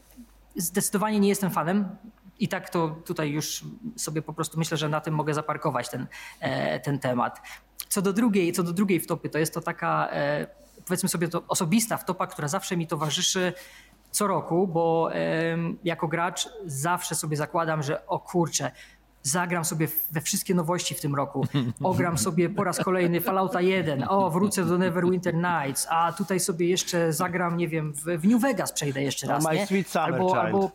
zdecydowanie 0.57 1.21
nie 1.21 1.29
jestem 1.29 1.51
fanem. 1.51 1.97
I 2.39 2.49
tak 2.49 2.71
to 2.71 2.89
tutaj 2.89 3.31
już 3.31 3.65
sobie 3.97 4.23
po 4.23 4.33
prostu 4.33 4.59
myślę, 4.59 4.77
że 4.77 4.89
na 4.89 5.01
tym 5.01 5.15
mogę 5.15 5.35
zaparkować 5.35 5.89
ten, 5.89 6.07
e, 6.41 6.81
ten 6.81 6.99
temat. 6.99 7.41
Co 7.89 8.03
do 8.03 8.13
drugiej, 8.13 8.53
co 8.53 8.63
do 8.63 8.73
drugiej 8.73 9.01
wtopy, 9.01 9.29
to 9.29 9.39
jest 9.39 9.55
to 9.55 9.61
taka, 9.61 10.09
e, 10.13 10.47
powiedzmy 10.87 11.09
sobie, 11.09 11.29
to 11.29 11.43
osobista 11.49 11.97
wtopa, 11.97 12.27
która 12.27 12.49
zawsze 12.49 12.77
mi 12.77 12.87
towarzyszy 12.87 13.53
co 14.11 14.27
roku, 14.27 14.69
bo 14.69 15.11
jako 15.85 16.09
gracz 16.09 16.49
zawsze 16.67 17.15
sobie 17.15 17.37
zakładam, 17.37 17.83
że 17.83 18.07
o 18.07 18.21
kurczę, 18.21 18.71
zagram 19.23 19.65
sobie 19.65 19.89
we 20.11 20.21
wszystkie 20.21 20.55
nowości 20.55 20.95
w 20.95 21.01
tym 21.01 21.15
roku. 21.15 21.47
Ogram 21.83 22.19
sobie 22.19 22.51
po 22.51 22.65
raz 22.65 22.79
kolejny 22.79 23.21
Fallouta 23.21 23.61
1, 23.61 24.05
o 24.09 24.31
wrócę 24.31 24.65
do 24.65 24.79
Neverwinter 24.79 25.35
Nights, 25.35 25.87
a 25.91 26.13
tutaj 26.13 26.41
sobie 26.41 26.69
jeszcze 26.69 27.13
zagram, 27.13 27.57
nie 27.57 27.69
wiem, 27.69 27.93
w, 27.93 28.29
New 28.29 28.43
Vegas 28.43 28.73
przejdę 28.73 29.03
jeszcze 29.03 29.27
raz, 29.27 29.45
My 29.45 29.55
nie? 29.55 29.67
Albo, 30.01 30.41
albo 30.41 30.71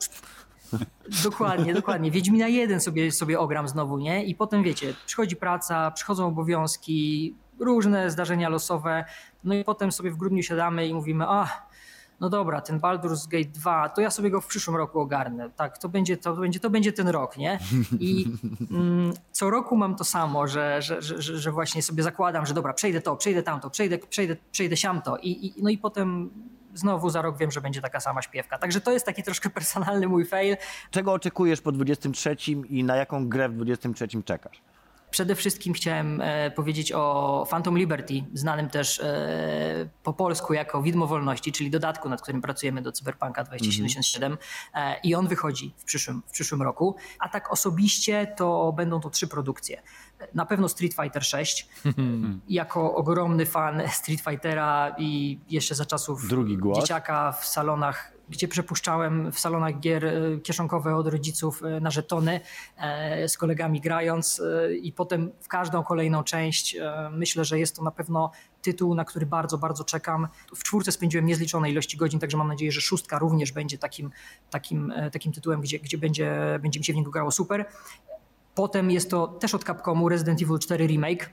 Dokładnie, 1.24 1.74
dokładnie. 1.74 2.12
Wiedźmina 2.12 2.48
1 2.48 2.82
sobie, 2.82 3.12
sobie 3.12 3.40
ogram 3.40 3.68
znowu, 3.68 3.98
nie? 3.98 4.26
I 4.26 4.36
potem 4.36 4.64
wiecie, 4.64 4.94
przychodzi 5.06 5.36
praca, 5.36 5.92
przychodzą 5.92 6.28
obowiązki, 6.28 7.36
różne 7.60 8.12
zdarzenia 8.12 8.50
losowe. 8.50 9.06
No 9.44 9.54
i 9.54 9.64
potem 9.64 9.92
sobie 9.92 10.12
w 10.12 10.18
grudniu 10.18 10.44
siadamy 10.44 10.88
i 10.88 10.94
mówimy, 10.94 11.26
a 11.28 11.67
no 12.20 12.30
dobra, 12.30 12.62
ten 12.62 12.80
Baldur's 12.80 13.28
Gate 13.28 13.50
2, 13.50 13.90
to 13.90 14.02
ja 14.02 14.12
sobie 14.12 14.30
go 14.30 14.42
w 14.42 14.48
przyszłym 14.48 14.76
roku 14.76 15.00
ogarnę. 15.00 15.50
Tak, 15.50 15.78
to 15.78 15.90
będzie, 15.90 16.18
to 16.18 16.34
będzie, 16.34 16.60
to 16.60 16.70
będzie 16.70 16.94
ten 16.94 17.08
rok, 17.08 17.38
nie? 17.38 17.60
I 18.00 18.26
mm, 18.72 19.14
co 19.32 19.50
roku 19.50 19.78
mam 19.78 19.96
to 19.96 20.04
samo, 20.04 20.48
że, 20.48 20.82
że, 20.82 21.02
że, 21.02 21.22
że 21.22 21.52
właśnie 21.52 21.82
sobie 21.82 22.04
zakładam, 22.04 22.46
że 22.46 22.54
dobra, 22.54 22.74
przejdę 22.74 23.02
to, 23.02 23.16
przejdę 23.16 23.44
tamto, 23.44 23.70
przejdę, 23.70 23.98
przejdę, 23.98 24.36
przejdę 24.52 24.78
siamto 24.78 25.18
i, 25.18 25.48
i, 25.48 25.64
no 25.64 25.70
i 25.70 25.78
potem 25.78 26.30
znowu 26.74 27.10
za 27.10 27.22
rok 27.22 27.38
wiem, 27.38 27.52
że 27.52 27.62
będzie 27.62 27.82
taka 27.82 28.00
sama 28.00 28.22
śpiewka. 28.22 28.58
Także 28.58 28.82
to 28.82 28.92
jest 28.92 29.06
taki 29.06 29.24
troszkę 29.24 29.50
personalny 29.50 30.08
mój 30.08 30.26
fail. 30.26 30.58
Czego 30.92 31.14
oczekujesz 31.14 31.62
po 31.62 31.72
23 31.72 32.36
i 32.70 32.84
na 32.84 32.96
jaką 32.96 33.30
grę 33.30 33.50
w 33.50 33.54
23 33.54 34.08
czekasz? 34.24 34.62
Przede 35.10 35.36
wszystkim 35.36 35.74
chciałem 35.74 36.22
e, 36.22 36.52
powiedzieć 36.52 36.92
o 36.92 37.46
Phantom 37.50 37.78
Liberty, 37.78 38.14
znanym 38.34 38.70
też 38.70 39.00
e, 39.00 39.90
po 40.04 40.14
polsku 40.14 40.54
jako 40.54 40.82
Widmo 40.82 41.08
Wolności, 41.08 41.52
czyli 41.52 41.70
dodatku, 41.70 42.10
nad 42.10 42.22
którym 42.22 42.42
pracujemy 42.42 42.82
do 42.82 42.92
Cyberpunka 42.92 43.44
2077 43.44 44.38
e, 44.74 45.00
i 45.04 45.16
on 45.16 45.28
wychodzi 45.28 45.74
w 45.78 45.84
przyszłym, 45.84 46.24
w 46.28 46.32
przyszłym 46.32 46.62
roku. 46.62 46.96
A 47.20 47.30
tak 47.30 47.52
osobiście 47.52 48.34
to 48.38 48.74
będą 48.74 49.00
to 49.00 49.10
trzy 49.10 49.28
produkcje. 49.28 49.82
Na 50.34 50.46
pewno 50.46 50.70
Street 50.70 50.94
Fighter 50.94 51.24
6. 51.26 51.68
jako 52.50 52.96
ogromny 52.96 53.46
fan 53.46 53.82
Street 53.92 54.22
Fightera 54.22 54.96
i 54.98 55.40
jeszcze 55.50 55.76
za 55.76 55.86
czasów 55.86 56.22
dzieciaka 56.76 57.32
w 57.32 57.46
salonach 57.46 58.17
gdzie 58.30 58.48
przepuszczałem 58.48 59.32
w 59.32 59.40
salonach 59.40 59.80
gier 59.80 60.06
e, 60.06 60.38
kieszonkowe 60.44 60.96
od 60.96 61.08
rodziców 61.08 61.64
e, 61.64 61.80
na 61.80 61.92
żetony 61.92 62.40
e, 62.78 63.30
z 63.30 63.38
kolegami 63.38 63.82
grając 63.82 64.42
i 64.82 64.94
potem 64.94 65.32
w 65.42 65.48
każdą 65.48 65.84
kolejną 65.84 66.24
część 66.24 66.78
myślę, 67.12 67.46
że 67.46 67.60
jest 67.60 67.76
to 67.76 67.84
na 67.84 67.92
pewno 67.92 68.32
tytuł, 68.62 68.96
na 68.96 69.06
który 69.06 69.26
bardzo, 69.26 69.58
bardzo 69.58 69.84
czekam. 69.84 70.28
W 70.56 70.64
czwórce 70.64 70.92
spędziłem 70.92 71.26
niezliczone 71.26 71.72
ilości 71.72 71.98
godzin, 71.98 72.20
także 72.20 72.38
mam 72.38 72.48
nadzieję, 72.48 72.72
że 72.72 72.82
szóstka 72.82 73.20
również 73.20 73.52
będzie 73.52 73.78
takim, 73.78 74.12
takim, 74.50 74.94
takim 75.12 75.32
tytułem, 75.32 75.62
gdzie, 75.62 75.80
gdzie 75.80 75.98
będzie, 75.98 76.60
będzie 76.62 76.80
mi 76.80 76.86
się 76.86 76.94
w 76.94 76.96
niego 76.96 77.12
grało 77.12 77.32
super. 77.32 77.66
Potem 78.56 78.92
jest 78.92 79.10
to 79.10 79.28
też 79.28 79.56
od 79.56 79.64
Capcomu 79.64 80.10
Resident 80.10 80.42
Evil 80.42 80.60
4 80.60 80.88
Remake. 80.88 81.30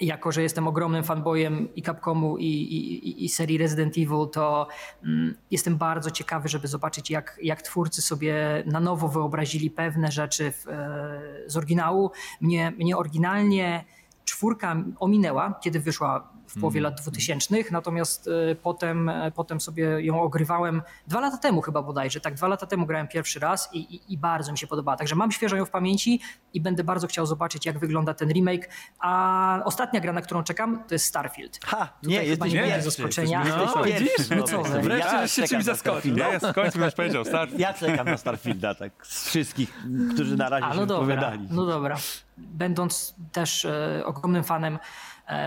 Jako, 0.00 0.32
że 0.32 0.42
jestem 0.42 0.68
ogromnym 0.68 1.04
fanboyem 1.04 1.74
i 1.74 1.82
Capcomu 1.82 2.38
i, 2.38 2.44
i, 2.46 3.24
i- 3.24 3.28
serii 3.28 3.58
Resident 3.58 3.92
Evil, 3.98 4.28
to 4.32 4.68
mm, 5.04 5.34
jestem 5.50 5.76
bardzo 5.76 6.10
ciekawy, 6.10 6.48
żeby 6.48 6.68
zobaczyć, 6.68 7.10
jak, 7.10 7.38
jak 7.42 7.62
twórcy 7.62 8.02
sobie 8.02 8.62
na 8.66 8.80
nowo 8.80 9.08
wyobrazili 9.08 9.70
pewne 9.70 10.12
rzeczy 10.12 10.52
w, 10.52 10.68
e, 10.68 11.20
z 11.50 11.56
oryginału. 11.56 12.10
Mnie, 12.40 12.72
mnie 12.78 12.96
oryginalnie 12.96 13.84
czwórka 14.24 14.76
ominęła, 14.98 15.58
kiedy 15.62 15.80
wyszła 15.80 16.32
w 16.56 16.60
połowie 16.60 16.80
lat 16.80 17.00
2000, 17.00 17.54
natomiast 17.70 18.28
e, 18.50 18.54
potem, 18.54 19.08
e, 19.08 19.30
potem 19.30 19.60
sobie 19.60 19.84
ją 20.04 20.20
ogrywałem 20.22 20.82
dwa 21.06 21.20
lata 21.20 21.36
temu 21.38 21.60
chyba 21.60 21.82
bodajże, 21.82 22.20
tak, 22.20 22.34
dwa 22.34 22.48
lata 22.48 22.66
temu 22.66 22.86
grałem 22.86 23.08
pierwszy 23.08 23.40
raz 23.40 23.68
i, 23.72 23.78
i, 23.78 24.12
i 24.12 24.18
bardzo 24.18 24.52
mi 24.52 24.58
się 24.58 24.66
podobała, 24.66 24.96
także 24.96 25.14
mam 25.14 25.32
świeżo 25.32 25.56
ją 25.56 25.64
w 25.64 25.70
pamięci 25.70 26.20
i 26.54 26.60
będę 26.60 26.84
bardzo 26.84 27.06
chciał 27.06 27.26
zobaczyć, 27.26 27.66
jak 27.66 27.78
wygląda 27.78 28.14
ten 28.14 28.28
remake, 28.32 28.68
a 28.98 29.60
ostatnia 29.64 30.00
gra, 30.00 30.12
na 30.12 30.20
którą 30.22 30.42
czekam, 30.42 30.84
to 30.88 30.94
jest 30.94 31.06
Starfield. 31.06 31.58
Ha, 31.64 31.92
Tutaj 32.02 32.18
nie, 32.18 32.24
jesteś 32.24 32.52
nie 32.52 32.58
pierwszy. 32.58 32.72
będzie 32.72 32.90
zaskoczenia. 32.90 33.44
No, 33.44 33.84
pierwszy. 33.84 34.04
widzisz? 34.04 34.30
No 34.36 34.42
co 34.42 34.62
wy? 34.62 34.80
Wreszcie 34.80 35.08
Ja 35.12 35.28
się 35.28 35.42
czymś 35.48 35.64
zaskoczył. 35.64 36.16
Jest, 36.16 36.46
w 36.46 36.52
końcu 36.52 36.78
ktoś 36.78 36.94
powiedział, 36.94 37.24
start. 37.24 37.58
Ja 37.58 37.74
czekam 37.74 38.06
na 38.06 38.16
Starfielda, 38.16 38.74
tak 38.74 38.92
z 39.06 39.28
wszystkich, 39.28 39.78
którzy 40.14 40.36
na 40.36 40.48
razie 40.48 40.66
A, 40.66 40.72
się 40.72 40.80
no 40.80 40.86
dobra, 40.86 41.06
wypowiadali. 41.06 41.48
no 41.50 41.66
dobra. 41.66 41.96
Będąc 42.36 43.14
też 43.32 43.64
e, 43.64 44.02
ogromnym 44.04 44.44
fanem, 44.44 44.78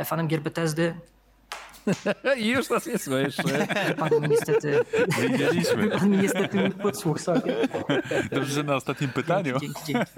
fanem 0.05 0.27
gier 0.27 0.41
Bethesdy, 0.41 0.93
I 2.37 2.47
już 2.47 2.69
nas 2.69 2.85
nie 2.87 2.97
słyszy. 2.97 3.43
pan 3.99 4.09
mi 4.21 4.29
niestety, 4.29 4.79
Wiedzieliśmy. 5.21 5.87
pan 5.99 6.09
mi 6.09 6.17
niestety 6.17 6.57
nie 6.57 6.69
podsłuchł 6.69 7.19
sobie. 7.19 7.55
Dobrze, 8.31 8.53
że 8.53 8.63
na 8.63 8.75
ostatnim 8.75 9.09
pytaniu 9.09 9.59
Dzięki, 9.59 9.81
dzięki. 9.85 10.11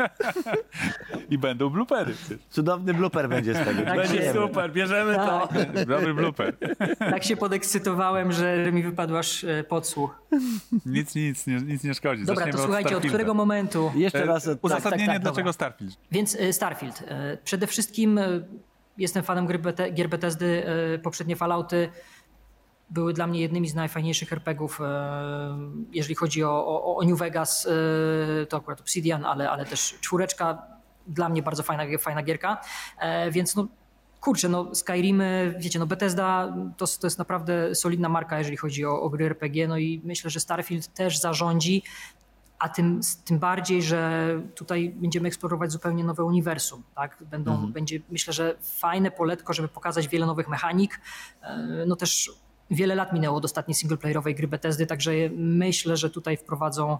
i 1.30 1.38
będą 1.38 1.70
bloopery. 1.70 2.14
Cudowny 2.50 2.94
blooper 2.94 3.30
będzie 3.30 3.54
z 3.54 3.58
tego. 3.66 3.82
Tak 3.82 3.96
Będzie 3.98 4.18
się- 4.18 4.34
super, 4.34 4.72
bierzemy 4.72 5.16
to. 5.16 5.50
Tak, 5.54 5.86
Dobry 5.86 6.14
blooper. 6.14 6.58
tak 7.00 7.24
się 7.24 7.38
podekscytowałem, 7.38 8.32
że, 8.32 8.72
mi 8.72 8.84
wypadł 8.84 9.18
aż 9.18 9.44
e, 9.44 9.64
podsłuch. 9.64 10.22
Nic, 10.86 11.16
nic, 11.16 11.48
nie, 11.48 11.56
nic 11.56 11.84
nie 11.84 11.94
szkodzi. 11.94 12.22
Dobra, 12.26 12.36
Zaczniemy 12.36 12.58
to 12.58 12.64
słuchajcie, 12.64 12.88
od 12.88 12.92
Starfielda. 12.92 13.16
którego 13.16 13.34
momentu? 13.34 13.92
Jeszcze 13.96 14.24
E, 14.24 14.26
raz, 14.26 14.44
tak, 14.44 14.58
Uzasadnienie, 14.62 15.06
tak, 15.06 15.16
tak, 15.16 15.22
dlaczego 15.22 15.38
dobra. 15.38 15.54
Starfield. 15.54 15.98
Więc 16.12 16.36
e, 16.40 16.54
Starfield. 16.54 17.04
E, 17.08 17.38
Przede 17.44 17.68
wszystkim 17.68 18.18
e, 18.18 18.28
jestem 19.00 19.24
fanem 19.24 19.46
gry 19.46 19.60
gier 19.94 20.10
Bethesdy. 20.10 20.66
E, 20.96 21.00
Poprzednie 21.00 21.36
Fallouty 21.36 21.90
były 22.90 23.14
dla 23.14 23.28
mnie 23.28 23.42
jednymi 23.42 23.70
z 23.70 23.76
najfajniejszych 23.76 24.34
RPGów, 24.34 24.82
e, 24.82 25.58
jeżeli 25.94 26.16
chodzi 26.16 26.44
o, 26.44 26.68
o, 26.68 26.98
o 26.98 27.04
New 27.04 27.20
Vegas, 27.20 27.68
e, 28.42 28.46
to 28.46 28.58
akurat 28.58 28.82
Obsidian, 28.82 29.26
ale, 29.26 29.50
ale 29.50 29.66
też 29.66 29.98
czwóreczka, 30.02 30.62
dla 31.08 31.30
mnie 31.30 31.44
bardzo 31.44 31.64
fajna, 31.64 31.98
fajna 32.00 32.24
gierka, 32.24 32.62
więc 33.32 33.56
no 33.56 33.68
kurczę, 34.22 34.50
no 34.50 34.76
Skyrimy, 34.76 35.56
wiecie, 35.60 35.80
no 35.80 35.86
Bethesda 35.86 36.56
to, 36.78 36.86
to 36.88 37.08
jest 37.08 37.20
naprawdę 37.20 37.76
solidna 37.76 38.10
marka, 38.10 38.38
jeżeli 38.38 38.58
chodzi 38.58 38.86
o, 38.86 39.02
o 39.02 39.10
gry 39.10 39.26
RPG, 39.26 39.68
no 39.68 39.78
i 39.78 40.02
myślę, 40.04 40.30
że 40.30 40.40
Starfield 40.40 40.94
też 40.94 41.20
zarządzi, 41.20 41.84
a 42.60 42.70
tym, 42.70 43.00
tym 43.26 43.40
bardziej, 43.40 43.84
że 43.84 44.32
tutaj 44.56 44.90
będziemy 44.90 45.28
eksplorować 45.28 45.72
zupełnie 45.72 46.04
nowe 46.04 46.24
uniwersum. 46.24 46.84
Tak? 46.96 47.24
Będą, 47.32 47.72
Będzie, 47.72 48.00
myślę, 48.10 48.34
że 48.34 48.56
fajne 48.62 49.12
poletko, 49.12 49.54
żeby 49.54 49.68
pokazać 49.68 50.08
wiele 50.08 50.26
nowych 50.26 50.50
mechanik. 50.50 51.02
E, 51.42 51.86
No 51.88 51.96
też 51.96 52.32
wiele 52.72 52.96
lat 52.96 53.14
minęło 53.14 53.38
od 53.38 53.46
ostatniej 53.46 53.76
singleplayerowej 53.76 54.36
gry 54.36 54.48
Bethesdy, 54.48 54.86
także 54.86 55.12
myślę, 55.36 55.98
że 55.98 56.10
tutaj 56.10 56.38
wprowadzą 56.38 56.98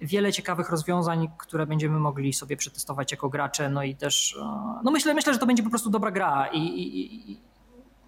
wiele 0.00 0.32
ciekawych 0.32 0.70
rozwiązań, 0.70 1.28
które 1.38 1.66
będziemy 1.66 1.98
mogli 1.98 2.32
sobie 2.32 2.56
przetestować 2.56 3.12
jako 3.12 3.28
gracze. 3.28 3.70
No 3.70 3.82
i 3.82 3.96
też, 3.96 4.36
e, 4.40 4.80
no 4.84 4.90
myślę, 4.90 5.14
myślę 5.14 5.32
że 5.32 5.38
to 5.38 5.46
będzie 5.46 5.62
po 5.62 5.70
prostu 5.70 5.90
dobra 5.90 6.10
gra 6.10 6.46
i, 6.52 6.58
i 6.58 7.40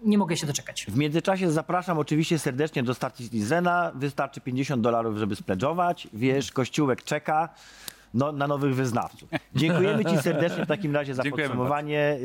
nie 0.01 0.17
mogę 0.17 0.37
się 0.37 0.47
doczekać. 0.47 0.85
W 0.85 0.97
międzyczasie 0.97 1.51
zapraszam 1.51 1.97
oczywiście 1.97 2.39
serdecznie 2.39 2.83
do 2.83 2.93
Star 2.93 3.13
Citizena. 3.13 3.91
Wystarczy 3.95 4.41
50 4.41 4.81
dolarów, 4.81 5.17
żeby 5.17 5.35
spledżować. 5.35 6.07
Wiesz, 6.13 6.51
kościółek 6.51 7.03
czeka 7.03 7.49
no, 8.13 8.31
na 8.31 8.47
nowych 8.47 8.75
wyznawców. 8.75 9.29
Dziękujemy 9.55 10.05
Ci 10.05 10.17
serdecznie 10.17 10.65
w 10.65 10.67
takim 10.67 10.95
razie 10.95 11.15
za 11.15 11.23
Dziękujemy 11.23 11.49
podsumowanie. 11.49 11.99
E, 11.99 12.17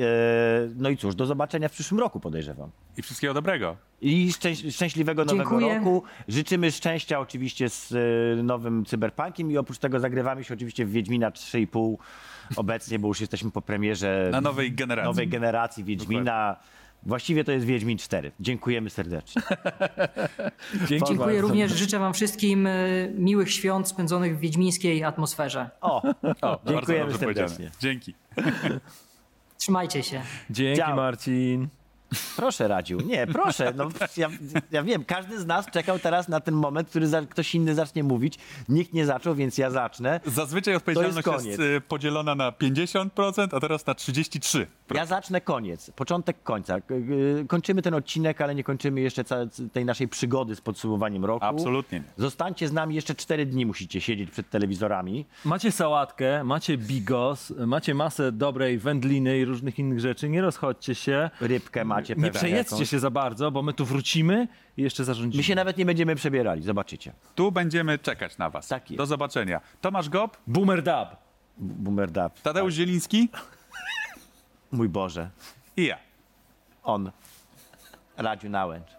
No 0.76 0.88
i 0.90 0.96
cóż, 0.96 1.14
do 1.14 1.26
zobaczenia 1.26 1.68
w 1.68 1.72
przyszłym 1.72 2.00
roku 2.00 2.20
podejrzewam. 2.20 2.70
I 2.96 3.02
wszystkiego 3.02 3.34
dobrego. 3.34 3.76
I 4.00 4.32
szczęś- 4.32 4.70
szczęśliwego 4.74 5.24
nowego 5.24 5.50
Dziękuję. 5.50 5.74
roku. 5.78 6.02
Życzymy 6.28 6.70
szczęścia 6.72 7.20
oczywiście 7.20 7.68
z 7.68 7.92
e, 8.38 8.42
nowym 8.42 8.84
Cyberpunkiem 8.84 9.50
i 9.50 9.58
oprócz 9.58 9.78
tego 9.78 10.00
zagrywamy 10.00 10.44
się 10.44 10.54
oczywiście 10.54 10.86
w 10.86 10.90
Wiedźmina 10.90 11.30
3,5 11.30 11.96
obecnie, 12.56 12.98
bo 12.98 13.08
już 13.08 13.20
jesteśmy 13.20 13.50
po 13.50 13.62
premierze 13.62 14.28
Na 14.32 14.40
nowej 14.40 14.72
generacji. 14.72 15.08
nowej 15.08 15.28
generacji 15.28 15.84
Wiedźmina. 15.84 16.56
Właściwie 17.02 17.44
to 17.44 17.52
jest 17.52 17.66
Wiedźmin 17.66 17.98
4. 17.98 18.32
Dziękujemy 18.40 18.90
serdecznie. 18.90 19.42
Dzięki 20.88 20.88
Dziękuję 20.88 21.18
bardzo. 21.18 21.40
również, 21.40 21.72
życzę 21.72 21.98
Wam 21.98 22.14
wszystkim 22.14 22.66
e, 22.66 22.72
miłych 23.14 23.52
świąt 23.52 23.88
spędzonych 23.88 24.36
w 24.36 24.40
wiedźmińskiej 24.40 25.04
atmosferze. 25.04 25.70
O, 25.80 26.02
O, 26.02 26.12
bardzo 26.42 26.70
Dziękujemy 26.72 27.04
dobrze 27.12 27.18
serdecznie. 27.18 27.70
Dzięki. 27.80 28.14
Trzymajcie 29.58 30.02
się. 30.02 30.22
Dzięki 30.50 30.80
Ciao. 30.80 30.96
Marcin. 30.96 31.68
Proszę 32.36 32.68
Radziu. 32.68 32.98
Nie, 33.00 33.26
proszę. 33.26 33.72
No, 33.76 33.88
ja, 34.16 34.28
ja 34.70 34.82
wiem, 34.82 35.04
każdy 35.04 35.40
z 35.40 35.46
nas 35.46 35.66
czekał 35.70 35.98
teraz 35.98 36.28
na 36.28 36.40
ten 36.40 36.54
moment, 36.54 36.88
który 36.88 37.06
za, 37.08 37.22
ktoś 37.22 37.54
inny 37.54 37.74
zacznie 37.74 38.04
mówić. 38.04 38.38
Nikt 38.68 38.92
nie 38.92 39.06
zaczął, 39.06 39.34
więc 39.34 39.58
ja 39.58 39.70
zacznę. 39.70 40.20
Zazwyczaj 40.26 40.74
odpowiedzialność 40.74 41.26
jest, 41.26 41.38
koniec. 41.38 41.60
y, 41.60 41.80
podzielona 41.88 42.34
na 42.34 42.52
50%, 42.52 43.48
a 43.52 43.60
teraz 43.60 43.86
na 43.86 43.92
33%. 43.94 44.66
Ja 44.94 45.06
zacznę 45.06 45.40
koniec, 45.40 45.90
początek 45.90 46.42
końca. 46.42 46.76
Y, 46.78 47.44
Kończymy 47.48 47.82
ten 47.82 47.94
odcinek, 47.94 48.40
ale 48.40 48.54
nie 48.54 48.64
kończymy 48.64 49.00
jeszcze 49.00 49.24
tej 49.72 49.84
naszej 49.84 50.08
przygody 50.08 50.56
z 50.56 50.60
podsumowaniem 50.60 51.24
roku. 51.24 51.44
Absolutnie 51.44 51.98
nie. 51.98 52.04
Zostańcie 52.16 52.68
z 52.68 52.72
nami 52.72 52.94
jeszcze 52.94 53.14
cztery 53.14 53.46
dni, 53.46 53.66
musicie 53.66 54.00
siedzieć 54.00 54.30
przed 54.30 54.50
telewizorami. 54.50 55.26
Macie 55.44 55.72
sałatkę, 55.72 56.44
macie 56.44 56.78
bigos, 56.78 57.52
macie 57.66 57.94
masę 57.94 58.32
dobrej 58.32 58.78
wędliny 58.78 59.38
i 59.38 59.44
różnych 59.44 59.78
innych 59.78 60.00
rzeczy. 60.00 60.28
Nie 60.28 60.42
rozchodźcie 60.42 60.94
się. 60.94 61.30
Rybkę 61.40 61.84
macie 61.96 62.14
Nie 62.14 62.22
pewnie 62.22 62.30
przejedzcie 62.38 62.74
jakąś. 62.76 62.90
się 62.90 62.98
za 62.98 63.10
bardzo, 63.10 63.50
bo 63.50 63.62
my 63.62 63.72
tu 63.72 63.84
wrócimy 63.84 64.48
i 64.76 64.82
jeszcze 64.82 65.04
zarządzimy. 65.04 65.40
My 65.40 65.44
się 65.44 65.54
nawet 65.54 65.76
nie 65.78 65.86
będziemy 65.86 66.14
przebierali, 66.14 66.62
zobaczycie. 66.62 67.12
Tu 67.34 67.52
będziemy 67.52 67.98
czekać 67.98 68.38
na 68.38 68.50
was. 68.50 68.68
Tak 68.68 68.90
jest. 68.90 68.98
Do 68.98 69.06
zobaczenia. 69.06 69.60
Tomasz 69.80 70.08
Gob, 70.08 70.36
Boomer 70.46 70.82
dub. 70.82 71.08
Boomer 71.58 72.10
dub. 72.10 72.40
Tadeusz 72.42 72.74
Zieliński 72.74 73.28
Mój 74.72 74.88
Boże. 74.88 75.30
i 75.76 75.84
ja. 75.84 75.98
On. 76.82 77.10
Radziu 78.16 78.48
Nałęcz. 78.48 78.95